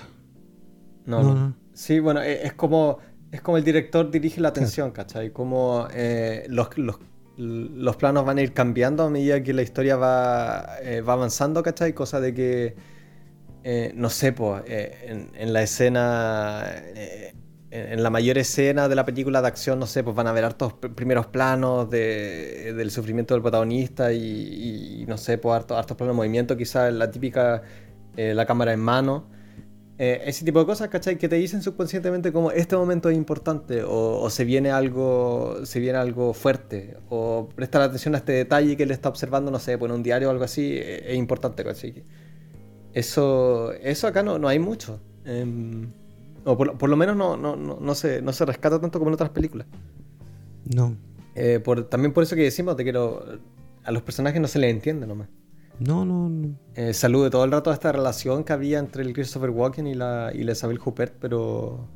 No, 1.05 1.24
no, 1.24 1.55
Sí, 1.74 1.99
bueno, 1.99 2.21
e, 2.21 2.45
es, 2.45 2.53
como. 2.53 2.99
Es 3.32 3.41
como 3.41 3.57
el 3.57 3.63
director 3.63 4.11
dirige 4.11 4.39
la 4.41 4.49
atención, 4.49 4.91
¿cachai? 4.91 5.32
Como 5.32 5.88
eh, 5.91 6.45
los, 6.49 6.67
los, 6.78 7.95
planos 7.95 8.26
van 8.26 8.38
a 8.38 8.43
ir 8.43 8.53
cambiando 8.53 9.03
a 9.03 9.09
medida 9.09 9.41
que 9.41 9.53
la 9.53 9.63
historia 9.63 9.95
va, 9.95 10.78
va 11.07 11.13
avanzando, 11.13 11.63
¿cachai? 11.63 11.93
Cosa 11.93 12.19
de 12.19 12.36
que 12.36 12.76
eh, 13.64 13.93
no 13.95 14.09
sé, 14.09 14.34
pues, 14.34 14.64
en, 14.68 15.53
la 15.53 15.64
escena, 15.64 16.66
eh, 16.68 17.34
en, 17.72 18.03
la 18.03 18.09
mayor 18.09 18.38
escena 18.38 18.89
de 18.89 18.95
la 18.95 19.05
película 19.05 19.41
de 19.41 19.47
acción, 19.47 19.80
no 19.80 19.88
sé, 19.88 20.03
pues 20.03 20.16
van 20.16 20.28
a 20.28 20.34
ver 20.34 20.43
hartos 20.43 20.74
primeros 20.74 21.28
planos 21.28 21.89
del 21.89 22.91
sufrimiento 22.91 23.34
del 23.34 23.41
protagonista 23.41 24.11
y, 24.11 25.05
no 25.07 25.18
sé, 25.18 25.38
pues 25.38 25.55
hartos, 25.55 25.78
hartos 25.78 25.95
planos 25.95 26.14
de 26.14 26.18
movimiento, 26.18 26.57
quizás 26.57 26.93
la 26.93 27.09
típica, 27.09 27.64
la 28.18 28.45
cámara 28.45 28.74
en 28.74 28.82
mano. 28.82 29.30
ese 29.97 30.43
tipo 30.45 30.59
de 30.59 30.66
cosas, 30.66 30.89
¿cachai? 30.89 31.18
Que 31.18 31.30
te 31.30 31.38
dicen 31.38 31.61
subconscientemente 31.61 32.34
como 32.34 32.51
este 32.51 32.76
momento 32.76 33.09
es 33.09 33.16
importante 33.16 33.84
o, 33.88 34.30
se 34.30 34.43
viene 34.43 34.72
algo 34.72 35.66
se 35.66 35.80
viene 35.80 35.97
algo 35.99 36.34
fuerte 36.34 36.97
o 37.09 37.49
prestar 37.55 37.82
atención 37.82 38.16
a 38.16 38.18
este 38.18 38.34
detalle 38.34 38.76
que 38.78 38.84
él 38.84 38.91
está 38.91 39.09
observando, 39.09 39.51
no 39.51 39.59
sé, 39.59 39.78
pues 39.78 39.89
en 39.89 39.95
un 39.95 40.03
diario 40.03 40.28
o 40.28 40.32
algo 40.32 40.43
así, 40.43 40.78
es, 40.78 41.16
importante, 41.16 41.64
¿cachai? 41.64 42.03
Eso, 42.93 43.73
eso 43.73 44.07
acá 44.07 44.23
no, 44.23 44.37
no 44.39 44.47
hay 44.47 44.59
mucho. 44.59 44.99
Em, 45.25 45.91
o 46.45 46.57
por, 46.57 46.89
lo 46.89 46.97
menos 46.97 47.15
no, 47.15 47.37
no, 47.37 47.55
no, 47.55 47.95
se, 47.95 48.21
no 48.21 48.33
se 48.33 48.45
rescata 48.45 48.79
tanto 48.79 48.99
como 48.99 49.09
en 49.09 49.15
otras 49.15 49.29
películas. 49.29 49.67
No. 50.65 50.95
Eh, 51.35 51.59
por, 51.63 51.85
también 51.85 52.13
por 52.13 52.23
eso 52.23 52.35
que 52.35 52.43
decimos 52.43 52.77
de 52.77 52.83
que 52.85 52.91
a 52.91 53.91
los 53.91 54.01
personajes 54.03 54.39
no 54.41 54.47
se 54.47 54.59
les 54.59 54.71
entiende 54.71 55.07
nomás. 55.07 55.29
No, 55.79 56.05
no, 56.05 56.29
no. 56.29 56.55
Eh, 56.75 56.93
salude 56.93 57.29
todo 57.29 57.45
el 57.45 57.51
rato 57.51 57.71
a 57.71 57.73
esta 57.73 57.91
relación 57.91 58.43
que 58.43 58.53
había 58.53 58.79
entre 58.79 59.03
el 59.03 59.13
Christopher 59.13 59.49
Walken 59.49 59.87
y 59.87 59.95
la, 59.95 60.31
y 60.33 60.43
la 60.43 60.51
Isabel 60.51 60.79
Huppert, 60.83 61.15
pero, 61.19 61.87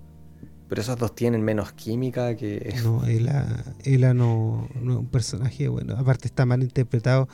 pero 0.67 0.81
esos 0.81 0.97
dos 0.97 1.13
tienen 1.13 1.43
menos 1.43 1.73
química 1.73 2.35
que... 2.35 2.73
No, 2.83 3.05
Ella, 3.05 4.13
no, 4.13 4.67
no 4.81 4.91
es 4.93 4.97
un 4.97 5.07
personaje, 5.07 5.67
bueno, 5.67 5.95
aparte 5.95 6.27
está 6.27 6.45
mal 6.45 6.63
interpretado. 6.63 7.27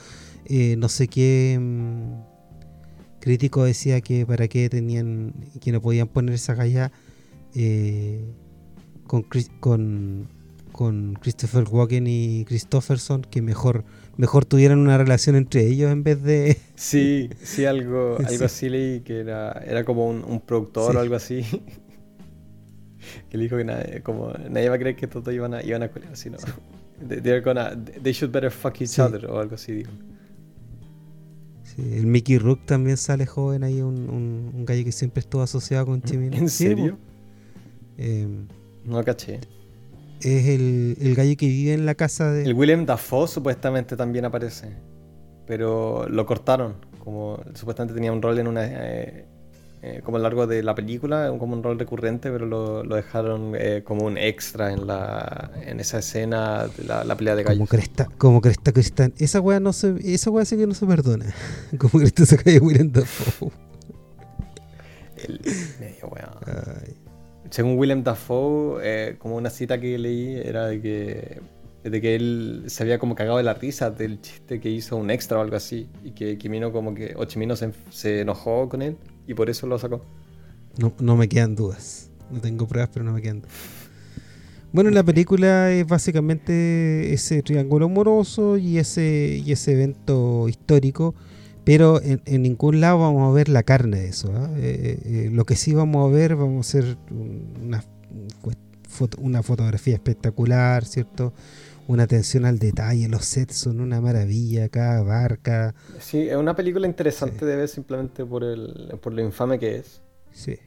Eh, 0.45 0.75
no 0.77 0.89
sé 0.89 1.07
qué... 1.07 1.59
Crítico 3.23 3.63
decía 3.63 4.01
que 4.01 4.25
para 4.25 4.49
qué 4.49 4.67
tenían, 4.67 5.33
que 5.61 5.71
no 5.71 5.81
podían 5.81 6.09
poner 6.09 6.35
esa 6.35 6.55
galla 6.55 6.91
eh, 7.55 8.21
con, 9.07 9.25
con, 9.61 10.27
con 10.73 11.13
Christopher 11.13 11.63
Walken 11.71 12.05
y 12.05 12.43
Christopherson 12.43 13.21
que 13.21 13.41
mejor 13.41 13.85
mejor 14.17 14.43
tuvieran 14.43 14.79
una 14.79 14.97
relación 14.97 15.37
entre 15.37 15.65
ellos 15.65 15.89
en 15.89 16.03
vez 16.03 16.21
de 16.21 16.57
sí 16.75 17.29
sí 17.41 17.63
algo 17.63 18.17
algo 18.27 18.43
así 18.43 18.67
leí 18.67 18.99
que 18.99 19.21
era 19.21 19.53
era 19.65 19.85
como 19.85 20.09
un, 20.09 20.41
productor 20.41 20.97
o 20.97 20.99
algo 20.99 21.15
así. 21.15 21.45
Que 23.29 23.37
le 23.37 23.43
dijo 23.43 23.57
que 23.57 23.65
nadie, 23.65 24.01
como, 24.01 24.31
nadie 24.49 24.69
va 24.69 24.75
a 24.75 24.79
creer 24.79 24.95
que 24.95 25.07
todos 25.07 25.33
iban 25.33 25.53
a 25.53 25.61
iban 25.61 25.83
a 25.83 25.91
así 26.11 26.29
no 26.29 26.37
they're 27.07 27.41
gonna 27.41 27.71
they 28.01 28.13
should 28.13 28.33
better 28.33 28.51
fuck 28.51 28.81
each 28.81 28.97
other 28.99 29.25
o 29.25 29.39
algo 29.39 29.55
así 29.55 29.73
dijo 29.73 29.91
el 31.77 32.05
Mickey 32.05 32.37
Rook 32.37 32.65
también 32.65 32.97
sale 32.97 33.25
joven 33.25 33.63
ahí, 33.63 33.81
un, 33.81 34.09
un, 34.53 34.65
gallo 34.65 34.83
que 34.83 34.91
siempre 34.91 35.21
estuvo 35.21 35.41
asociado 35.41 35.85
con 35.85 36.01
Chimino. 36.01 36.35
¿En 36.35 36.49
serio? 36.49 36.97
Eh, 37.97 38.27
no 38.85 39.03
caché. 39.03 39.39
Es 40.21 40.47
el, 40.47 40.97
el, 41.01 41.15
gallo 41.15 41.35
que 41.35 41.47
vive 41.47 41.73
en 41.73 41.85
la 41.85 41.95
casa 41.95 42.31
de. 42.31 42.43
El 42.43 42.53
William 42.53 42.85
Dafoe 42.85 43.27
supuestamente 43.27 43.95
también 43.95 44.25
aparece. 44.25 44.69
Pero 45.45 46.07
lo 46.07 46.25
cortaron. 46.25 46.75
Como 46.99 47.43
supuestamente 47.53 47.93
tenía 47.93 48.11
un 48.11 48.21
rol 48.21 48.39
en 48.39 48.47
una. 48.47 48.65
Eh, 48.65 49.25
eh, 49.85 49.99
como 50.01 50.15
a 50.15 50.19
lo 50.21 50.23
largo 50.23 50.47
de 50.47 50.63
la 50.63 50.75
película, 50.75 51.29
como 51.37 51.57
un 51.57 51.61
rol 51.61 51.77
recurrente, 51.77 52.31
pero 52.31 52.45
lo, 52.45 52.85
lo 52.85 52.95
dejaron 52.95 53.53
eh, 53.57 53.81
como 53.83 54.05
un 54.05 54.17
extra 54.17 54.71
en 54.71 54.87
la 54.87 55.51
en 55.61 55.81
esa 55.81 55.99
escena 55.99 56.67
de 56.67 56.85
la, 56.85 57.17
pelea 57.17 57.35
de 57.35 57.43
gallos. 57.43 57.57
Como 57.57 57.67
cresta, 57.67 58.07
como 58.17 58.39
cresta 58.39 58.71
Cristán. 58.71 59.13
Esa 59.17 59.41
weá 59.41 59.59
no 59.59 59.73
se, 59.73 59.95
esa 60.05 60.29
weá 60.31 60.45
sí 60.45 60.55
que 60.55 60.67
no 60.67 60.73
se 60.73 60.85
perdona. 60.85 61.25
Como 61.77 61.99
cresta 61.99 62.25
se 62.25 62.37
cae 62.37 62.59
William 62.59 62.93
Dafoe. 62.93 63.51
El 65.17 65.41
medio 65.81 66.07
weón. 66.07 67.03
Según 67.49 67.77
William 67.77 68.03
Dafoe, 68.03 68.79
eh, 68.83 69.15
como 69.19 69.35
una 69.35 69.49
cita 69.49 69.81
que 69.81 69.97
leí 69.97 70.35
era 70.35 70.67
de 70.67 70.81
que 70.81 71.41
de 71.83 71.99
que 71.99 72.15
él 72.15 72.63
se 72.67 72.83
había 72.83 72.99
como 72.99 73.15
cagado 73.15 73.35
de 73.35 73.43
la 73.43 73.53
risa 73.53 73.91
del 73.91 74.21
chiste 74.21 74.61
que 74.61 74.69
hizo 74.69 74.95
un 74.95 75.11
extra 75.11 75.39
o 75.39 75.41
algo 75.41 75.57
así 75.57 75.89
y 76.05 76.11
que 76.11 76.37
Kimino 76.37 76.71
como 76.71 76.95
que 76.95 77.13
o 77.17 77.25
Chimino 77.25 77.57
se, 77.57 77.73
se 77.89 78.21
enojó 78.21 78.69
con 78.69 78.81
él 78.81 78.95
y 79.27 79.33
por 79.33 79.49
eso 79.49 79.67
lo 79.67 79.77
sacó. 79.77 80.03
No, 80.77 80.93
no 80.99 81.15
me 81.15 81.27
quedan 81.27 81.55
dudas. 81.55 82.09
No 82.31 82.41
tengo 82.41 82.67
pruebas, 82.67 82.89
pero 82.91 83.05
no 83.05 83.13
me 83.13 83.21
quedan 83.21 83.41
dudas. 83.41 83.53
Bueno, 84.73 84.89
la 84.89 85.03
película 85.03 85.71
es 85.71 85.85
básicamente 85.85 87.13
ese 87.13 87.43
triángulo 87.43 87.85
amoroso 87.85 88.57
y 88.57 88.79
ese, 88.79 89.39
y 89.45 89.51
ese 89.51 89.73
evento 89.73 90.49
histórico, 90.49 91.13
pero 91.63 92.01
en, 92.01 92.41
ningún 92.41 92.81
lado 92.81 92.97
vamos 92.97 93.29
a 93.29 93.33
ver 93.33 93.49
la 93.49 93.61
carne 93.61 93.99
de 93.99 94.07
eso. 94.07 94.33
¿ah? 94.35 94.49
Eh, 94.57 94.99
eh, 95.05 95.29
lo 95.31 95.45
que 95.45 95.55
sí 95.55 95.75
vamos 95.75 96.09
a 96.09 96.11
ver, 96.11 96.35
vamos 96.35 96.65
a 96.65 96.79
hacer 96.79 96.97
una, 97.63 97.83
una 99.19 99.43
fotografía 99.43 99.93
espectacular, 99.93 100.85
¿cierto? 100.85 101.33
Una 101.87 102.03
atención 102.03 102.45
al 102.45 102.59
detalle, 102.59 103.07
los 103.07 103.25
sets 103.25 103.57
son 103.57 103.81
una 103.81 103.99
maravilla, 104.01 104.69
cada 104.69 105.03
barca. 105.03 105.75
Sí, 105.99 106.29
es 106.29 106.35
una 106.35 106.55
película 106.55 106.87
interesante 106.87 107.45
de 107.45 107.55
ver 107.55 107.67
simplemente 107.67 108.25
por, 108.25 108.43
el, 108.43 108.97
por 109.01 109.13
lo 109.13 109.21
infame 109.21 109.59
que 109.59 109.77
es. 109.77 110.01
Sí. 110.31 110.57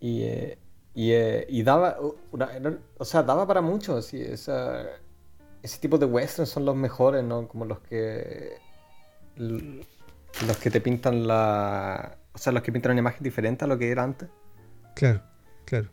Y, 0.00 0.22
eh, 0.22 0.58
eh, 0.94 1.46
y, 1.48 1.62
daba, 1.62 1.96
o 2.00 3.04
sea, 3.04 3.22
daba 3.22 3.46
para 3.46 3.60
mucho, 3.60 4.02
sí, 4.02 4.20
esa, 4.20 4.84
ese 5.62 5.78
tipo 5.78 5.96
de 5.96 6.06
westerns 6.06 6.50
son 6.50 6.64
los 6.64 6.76
mejores, 6.76 7.24
¿no? 7.24 7.48
Como 7.48 7.64
los 7.64 7.80
que 7.80 8.60
los 9.36 10.56
que 10.58 10.70
te 10.70 10.80
pintan 10.80 11.26
la, 11.26 12.18
o 12.32 12.38
sea, 12.38 12.52
los 12.52 12.62
que 12.62 12.72
pintan 12.72 12.92
una 12.92 13.00
imagen 13.00 13.22
diferente 13.22 13.64
a 13.64 13.68
lo 13.68 13.78
que 13.78 13.90
era 13.90 14.02
antes. 14.02 14.28
Claro, 14.94 15.22
claro. 15.64 15.88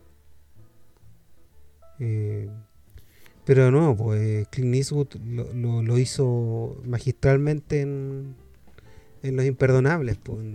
Eh, 1.98 2.50
pero 3.50 3.72
no, 3.72 3.96
pues 3.96 4.46
Clint 4.46 4.76
Eastwood 4.76 5.08
lo, 5.24 5.98
hizo 5.98 6.80
magistralmente 6.84 7.80
en, 7.80 8.36
en 9.24 9.36
Los 9.36 9.44
Imperdonables. 9.44 10.18
Pues, 10.22 10.54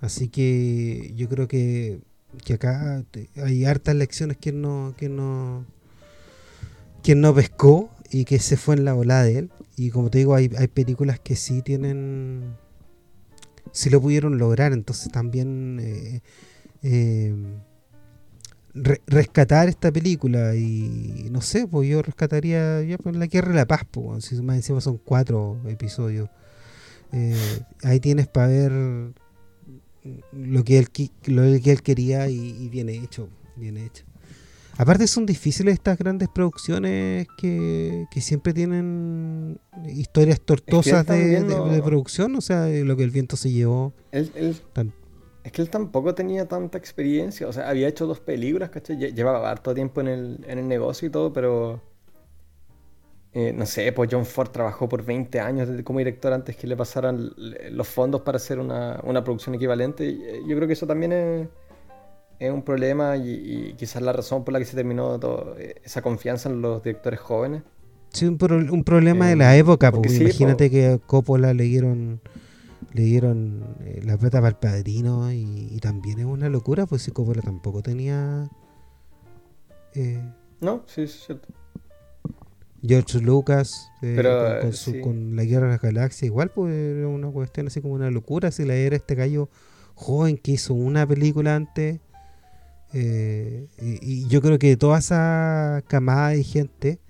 Así 0.00 0.26
que 0.26 1.12
yo 1.14 1.28
creo 1.28 1.46
que, 1.46 2.00
que, 2.44 2.54
acá 2.54 3.04
hay 3.36 3.64
hartas 3.64 3.94
lecciones 3.94 4.36
que 4.36 4.50
no, 4.50 4.94
que 4.96 5.08
no, 5.08 5.64
que 7.04 7.14
no 7.14 7.32
pescó 7.32 7.88
y 8.10 8.24
que 8.24 8.40
se 8.40 8.56
fue 8.56 8.74
en 8.74 8.84
la 8.84 8.96
ola 8.96 9.22
de 9.22 9.38
él. 9.38 9.50
Y 9.76 9.90
como 9.90 10.10
te 10.10 10.18
digo, 10.18 10.34
hay, 10.34 10.50
hay 10.58 10.66
películas 10.66 11.20
que 11.20 11.36
sí 11.36 11.62
tienen 11.62 12.56
si 13.70 13.90
lo 13.90 14.00
pudieron 14.00 14.38
lograr, 14.38 14.72
entonces 14.72 15.10
también 15.12 15.78
eh, 15.80 16.20
eh, 16.82 17.34
rescatar 19.06 19.68
esta 19.68 19.92
película 19.92 20.54
y 20.54 21.28
no 21.30 21.40
sé, 21.40 21.66
pues 21.66 21.88
yo 21.88 22.02
rescataría 22.02 22.82
ya 22.82 22.98
pues 22.98 23.16
la 23.16 23.26
guerra 23.26 23.54
la 23.54 23.66
paz, 23.66 23.82
pues, 23.90 24.24
si 24.24 24.40
más 24.42 24.56
encima 24.56 24.80
son 24.80 24.98
cuatro 24.98 25.60
episodios. 25.66 26.28
Eh, 27.12 27.60
ahí 27.82 28.00
tienes 28.00 28.26
para 28.26 28.46
ver 28.46 28.72
lo 30.32 30.64
que 30.64 30.78
él, 30.78 30.88
lo 31.26 31.42
que 31.60 31.72
él 31.72 31.82
quería 31.82 32.28
y, 32.28 32.38
y 32.38 32.68
bien 32.68 32.88
hecho, 32.88 33.28
bien 33.56 33.76
hecho. 33.76 34.04
Aparte 34.78 35.06
son 35.06 35.26
difíciles 35.26 35.74
estas 35.74 35.98
grandes 35.98 36.28
producciones 36.28 37.26
que, 37.36 38.06
siempre 38.20 38.54
tienen 38.54 39.60
historias 39.86 40.40
tortosas 40.40 41.06
de, 41.06 41.82
producción, 41.84 42.34
o 42.36 42.40
sea, 42.40 42.66
lo 42.66 42.96
que 42.96 43.04
el 43.04 43.10
viento 43.10 43.36
se 43.36 43.50
llevó. 43.50 43.92
es 44.10 45.52
que 45.52 45.62
él 45.62 45.70
tampoco 45.70 46.14
tenía 46.14 46.46
tanta 46.46 46.78
experiencia, 46.78 47.48
o 47.48 47.52
sea, 47.52 47.68
había 47.68 47.88
hecho 47.88 48.06
dos 48.06 48.20
películas, 48.20 48.70
¿cachai? 48.70 48.96
Llevaba 49.12 49.50
harto 49.50 49.74
tiempo 49.74 50.00
en 50.00 50.08
el, 50.08 50.44
en 50.46 50.58
el 50.58 50.68
negocio 50.68 51.08
y 51.08 51.10
todo, 51.10 51.32
pero... 51.32 51.80
Eh, 53.34 53.54
no 53.56 53.64
sé, 53.64 53.90
pues 53.92 54.10
John 54.12 54.26
Ford 54.26 54.50
trabajó 54.50 54.90
por 54.90 55.06
20 55.06 55.40
años 55.40 55.66
como 55.84 56.00
director 56.00 56.34
antes 56.34 56.54
que 56.54 56.66
le 56.66 56.76
pasaran 56.76 57.32
los 57.70 57.88
fondos 57.88 58.20
para 58.20 58.36
hacer 58.36 58.58
una, 58.58 59.00
una 59.04 59.24
producción 59.24 59.54
equivalente. 59.54 60.06
Eh, 60.06 60.42
yo 60.46 60.54
creo 60.54 60.66
que 60.66 60.74
eso 60.74 60.86
también 60.86 61.12
es 61.12 61.48
es 62.42 62.52
un 62.52 62.62
problema 62.62 63.16
y, 63.16 63.74
quizás 63.78 64.02
la 64.02 64.12
razón 64.12 64.44
por 64.44 64.52
la 64.52 64.58
que 64.58 64.64
se 64.64 64.74
terminó 64.74 65.18
eh, 65.58 65.74
esa 65.84 66.02
confianza 66.02 66.48
en 66.48 66.60
los 66.60 66.82
directores 66.82 67.20
jóvenes. 67.20 67.62
Sí, 68.10 68.26
un, 68.26 68.38
un 68.70 68.84
problema 68.84 69.28
de 69.28 69.36
la 69.36 69.56
eh, 69.56 69.60
época, 69.60 69.92
porque, 69.92 70.14
imagínate 70.14 70.70
que 70.70 70.86
a 70.88 70.98
Coppola 70.98 71.54
le 71.54 71.64
dieron, 71.64 72.20
le 72.92 73.02
dieron 73.04 73.76
eh, 73.80 74.00
la 74.04 74.18
plata 74.18 74.38
para 74.38 74.48
el 74.48 74.56
padrino 74.56 75.32
y, 75.32 75.78
también 75.80 76.18
es 76.18 76.26
una 76.26 76.48
locura, 76.48 76.86
pues 76.86 77.02
si 77.02 77.12
Coppola 77.12 77.42
tampoco 77.42 77.82
tenía... 77.82 78.50
no, 80.60 80.82
sí, 80.86 81.02
es 81.02 81.24
cierto. 81.24 81.48
George 82.84 83.20
Lucas 83.20 83.88
con, 84.00 85.36
la 85.36 85.44
guerra 85.44 85.66
de 85.66 85.72
las 85.72 85.80
galaxias, 85.80 86.24
igual 86.24 86.50
pues 86.50 86.74
era 86.74 87.06
una 87.06 87.30
cuestión 87.30 87.68
así 87.68 87.80
como 87.80 87.94
una 87.94 88.10
locura 88.10 88.50
si 88.50 88.64
la 88.64 88.74
era 88.74 88.96
este 88.96 89.14
gallo 89.14 89.48
joven 89.94 90.36
que 90.36 90.52
hizo 90.52 90.74
una 90.74 91.06
película 91.06 91.54
antes 91.54 92.00
eh, 92.92 93.68
y, 93.78 94.28
yo 94.28 94.42
creo 94.42 94.58
que 94.58 94.76
toda 94.76 94.98
esa 94.98 95.82
camada 95.88 96.30
de 96.30 96.44
gente, 96.44 97.00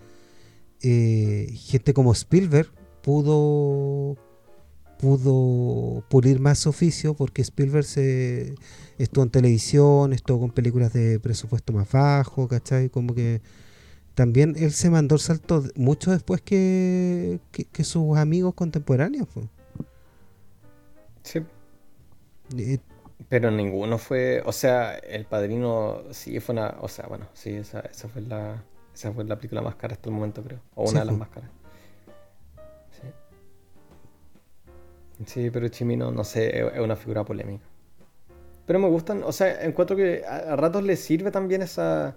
eh, 0.83 1.49
gente 1.55 1.93
como 1.95 2.13
Spielberg, 2.13 2.69
pudo 3.03 4.17
pudo 5.03 6.05
pulir 6.09 6.39
más 6.39 6.69
oficio 6.69 7.15
porque 7.15 7.43
Spielberg 7.43 7.85
se 7.85 8.55
estuvo 8.99 9.25
en 9.25 9.31
televisión, 9.31 10.13
estuvo 10.13 10.39
con 10.39 10.51
películas 10.53 10.93
de 10.93 11.19
presupuesto 11.19 11.73
más 11.73 11.91
bajo, 11.91 12.47
¿cachai? 12.47 12.89
Como 12.89 13.13
que 13.13 13.43
también 14.15 14.55
él 14.57 14.71
se 14.71 14.91
mandó 14.91 15.17
el 15.17 15.21
salto 15.21 15.65
mucho 15.75 16.13
después 16.13 16.41
que, 16.41 17.41
que, 17.51 17.85
sus 17.85 18.17
amigos 18.17 18.55
contemporáneos. 18.55 19.27
Sí. 21.25 21.41
Pero 23.33 23.51
ninguno 23.51 23.97
fue, 23.97 24.43
o 24.45 24.53
sea, 24.53 24.95
El 24.95 25.25
Padrino 25.25 26.03
sí 26.11 26.39
fue 26.39 26.53
una, 26.53 26.77
o 26.83 26.89
sea, 26.89 27.07
bueno, 27.07 27.29
sí, 27.33 27.55
esa, 27.55 27.81
esa 27.81 28.07
fue 28.07 28.21
la 28.21 28.63
esa 28.93 29.11
fue 29.11 29.25
la 29.25 29.37
película 29.37 29.63
más 29.63 29.75
cara 29.77 29.95
hasta 29.95 30.11
el 30.11 30.15
momento, 30.15 30.43
creo, 30.43 30.59
o 30.75 30.91
una 30.91 31.01
de 31.01 31.07
las 31.07 31.17
más 31.17 31.31
caras. 31.31 31.49
Sí. 32.91 33.09
Sí, 35.25 35.51
pero 35.51 35.67
Chimino, 35.69 36.11
no 36.11 36.25
sé, 36.25 36.59
es 36.59 36.79
una 36.79 36.95
figura 36.95 37.25
polémica. 37.25 37.65
Pero 38.67 38.79
me 38.79 38.89
gustan, 38.91 39.23
o 39.23 39.33
sea, 39.33 39.65
encuentro 39.65 39.97
que 39.97 40.27
a, 40.27 40.55
ratos 40.55 40.83
le 40.83 40.97
sirve 40.97 41.31
también 41.31 41.63
esa, 41.63 42.15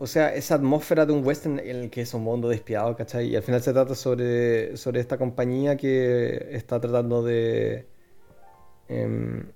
o 0.00 0.08
sea, 0.08 0.34
esa 0.34 0.56
atmósfera 0.56 1.06
de 1.06 1.12
un 1.12 1.24
western 1.24 1.60
en 1.60 1.76
el 1.76 1.88
que 1.88 2.00
es 2.00 2.12
un 2.14 2.24
mundo 2.24 2.48
despiadado, 2.48 2.96
¿cachai? 2.96 3.28
Y 3.28 3.36
al 3.36 3.44
final 3.44 3.62
se 3.62 3.72
trata 3.72 3.94
sobre, 3.94 4.76
sobre 4.76 4.98
esta 4.98 5.18
compañía 5.18 5.76
que 5.76 6.48
está 6.50 6.80
tratando 6.80 7.22
de... 7.22 7.86
Em, 8.88 9.52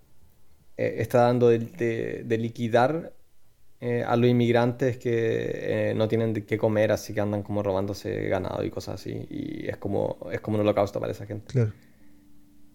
eh, 0.81 1.03
está 1.03 1.25
dando 1.25 1.49
de, 1.51 2.39
liquidar 2.39 3.13
eh, 3.81 4.03
a 4.03 4.17
los 4.17 4.31
inmigrantes 4.31 4.97
que 4.97 5.11
eh, 5.11 5.95
no 5.95 6.09
tienen 6.09 6.33
que 6.33 6.57
comer, 6.57 6.91
así 6.91 7.13
que 7.13 7.21
andan 7.21 7.43
como 7.43 7.63
robándose 7.63 8.29
ganado 8.29 8.65
y 8.65 8.71
cosas 8.71 8.95
así. 8.95 9.27
Y 9.29 9.69
es 9.69 9.77
como, 9.77 10.17
es 10.33 10.41
como 10.41 10.57
un 10.57 10.63
holocausto 10.63 10.99
para 10.99 11.13
esa 11.13 11.27
gente. 11.27 11.53
Claro. 11.53 11.73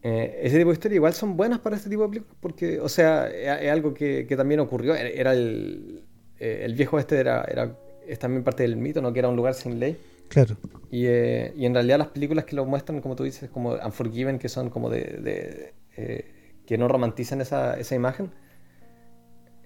Eh, 0.04 0.40
ese 0.44 0.60
tipo 0.60 0.70
de 0.70 0.74
historias 0.74 0.98
igual 0.98 1.14
son 1.16 1.36
buenas 1.36 1.58
para 1.58 1.78
este 1.78 1.90
tipo 1.90 2.04
de 2.04 2.10
películas 2.10 2.38
porque, 2.40 2.80
o 2.80 2.90
sea, 2.90 3.28
es, 3.28 3.72
algo 3.72 3.96
que, 3.96 4.28
que, 4.30 4.38
también 4.38 4.60
ocurrió. 4.60 4.94
Era 4.94 5.34
el, 5.34 6.04
el 6.38 6.76
viejo 6.76 7.00
este 7.00 7.18
era, 7.18 7.44
era, 7.46 7.76
es 8.08 8.20
también 8.20 8.44
parte 8.44 8.62
del 8.62 8.76
mito, 8.76 9.02
¿no? 9.02 9.14
Que 9.14 9.18
era 9.18 9.30
un 9.30 9.36
lugar 9.36 9.56
sin 9.56 9.80
ley. 9.80 9.98
Claro. 10.28 10.58
Y, 10.92 11.08
y 11.08 11.66
en 11.66 11.74
realidad 11.74 11.98
las 11.98 12.10
películas 12.10 12.46
que 12.46 12.56
lo 12.56 12.66
muestran, 12.66 13.02
como 13.02 13.16
tú 13.16 13.24
dices, 13.24 13.50
como 13.50 13.72
Unforgiven, 13.74 14.38
que 14.38 14.48
son 14.48 14.70
como 14.70 14.92
de... 14.92 15.74
de 15.98 16.35
que 16.66 16.78
no 16.78 16.88
romantizan 16.88 17.42
esa, 17.42 17.80
esa 17.80 17.96
imagen, 17.96 18.32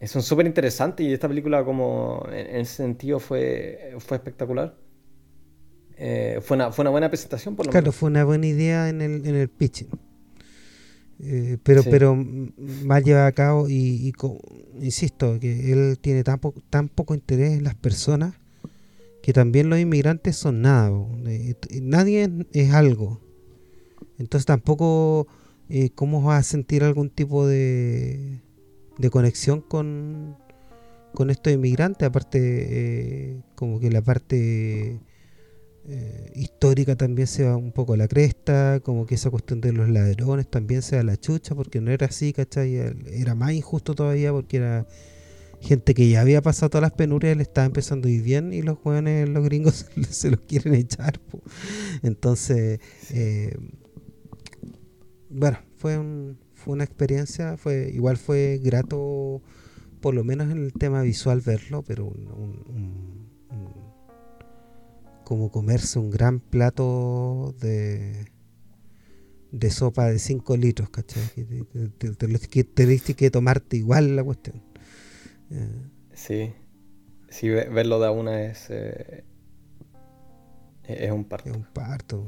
son 0.06 0.22
súper 0.22 0.46
interesantes 0.46 1.06
y 1.06 1.14
esta 1.14 1.28
película 1.28 1.64
como 1.64 2.26
en, 2.32 2.56
ese 2.58 2.76
sentido 2.76 3.20
fue, 3.20 3.96
fue 4.00 4.18
espectacular. 4.18 4.76
Eh, 5.98 6.40
fue, 6.42 6.56
una, 6.56 6.72
fue 6.72 6.84
una 6.84 6.92
buena 6.92 7.10
presentación 7.10 7.58
por 7.58 7.66
lo 7.66 7.72
Claro, 7.72 7.92
fue 7.92 8.10
una 8.10 8.24
buena 8.24 8.48
idea 8.48 8.88
en 8.88 9.02
el, 9.02 9.26
en 9.26 9.36
el 9.36 9.50
pitching. 9.50 9.90
Eh, 11.22 11.58
pero, 11.64 11.84
pero 11.84 12.16
mal 12.16 13.04
llevado 13.04 13.28
a 13.28 13.32
cabo 13.34 13.70
y, 13.70 14.14
insisto, 14.80 15.38
que 15.40 15.74
él 15.74 16.00
tiene 16.00 16.24
tan, 16.24 16.40
tan 16.70 16.88
poco 16.88 17.14
interés 17.14 17.52
en 17.52 17.66
las 17.66 17.76
personas 17.76 18.36
que 19.22 19.34
también 19.34 19.70
los 19.70 19.80
inmigrantes 19.80 20.38
son 20.38 20.62
nada. 20.62 20.92
Eh, 21.28 21.56
nadie 21.82 22.30
es, 22.54 22.74
algo. 22.74 23.20
Entonces 24.18 24.46
tampoco 24.46 25.28
cómo 25.96 26.22
vas 26.22 26.40
a 26.40 26.44
sentir 26.44 26.84
algún 26.84 27.10
tipo 27.10 27.48
de 27.48 28.42
de 29.00 29.10
conexión 29.10 29.62
con, 29.62 30.38
con 31.14 31.32
estos 31.32 31.54
inmigrantes, 31.54 32.08
aparte 32.08 32.40
eh, 32.42 33.42
como 33.56 33.80
que 33.80 33.90
la 33.90 34.02
parte 34.02 35.00
eh, 35.88 36.32
histórica 36.36 36.96
también 36.98 37.28
se 37.28 37.46
va 37.46 37.56
un 37.56 37.72
poco 37.72 37.94
a 37.94 37.98
la 37.98 38.10
cresta, 38.10 38.82
como 38.82 39.06
que 39.06 39.16
esa 39.16 39.32
cuestión 39.32 39.62
de 39.62 39.72
los 39.72 39.90
ladrones 39.90 40.52
también 40.52 40.82
se 40.82 40.98
va 40.98 41.02
a 41.02 41.06
la 41.06 41.18
chucha, 41.18 41.56
porque 41.56 41.80
no 41.80 41.92
era 41.92 42.08
así, 42.08 42.34
¿cachai? 42.34 42.76
Era 43.08 43.36
más 43.36 43.54
injusto 43.54 43.96
todavía 43.96 44.34
porque 44.34 44.58
era 44.58 44.86
gente 45.62 45.94
que 45.94 46.10
ya 46.10 46.22
había 46.22 46.42
pasado 46.42 46.70
todas 46.70 46.84
las 46.84 46.94
penurias, 46.94 47.38
le 47.38 47.44
estaba 47.44 47.66
empezando 47.66 48.10
a 48.10 48.12
ir 48.12 48.22
bien 48.22 48.52
y 48.54 48.62
los 48.62 48.78
jóvenes, 48.80 49.30
los 49.30 49.46
gringos 49.46 49.86
se 50.10 50.30
los 50.30 50.42
quieren 50.42 50.74
echar. 50.74 51.22
Entonces, 52.04 52.82
eh, 53.12 53.56
bueno, 55.30 55.60
fue 55.78 55.98
un, 55.98 56.38
fue 56.54 56.74
una 56.74 56.84
experiencia, 56.84 57.58
fue 57.58 57.90
igual 57.94 58.18
fue 58.18 58.60
grato, 58.62 59.42
por 60.02 60.14
lo 60.14 60.24
menos 60.24 60.52
en 60.52 60.58
el 60.58 60.74
tema 60.74 61.02
visual 61.02 61.42
verlo, 61.42 61.84
pero 61.84 62.12
como 65.24 65.52
comerse 65.52 66.00
un 66.00 66.10
gran 66.10 66.40
plato 66.40 67.56
de 67.60 68.26
de 69.52 69.72
sopa 69.72 70.06
de 70.06 70.20
5 70.20 70.58
litros, 70.58 70.90
¿cachai? 70.90 71.24
Te, 71.98 72.12
te, 72.12 73.16
que 73.16 73.32
tomarte 73.32 73.78
igual 73.78 74.16
la 74.16 74.24
cuestión. 74.24 74.62
Eh. 75.50 75.90
Sí, 76.14 76.54
sí, 77.30 77.50
verlo 77.50 78.00
de 78.00 78.10
una 78.10 78.44
es, 78.44 78.68
eh, 78.70 79.24
es 80.84 81.12
un 81.12 81.26
parto. 81.26 81.50
Es 81.50 81.56
un 81.56 81.64
parto 81.64 82.28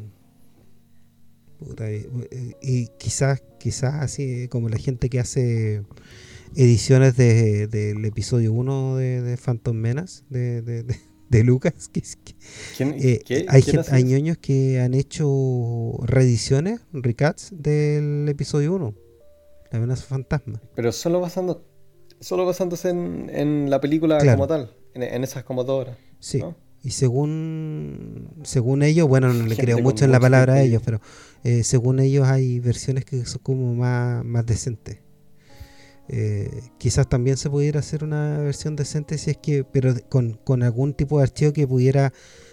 y, 2.61 2.87
quizás, 2.97 3.43
quizás 3.59 3.95
así 3.95 4.47
como 4.47 4.69
la 4.69 4.77
gente 4.77 5.09
que 5.09 5.19
hace 5.19 5.83
ediciones 6.55 7.15
del 7.15 7.69
de, 7.69 8.07
episodio 8.07 8.53
1 8.53 8.95
de, 8.97 9.21
de, 9.21 9.37
Phantom 9.37 9.75
Menace 9.75 10.23
de, 10.29 11.43
Lucas. 11.43 11.89
Que, 11.89 12.03
eh, 12.79 13.45
hay, 13.47 13.63
hay 13.89 14.03
ñoños 14.03 14.37
que 14.37 14.79
han 14.79 14.93
hecho 14.93 15.97
reediciones, 16.03 16.81
recats 16.91 17.49
del 17.51 18.27
episodio 18.27 18.73
1, 18.73 18.93
La 19.71 19.77
amenaza 19.77 20.03
fantasma. 20.03 20.61
Pero 20.75 20.91
solo 20.91 21.21
basando, 21.21 21.65
solo 22.19 22.45
basándose 22.45 22.89
en, 22.89 23.69
la 23.69 23.79
película 23.79 24.17
como 24.19 24.47
tal, 24.47 24.75
en, 24.93 25.23
esas 25.23 25.43
como 25.43 25.63
dos 25.63 25.81
horas. 25.81 25.97
Sí. 26.19 26.43
Y 26.83 26.91
según 26.91 28.29
según 28.43 28.83
ellos, 28.83 29.07
bueno, 29.07 29.33
no 29.33 29.45
le 29.45 29.55
creo 29.57 29.79
mucho 29.79 30.05
en 30.05 30.11
la 30.11 30.19
palabra 30.19 30.53
a 30.53 30.61
ellos, 30.61 30.81
pero 30.83 30.99
eh, 31.43 31.63
según 31.63 31.99
ellos 31.99 32.27
hay 32.27 32.59
versiones 32.59 33.05
que 33.05 33.25
son 33.25 33.41
como 33.43 33.73
más, 33.75 34.23
más 34.25 34.45
decentes. 34.45 34.99
Eh, 36.07 36.63
quizás 36.77 37.07
también 37.07 37.37
se 37.37 37.49
pudiera 37.49 37.79
hacer 37.79 38.03
una 38.03 38.39
versión 38.39 38.75
decente 38.75 39.17
si 39.17 39.31
es 39.31 39.37
que, 39.37 39.63
pero 39.63 39.93
con, 40.09 40.33
con, 40.33 40.61
algún 40.61 40.93
tipo 40.93 41.17
de 41.17 41.23
archivo 41.23 41.53
que 41.53 41.65
pudiera 41.65 42.11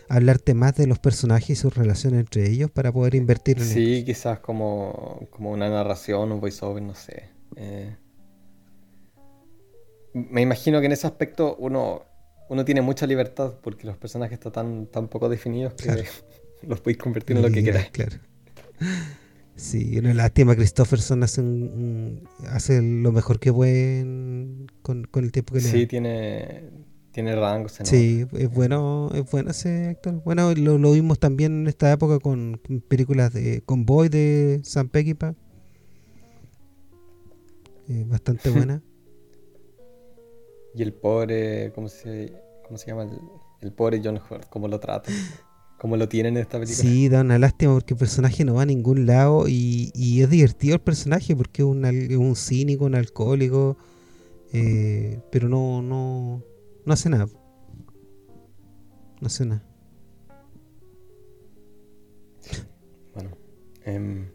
hablarte 0.09 0.55
más 0.55 0.77
de 0.77 0.87
los 0.87 1.01
personajes 1.01 1.51
y 1.51 1.57
sus 1.57 1.75
relaciones 1.75 2.21
entre 2.21 2.49
ellos 2.49 2.71
para 2.71 2.93
poder 2.93 3.15
invertir 3.15 3.59
en 3.59 3.65
Sí, 3.65 4.05
quizás 4.05 4.39
como, 4.41 5.27
como 5.31 5.51
una 5.51 5.69
narración, 5.69 6.31
un 6.31 6.41
voiceover, 6.41 6.83
no 6.83 6.95
sé. 6.95 7.31
Eh, 7.57 7.97
me 10.13 10.41
imagino 10.41 10.81
que 10.81 10.87
en 10.87 10.93
ese 10.93 11.07
aspecto 11.07 11.57
uno, 11.59 12.05
uno 12.49 12.65
tiene 12.65 12.81
mucha 12.81 13.07
libertad 13.07 13.55
porque 13.63 13.87
los 13.87 13.97
personajes 13.97 14.39
están 14.39 14.53
tan, 14.53 14.87
tan 14.87 15.09
poco 15.09 15.29
definidos 15.29 15.75
que 15.75 16.05
los 16.67 16.81
podéis 16.81 16.99
convertir 16.99 17.37
en 17.37 17.43
lo 17.43 17.51
que 17.51 17.63
quieras. 17.63 17.91
Claro. 17.91 18.17
Sí, 19.59 19.99
una 19.99 20.15
lástima. 20.15 20.55
Christopherson 20.55 21.23
hace, 21.25 21.43
hace 22.47 22.81
lo 22.81 23.11
mejor 23.11 23.41
que 23.41 23.53
puede 23.53 24.03
con, 24.83 25.09
el 25.15 25.33
tiempo 25.33 25.55
que 25.55 25.61
le 25.61 25.69
Sí, 25.69 25.87
tiene, 25.87 26.63
tiene 27.11 27.35
rango. 27.35 27.69
Sí, 27.69 28.25
es 28.33 28.51
bueno, 28.51 29.11
es 29.13 29.29
bueno 29.29 29.51
ese 29.51 29.89
actor. 29.89 30.23
Bueno, 30.25 30.55
lo, 30.55 30.79
lo, 30.79 30.93
vimos 30.93 31.19
también 31.19 31.63
en 31.63 31.67
esta 31.67 31.93
época 31.93 32.21
con 32.21 32.61
películas 32.87 33.33
de 33.33 33.63
Convoy 33.63 34.09
de 34.09 34.61
Sam 34.63 34.89
Peckinpah. 34.89 35.35
Eh, 37.89 38.05
bastante 38.07 38.51
buena. 38.51 38.81
Y 40.75 40.83
el 40.83 40.93
pobre, 40.93 41.73
¿cómo 41.75 41.89
se, 41.89 42.33
cómo 42.65 42.79
se 42.79 42.87
llama? 42.87 43.05
El, 43.05 43.19
el 43.61 43.73
pobre 43.73 44.01
John 44.03 44.21
Hurt, 44.31 44.49
¿cómo 44.49 44.69
lo 44.69 44.79
trata? 44.81 45.11
como 45.79 45.97
lo 45.97 46.09
tienen 46.09 46.37
en 46.37 46.43
esta 46.43 46.59
película. 46.59 46.83
Sí, 46.83 47.09
da 47.09 47.21
una 47.21 47.39
lástima 47.39 47.73
porque 47.73 47.95
el 47.95 47.99
personaje 47.99 48.45
no 48.45 48.55
va 48.55 48.63
a 48.63 48.67
ningún 48.67 49.07
lado 49.07 49.49
y, 49.49 49.93
es 50.21 50.29
divertido 50.29 50.75
el 50.75 50.81
personaje 50.81 51.35
porque 51.37 51.63
es 51.63 51.69
un, 51.69 51.85
un 51.85 52.37
cínico, 52.37 52.85
un 52.85 52.97
alcohólico, 52.97 53.77
eh, 54.53 55.21
pero 55.31 55.49
no, 55.49 55.81
no, 55.81 56.43
no 56.85 56.93
hace 56.93 57.09
nada. 57.09 57.29
No 59.21 59.27
hace 59.27 59.47
nada. 59.47 59.65
Bueno, 63.15 63.31
em, 63.85 64.27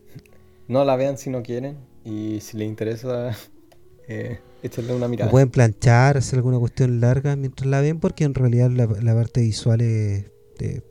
no 0.67 0.85
la 0.85 0.95
vean 0.95 1.17
si 1.17 1.29
no 1.29 1.43
quieren 1.43 1.77
y 2.05 2.39
si 2.39 2.57
les 2.57 2.67
interesa, 2.67 3.35
eh, 4.07 4.39
échenle 4.63 4.95
una 4.95 5.07
mirada. 5.07 5.29
pueden 5.29 5.49
planchar, 5.49 6.17
hacer 6.17 6.39
alguna 6.39 6.57
cuestión 6.57 6.99
larga 6.99 7.35
mientras 7.35 7.67
la 7.67 7.81
ven 7.81 7.99
porque 7.99 8.23
en 8.23 8.33
realidad 8.33 8.71
la, 8.71 8.87
la 8.87 9.13
parte 9.13 9.41
visual 9.41 9.81
es... 9.81 10.31
De, 10.57 10.83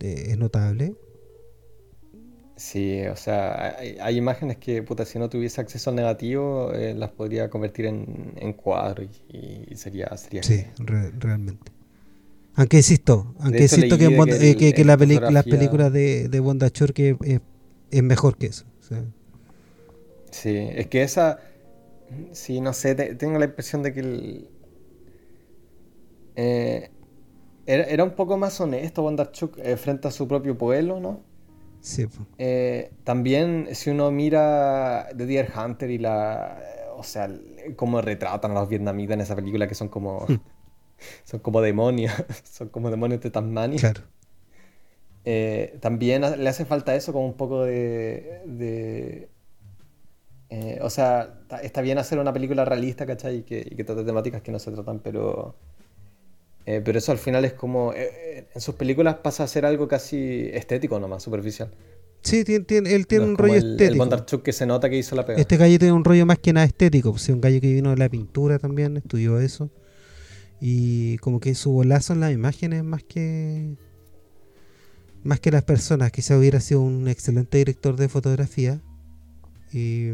eh, 0.00 0.30
es 0.30 0.38
notable. 0.38 0.94
Sí, 2.56 3.02
o 3.06 3.16
sea, 3.16 3.76
hay, 3.78 4.16
imágenes 4.16 4.58
que, 4.58 4.82
puta, 4.82 5.04
si 5.04 5.18
no 5.18 5.28
tuviese 5.28 5.60
acceso 5.60 5.90
al 5.90 5.96
negativo, 5.96 6.72
eh, 6.72 6.94
las 6.94 7.10
podría 7.10 7.50
convertir 7.50 7.86
en, 7.86 8.34
en 8.36 8.52
cuadro 8.52 9.02
y, 9.02 9.74
sería, 9.74 10.16
sería... 10.16 10.42
Sí, 10.42 10.64
realmente. 10.78 11.72
Aunque 12.54 12.76
insisto, 12.76 13.34
aunque 13.40 13.62
insisto 13.62 13.98
que, 13.98 14.56
que, 14.56 14.72
que, 14.72 14.84
la 14.84 14.96
las 14.96 15.44
películas 15.44 15.92
de, 15.92 16.28
de 16.28 16.40
Bondachor 16.40 16.92
que 16.92 17.16
es, 17.90 18.02
mejor 18.02 18.36
que 18.36 18.46
eso. 18.46 18.64
Sí, 20.30 20.56
es 20.56 20.86
que 20.86 21.02
esa, 21.02 21.40
sí, 22.32 22.60
no 22.60 22.72
sé, 22.72 22.94
tengo 22.94 23.38
la 23.38 23.44
impresión 23.46 23.82
de 23.82 23.92
que 23.92 24.00
el, 24.00 24.48
eh, 26.36 26.90
era, 27.66 28.04
un 28.04 28.10
poco 28.10 28.36
más 28.36 28.60
honesto 28.60 29.02
Bondarchuk 29.02 29.58
eh, 29.58 29.76
frente 29.76 30.08
a 30.08 30.10
su 30.10 30.28
propio 30.28 30.58
pueblo, 30.58 31.00
¿no? 31.00 31.22
Sí. 31.80 32.06
Eh, 32.38 32.90
también, 33.04 33.68
si 33.72 33.90
uno 33.90 34.10
mira 34.10 35.08
The 35.16 35.26
Deer 35.26 35.52
Hunter 35.56 35.90
y 35.90 35.98
la. 35.98 36.62
O 36.96 37.02
sea, 37.02 37.28
cómo 37.76 38.00
retratan 38.00 38.52
a 38.52 38.54
los 38.54 38.68
vietnamitas 38.68 39.14
en 39.14 39.20
esa 39.20 39.36
película 39.36 39.66
que 39.66 39.74
son 39.74 39.88
como. 39.88 40.26
Hmm. 40.26 40.40
son 41.24 41.40
como 41.40 41.60
demonios. 41.60 42.12
son 42.44 42.68
como 42.68 42.90
demonios 42.90 43.20
de 43.20 43.30
Tasmania. 43.30 43.78
Claro. 43.78 44.02
Eh, 45.26 45.78
también 45.80 46.22
le 46.22 46.48
hace 46.48 46.66
falta 46.66 46.94
eso 46.94 47.12
como 47.12 47.26
un 47.26 47.34
poco 47.34 47.64
de. 47.64 48.42
de 48.46 49.30
o 50.80 50.90
sea, 50.90 51.40
está 51.62 51.80
bien 51.80 51.98
hacer 51.98 52.18
una 52.18 52.32
película 52.32 52.64
realista, 52.64 53.06
¿cachai? 53.06 53.38
Y 53.38 53.42
que, 53.42 53.60
y 53.60 53.74
que 53.74 53.84
trate 53.84 54.04
temáticas 54.04 54.42
que 54.42 54.52
no 54.52 54.58
se 54.58 54.70
tratan, 54.72 55.00
pero 55.00 55.54
eh, 56.66 56.80
pero 56.84 56.98
eso 56.98 57.12
al 57.12 57.18
final 57.18 57.44
es 57.44 57.52
como. 57.52 57.92
Eh, 57.92 58.10
eh, 58.12 58.48
en 58.54 58.60
sus 58.60 58.74
películas 58.74 59.16
pasa 59.16 59.44
a 59.44 59.46
ser 59.46 59.66
algo 59.66 59.86
casi 59.86 60.48
estético 60.52 60.98
nomás, 60.98 61.22
superficial. 61.22 61.70
Sí, 62.22 62.42
tiene, 62.42 62.94
él 62.94 63.06
tiene 63.06 63.26
un 63.26 63.36
rollo 63.36 63.54
estético. 63.54 63.92
El 63.92 63.98
Bondarchuk 63.98 64.42
que 64.42 64.52
se 64.52 64.64
nota 64.64 64.88
que 64.88 64.96
hizo 64.96 65.14
la 65.14 65.26
pega. 65.26 65.38
Este 65.38 65.58
gallo 65.58 65.78
tiene 65.78 65.92
un 65.92 66.04
rollo 66.04 66.24
más 66.24 66.38
que 66.38 66.54
nada 66.54 66.64
estético. 66.64 67.10
Pues, 67.10 67.28
un 67.28 67.42
gallo 67.42 67.60
que 67.60 67.72
vino 67.72 67.90
de 67.90 67.96
la 67.96 68.08
pintura 68.08 68.58
también, 68.58 68.96
estudió 68.96 69.38
eso. 69.40 69.70
Y 70.58 71.18
como 71.18 71.38
que 71.38 71.54
su 71.54 71.70
bolazo 71.70 72.14
en 72.14 72.20
las 72.20 72.32
imágenes 72.32 72.82
más 72.82 73.02
que 73.02 73.76
más 75.22 75.40
que 75.40 75.50
las 75.50 75.64
personas. 75.64 76.12
Quizá 76.12 76.38
hubiera 76.38 76.60
sido 76.60 76.80
un 76.80 77.08
excelente 77.08 77.58
director 77.58 77.96
de 77.96 78.08
fotografía. 78.08 78.80
Y 79.74 80.06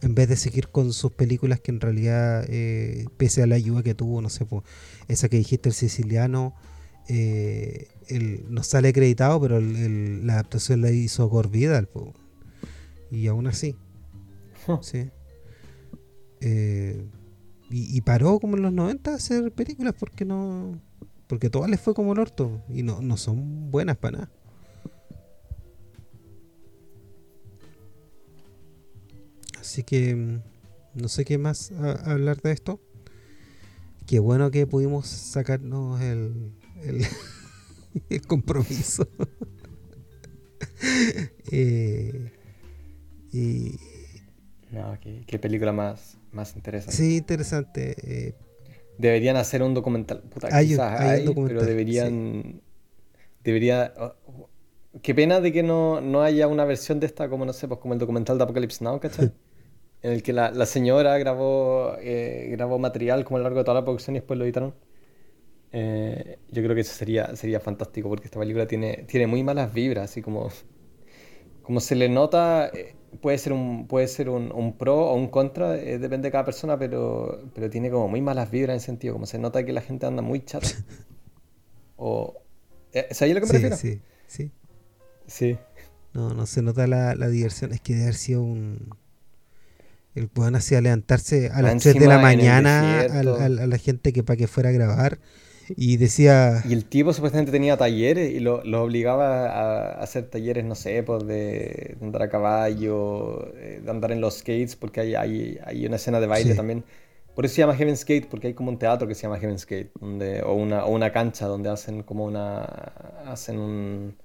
en 0.00 0.14
vez 0.14 0.28
de 0.28 0.36
seguir 0.36 0.68
con 0.68 0.92
sus 0.92 1.12
películas 1.12 1.60
que 1.60 1.72
en 1.72 1.80
realidad, 1.80 2.44
eh, 2.48 3.06
pese 3.16 3.42
a 3.42 3.46
la 3.46 3.56
ayuda 3.56 3.82
que 3.82 3.94
tuvo, 3.94 4.22
no 4.22 4.28
sé, 4.28 4.46
esa 5.08 5.28
que 5.28 5.38
dijiste, 5.38 5.68
el 5.68 5.74
siciliano, 5.74 6.54
eh, 7.08 7.88
no 8.48 8.62
sale 8.62 8.88
acreditado, 8.88 9.40
pero 9.40 9.60
la 9.60 10.34
adaptación 10.34 10.82
la 10.82 10.90
hizo 10.90 11.28
Gore 11.28 11.48
Vidal, 11.48 11.88
y 13.10 13.26
aún 13.26 13.46
así. 13.48 13.74
sí. 14.82 15.10
Eh, 16.40 17.04
y, 17.70 18.00
paró 18.02 18.38
como 18.38 18.56
en 18.56 18.62
los 18.62 18.72
90 18.72 19.10
a 19.10 19.14
hacer 19.16 19.52
películas 19.52 19.94
porque 19.98 20.24
no 20.24 20.80
porque 21.26 21.50
todas 21.50 21.68
les 21.68 21.78
fue 21.78 21.92
como 21.92 22.14
el 22.14 22.18
orto 22.18 22.62
y 22.70 22.82
no, 22.82 23.02
no 23.02 23.18
son 23.18 23.70
buenas 23.70 23.98
para 23.98 24.18
nada. 24.18 24.30
Así 29.68 29.82
que 29.82 30.14
mm, 30.14 30.40
no 30.94 31.08
sé 31.08 31.26
qué 31.26 31.36
más 31.36 31.72
hablar 32.06 32.40
de 32.40 32.52
esto. 32.52 32.80
Qué 34.06 34.18
bueno 34.18 34.50
que 34.50 34.66
pudimos 34.66 35.06
sacarnos 35.06 36.00
el, 36.00 36.54
el, 38.08 38.22
compromiso. 38.26 39.06
eh, 41.52 42.32
y, 43.30 43.78
no, 44.70 44.96
qué, 45.26 45.38
película 45.38 45.74
más, 45.74 46.16
más 46.32 46.56
interesante. 46.56 46.96
Sí, 46.96 47.18
interesante. 47.18 47.94
Eh, 48.02 48.34
deberían 48.96 49.36
hacer 49.36 49.62
un 49.62 49.74
documental. 49.74 50.22
Puta, 50.22 50.48
quizás 50.62 50.98
hay, 50.98 51.26
pero 51.46 51.62
deberían. 51.62 52.62
Debería. 53.44 53.92
Oh, 53.98 54.48
qué 55.02 55.14
pena 55.14 55.42
de 55.42 55.52
que 55.52 55.62
no, 55.62 56.00
no, 56.00 56.22
haya 56.22 56.48
una 56.48 56.64
versión 56.64 57.00
de 57.00 57.06
esta, 57.06 57.28
como 57.28 57.44
no 57.44 57.52
sé, 57.52 57.68
pues 57.68 57.80
como 57.80 57.92
el 57.92 58.00
documental 58.00 58.38
de 58.38 58.44
Apocalypse 58.44 58.82
Now, 58.82 58.98
¿cachai? 58.98 59.30
en 60.02 60.12
el 60.12 60.22
que 60.22 60.32
la, 60.32 60.50
la 60.50 60.66
señora 60.66 61.18
grabó, 61.18 61.96
eh, 62.00 62.48
grabó 62.52 62.78
material 62.78 63.24
como 63.24 63.36
a 63.36 63.40
lo 63.40 63.44
largo 63.44 63.58
de 63.58 63.64
toda 63.64 63.80
la 63.80 63.84
producción 63.84 64.16
y 64.16 64.20
después 64.20 64.38
lo 64.38 64.44
editaron. 64.44 64.74
Eh, 65.72 66.38
yo 66.50 66.62
creo 66.62 66.74
que 66.74 66.82
eso 66.82 66.94
sería, 66.94 67.34
sería 67.36 67.60
fantástico 67.60 68.08
porque 68.08 68.26
esta 68.26 68.38
película 68.38 68.66
tiene, 68.66 69.04
tiene 69.08 69.26
muy 69.26 69.42
malas 69.42 69.72
vibras, 69.72 70.10
así 70.10 70.22
como, 70.22 70.48
como 71.62 71.80
se 71.80 71.94
le 71.96 72.08
nota, 72.08 72.68
eh, 72.68 72.94
puede 73.20 73.38
ser 73.38 73.52
un, 73.52 73.86
puede 73.88 74.08
ser 74.08 74.30
un, 74.30 74.52
un 74.52 74.78
pro 74.78 75.10
o 75.10 75.14
un 75.14 75.28
contra, 75.28 75.72
depende 75.72 76.28
de 76.28 76.32
cada 76.32 76.44
persona, 76.44 76.78
pero, 76.78 77.50
pero 77.54 77.68
tiene 77.68 77.90
como 77.90 78.08
muy 78.08 78.22
malas 78.22 78.50
vibras 78.50 78.74
en 78.74 78.80
sentido, 78.80 79.14
como 79.14 79.26
se 79.26 79.38
nota 79.38 79.64
que 79.64 79.72
la 79.72 79.82
gente 79.82 80.06
anda 80.06 80.22
muy 80.22 80.44
chata. 80.44 80.68
o, 81.96 82.34
¿Es 82.92 83.20
ahí 83.20 83.34
lo 83.34 83.40
que 83.40 83.46
me 83.46 83.52
refiero? 83.54 83.76
Sí, 83.76 84.00
sí. 84.26 84.50
Sí. 85.26 85.58
No, 86.14 86.30
no 86.30 86.46
se 86.46 86.62
nota 86.62 86.86
la, 86.86 87.14
la 87.14 87.28
diversión, 87.28 87.72
es 87.72 87.80
que 87.82 87.92
debe 87.92 88.04
haber 88.04 88.14
sido 88.14 88.42
un 88.42 88.96
el 90.18 90.30
weón 90.34 90.56
hacía 90.56 90.80
levantarse 90.80 91.50
a 91.52 91.62
las 91.62 91.82
3 91.82 91.98
de 91.98 92.06
la 92.06 92.18
mañana 92.18 93.00
a, 93.00 93.22
la 93.22 93.78
gente 93.78 94.12
que 94.12 94.22
para 94.22 94.36
que 94.36 94.46
fuera 94.46 94.70
a 94.70 94.72
grabar. 94.72 95.18
Y 95.76 95.98
decía. 95.98 96.62
Y 96.66 96.72
el 96.72 96.86
tipo 96.86 97.12
supuestamente 97.12 97.52
tenía 97.52 97.76
talleres 97.76 98.32
y 98.32 98.40
lo, 98.40 98.62
obligaba 98.82 99.48
a 99.48 100.02
hacer 100.02 100.30
talleres, 100.30 100.64
no 100.64 100.74
sé, 100.74 101.02
pues 101.02 101.26
de, 101.26 101.96
andar 102.00 102.22
a 102.22 102.28
caballo, 102.30 103.52
eh, 103.56 103.82
de 103.84 103.90
andar 103.90 104.12
en 104.12 104.20
los 104.20 104.38
skates, 104.38 104.76
porque 104.76 105.00
hay, 105.00 105.14
hay, 105.14 105.58
hay 105.64 105.86
una 105.86 105.96
escena 105.96 106.20
de 106.20 106.26
baile 106.26 106.54
también. 106.54 106.84
Por 107.34 107.44
eso 107.44 107.54
se 107.54 107.60
llama 107.60 107.76
Heaven 107.76 107.96
Skate, 107.96 108.26
porque 108.28 108.48
hay 108.48 108.54
como 108.54 108.70
un 108.70 108.78
teatro 108.78 109.06
que 109.06 109.14
se 109.14 109.22
llama 109.22 109.38
Heaven 109.38 109.58
Skate, 109.58 109.92
donde, 110.00 110.42
o, 110.42 110.54
una, 110.54 110.84
o 110.84 110.90
una 110.90 111.12
cancha 111.12 111.46
donde 111.46 111.68
hacen 111.68 112.02
como 112.02 112.24
una. 112.24 112.62
hacen 113.26 113.58
un, 113.58 114.16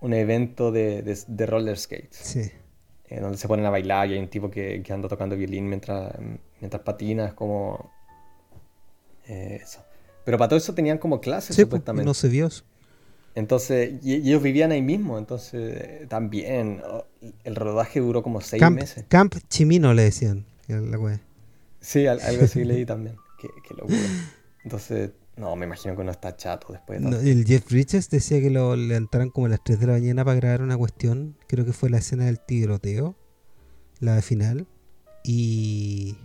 un 0.00 0.14
evento 0.14 0.72
de, 0.72 1.02
de, 1.02 1.18
de 1.26 1.46
roller 1.46 1.76
skates. 1.76 2.16
Sí. 2.16 2.50
Eh, 3.10 3.18
donde 3.18 3.36
se 3.36 3.48
ponen 3.48 3.66
a 3.66 3.70
bailar 3.70 4.08
y 4.08 4.14
hay 4.14 4.20
un 4.20 4.28
tipo 4.28 4.50
que, 4.50 4.82
anda 4.88 5.08
tocando 5.08 5.36
violín 5.36 5.68
mientras, 5.68 6.12
mientras 6.60 6.82
patina, 6.82 7.26
es 7.26 7.32
como... 7.34 7.90
Eh, 9.26 9.58
eso. 9.60 9.80
Pero 10.24 10.38
para 10.38 10.48
todo 10.48 10.58
eso 10.58 10.74
tenían 10.74 10.98
como 10.98 11.20
clases, 11.20 11.56
sí, 11.56 11.62
pues, 11.64 11.70
supuestamente. 11.70 12.06
no 12.06 12.14
sé 12.14 12.28
Dios. 12.28 12.64
Entonces, 13.34 13.94
y, 14.02 14.14
ellos 14.14 14.40
vivían 14.40 14.70
ahí 14.70 14.82
mismo, 14.82 15.18
entonces 15.18 16.08
también 16.08 16.82
el 17.42 17.56
rodaje 17.56 17.98
duró 17.98 18.22
como 18.22 18.40
seis 18.40 18.62
meses. 18.70 19.04
Camp 19.08 19.34
Chimino 19.48 19.92
le 19.92 20.04
decían, 20.04 20.46
la 20.68 21.20
Sí, 21.80 22.06
algo 22.06 22.44
así 22.44 22.64
leí 22.64 22.84
también, 22.84 23.16
qué, 23.40 23.48
qué 23.66 23.74
locura. 23.74 23.98
Entonces, 24.64 25.10
no, 25.40 25.56
me 25.56 25.64
imagino 25.64 25.96
que 25.96 26.04
no 26.04 26.10
está 26.10 26.36
chato 26.36 26.72
después 26.72 27.02
de 27.02 27.30
El 27.30 27.46
Jeff 27.46 27.64
Bridges 27.70 28.10
decía 28.10 28.40
que 28.40 28.50
lo 28.50 28.76
levantaron 28.76 29.30
como 29.30 29.46
a 29.46 29.48
las 29.48 29.64
3 29.64 29.80
de 29.80 29.86
la 29.86 29.92
mañana 29.94 30.22
para 30.22 30.36
grabar 30.36 30.60
una 30.60 30.76
cuestión. 30.76 31.36
Creo 31.46 31.64
que 31.64 31.72
fue 31.72 31.88
la 31.88 31.96
escena 31.96 32.26
del 32.26 32.38
tiroteo, 32.38 33.16
la 34.00 34.16
de 34.16 34.22
final. 34.22 34.68
Y. 35.24 36.18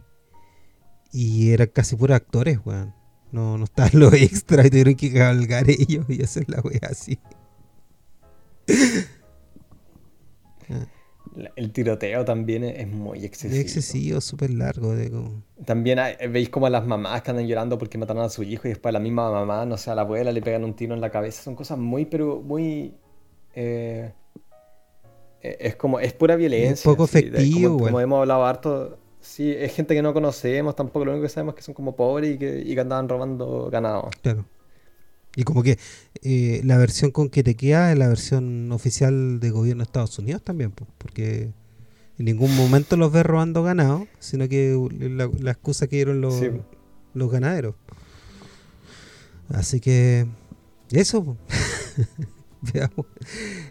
Y 1.14 1.52
eran 1.52 1.70
casi 1.74 1.96
puros 1.96 2.16
actores, 2.18 2.60
weón. 2.66 2.94
No, 3.32 3.58
no 3.58 3.64
estaban 3.64 3.92
los 4.00 4.14
extras 4.14 4.66
y 4.66 4.70
tuvieron 4.70 4.96
que 4.96 5.14
cabalgar 5.14 5.70
ellos 5.70 6.06
y 6.10 6.22
hacer 6.22 6.50
la 6.50 6.60
wea 6.60 6.90
así. 6.90 7.18
El 11.56 11.72
tiroteo 11.72 12.24
también 12.24 12.64
es 12.64 12.88
muy 12.88 13.26
excesivo. 13.26 13.60
Es 13.60 13.62
excesivo, 13.62 14.22
súper 14.22 14.52
largo. 14.52 14.94
También 15.66 16.00
veis 16.32 16.50
como 16.50 16.66
a 16.66 16.70
las 16.70 16.86
mamás 16.86 17.22
que 17.22 17.32
andan 17.32 17.48
llorando 17.48 17.78
porque 17.78 17.98
mataron 17.98 18.24
a 18.24 18.30
su 18.30 18.44
hijo 18.44 18.68
y 18.68 18.70
después 18.70 18.92
a 18.92 18.94
la 18.94 19.00
misma 19.00 19.30
mamá, 19.32 19.66
no 19.66 19.78
sé, 19.78 19.92
a 19.92 19.96
la 19.96 20.02
abuela 20.02 20.32
le 20.32 20.42
pegan 20.42 20.64
un 20.64 20.76
tiro 20.76 20.94
en 20.94 21.02
la 21.02 21.10
cabeza. 21.10 21.44
Son 21.44 21.56
cosas 21.56 21.78
muy, 21.78 22.06
pero 22.06 22.42
muy... 22.42 22.94
Eh, 23.54 24.12
e, 25.42 25.58
es 25.60 25.76
como, 25.76 26.00
es 26.00 26.14
pura 26.14 26.36
violencia. 26.36 26.90
Un 26.90 26.96
poco 26.96 27.06
efectivo. 27.06 27.78
como, 27.80 28.00
hemos 28.00 28.20
hablado 28.22 28.46
harto, 28.46 28.98
sí, 29.20 29.52
es 29.52 29.74
gente 29.76 29.94
que 29.94 30.02
no 30.02 30.14
conocemos 30.14 30.76
tampoco, 30.76 31.06
lo 31.06 31.12
único 31.12 31.24
que 31.24 31.30
sabemos 31.30 31.54
es 31.54 31.58
que 31.58 31.62
son 31.64 31.76
como 31.76 31.96
pobres 31.96 32.36
y 32.36 32.38
que, 32.38 32.64
y 32.66 32.74
que 32.74 32.80
andaban 32.80 33.10
robando 33.10 33.70
ganado. 33.70 34.10
Claro. 34.22 34.46
Y 35.36 35.44
como 35.44 35.64
que 35.64 35.78
eh, 36.22 36.62
la 36.64 36.78
versión 36.78 37.12
con 37.12 37.30
que 37.30 37.44
te 37.44 37.56
queda 37.56 37.92
es 37.92 37.98
la 37.98 38.08
versión 38.08 38.72
oficial 38.72 39.40
de 39.40 39.50
gobierno 39.52 39.84
de 39.84 39.88
Estados 39.88 40.18
Unidos 40.18 40.42
también, 40.44 40.72
porque 40.72 41.52
en 42.18 42.26
ningún 42.26 42.56
momento 42.56 42.96
los 42.96 43.12
ves 43.12 43.26
robando 43.26 43.64
ganado, 43.64 44.08
sino 44.20 44.48
que 44.48 44.78
la, 45.40 45.52
excusa 45.52 45.88
que 45.88 45.98
dieron 45.98 46.22
los, 46.22 46.42
los 47.14 47.32
ganaderos. 47.32 47.76
Así 49.50 49.80
que 49.80 50.26
eso. 50.92 51.38
Veamos. 52.74 53.06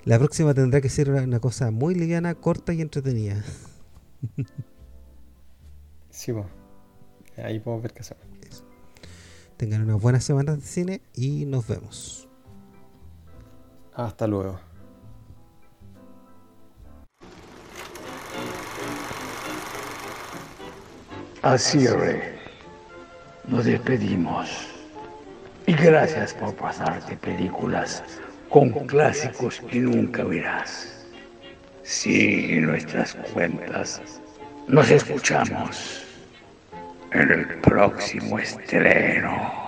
La 0.05 0.19
próxima 0.19 0.55
tendrá 0.55 0.81
que 0.81 0.89
ser 0.89 1.11
una 1.11 1.41
cosa 1.41 1.71
muy 1.71 1.95
liviana, 1.95 2.35
corta 2.35 2.73
y 2.75 2.81
entretenida. 2.81 3.43
sí, 6.11 6.33
bueno. 6.33 6.51
Ahí 7.37 7.59
podemos 7.59 7.83
ver 7.83 7.93
qué 7.93 8.01
hacemos. 8.01 8.25
Tengan 9.57 9.83
unas 9.83 10.01
buenas 10.01 10.25
semanas 10.25 10.57
de 10.57 10.67
cine 10.67 11.03
y 11.15 11.47
nos 11.47 11.67
vemos. 11.69 12.29
Hasta 13.95 14.27
luego. 14.27 14.59
Así 21.43 21.81
cierre, 21.81 22.39
nos 23.47 23.65
despedimos. 23.67 24.49
Y 25.67 25.75
gracias 25.75 26.35
por 26.35 26.55
pasarte 26.57 27.17
películas 27.17 28.03
con 28.49 28.71
clásicos 28.71 29.61
que 29.71 29.81
nunca 29.81 30.25
verás. 30.25 31.07
Sigue 31.83 32.61
nuestras 32.61 33.15
cuentas. 33.33 34.01
Nos 34.67 34.91
escuchamos 34.91 36.04
en 37.15 37.31
el 37.31 37.47
próximo 37.61 38.39
estreno. 38.39 39.64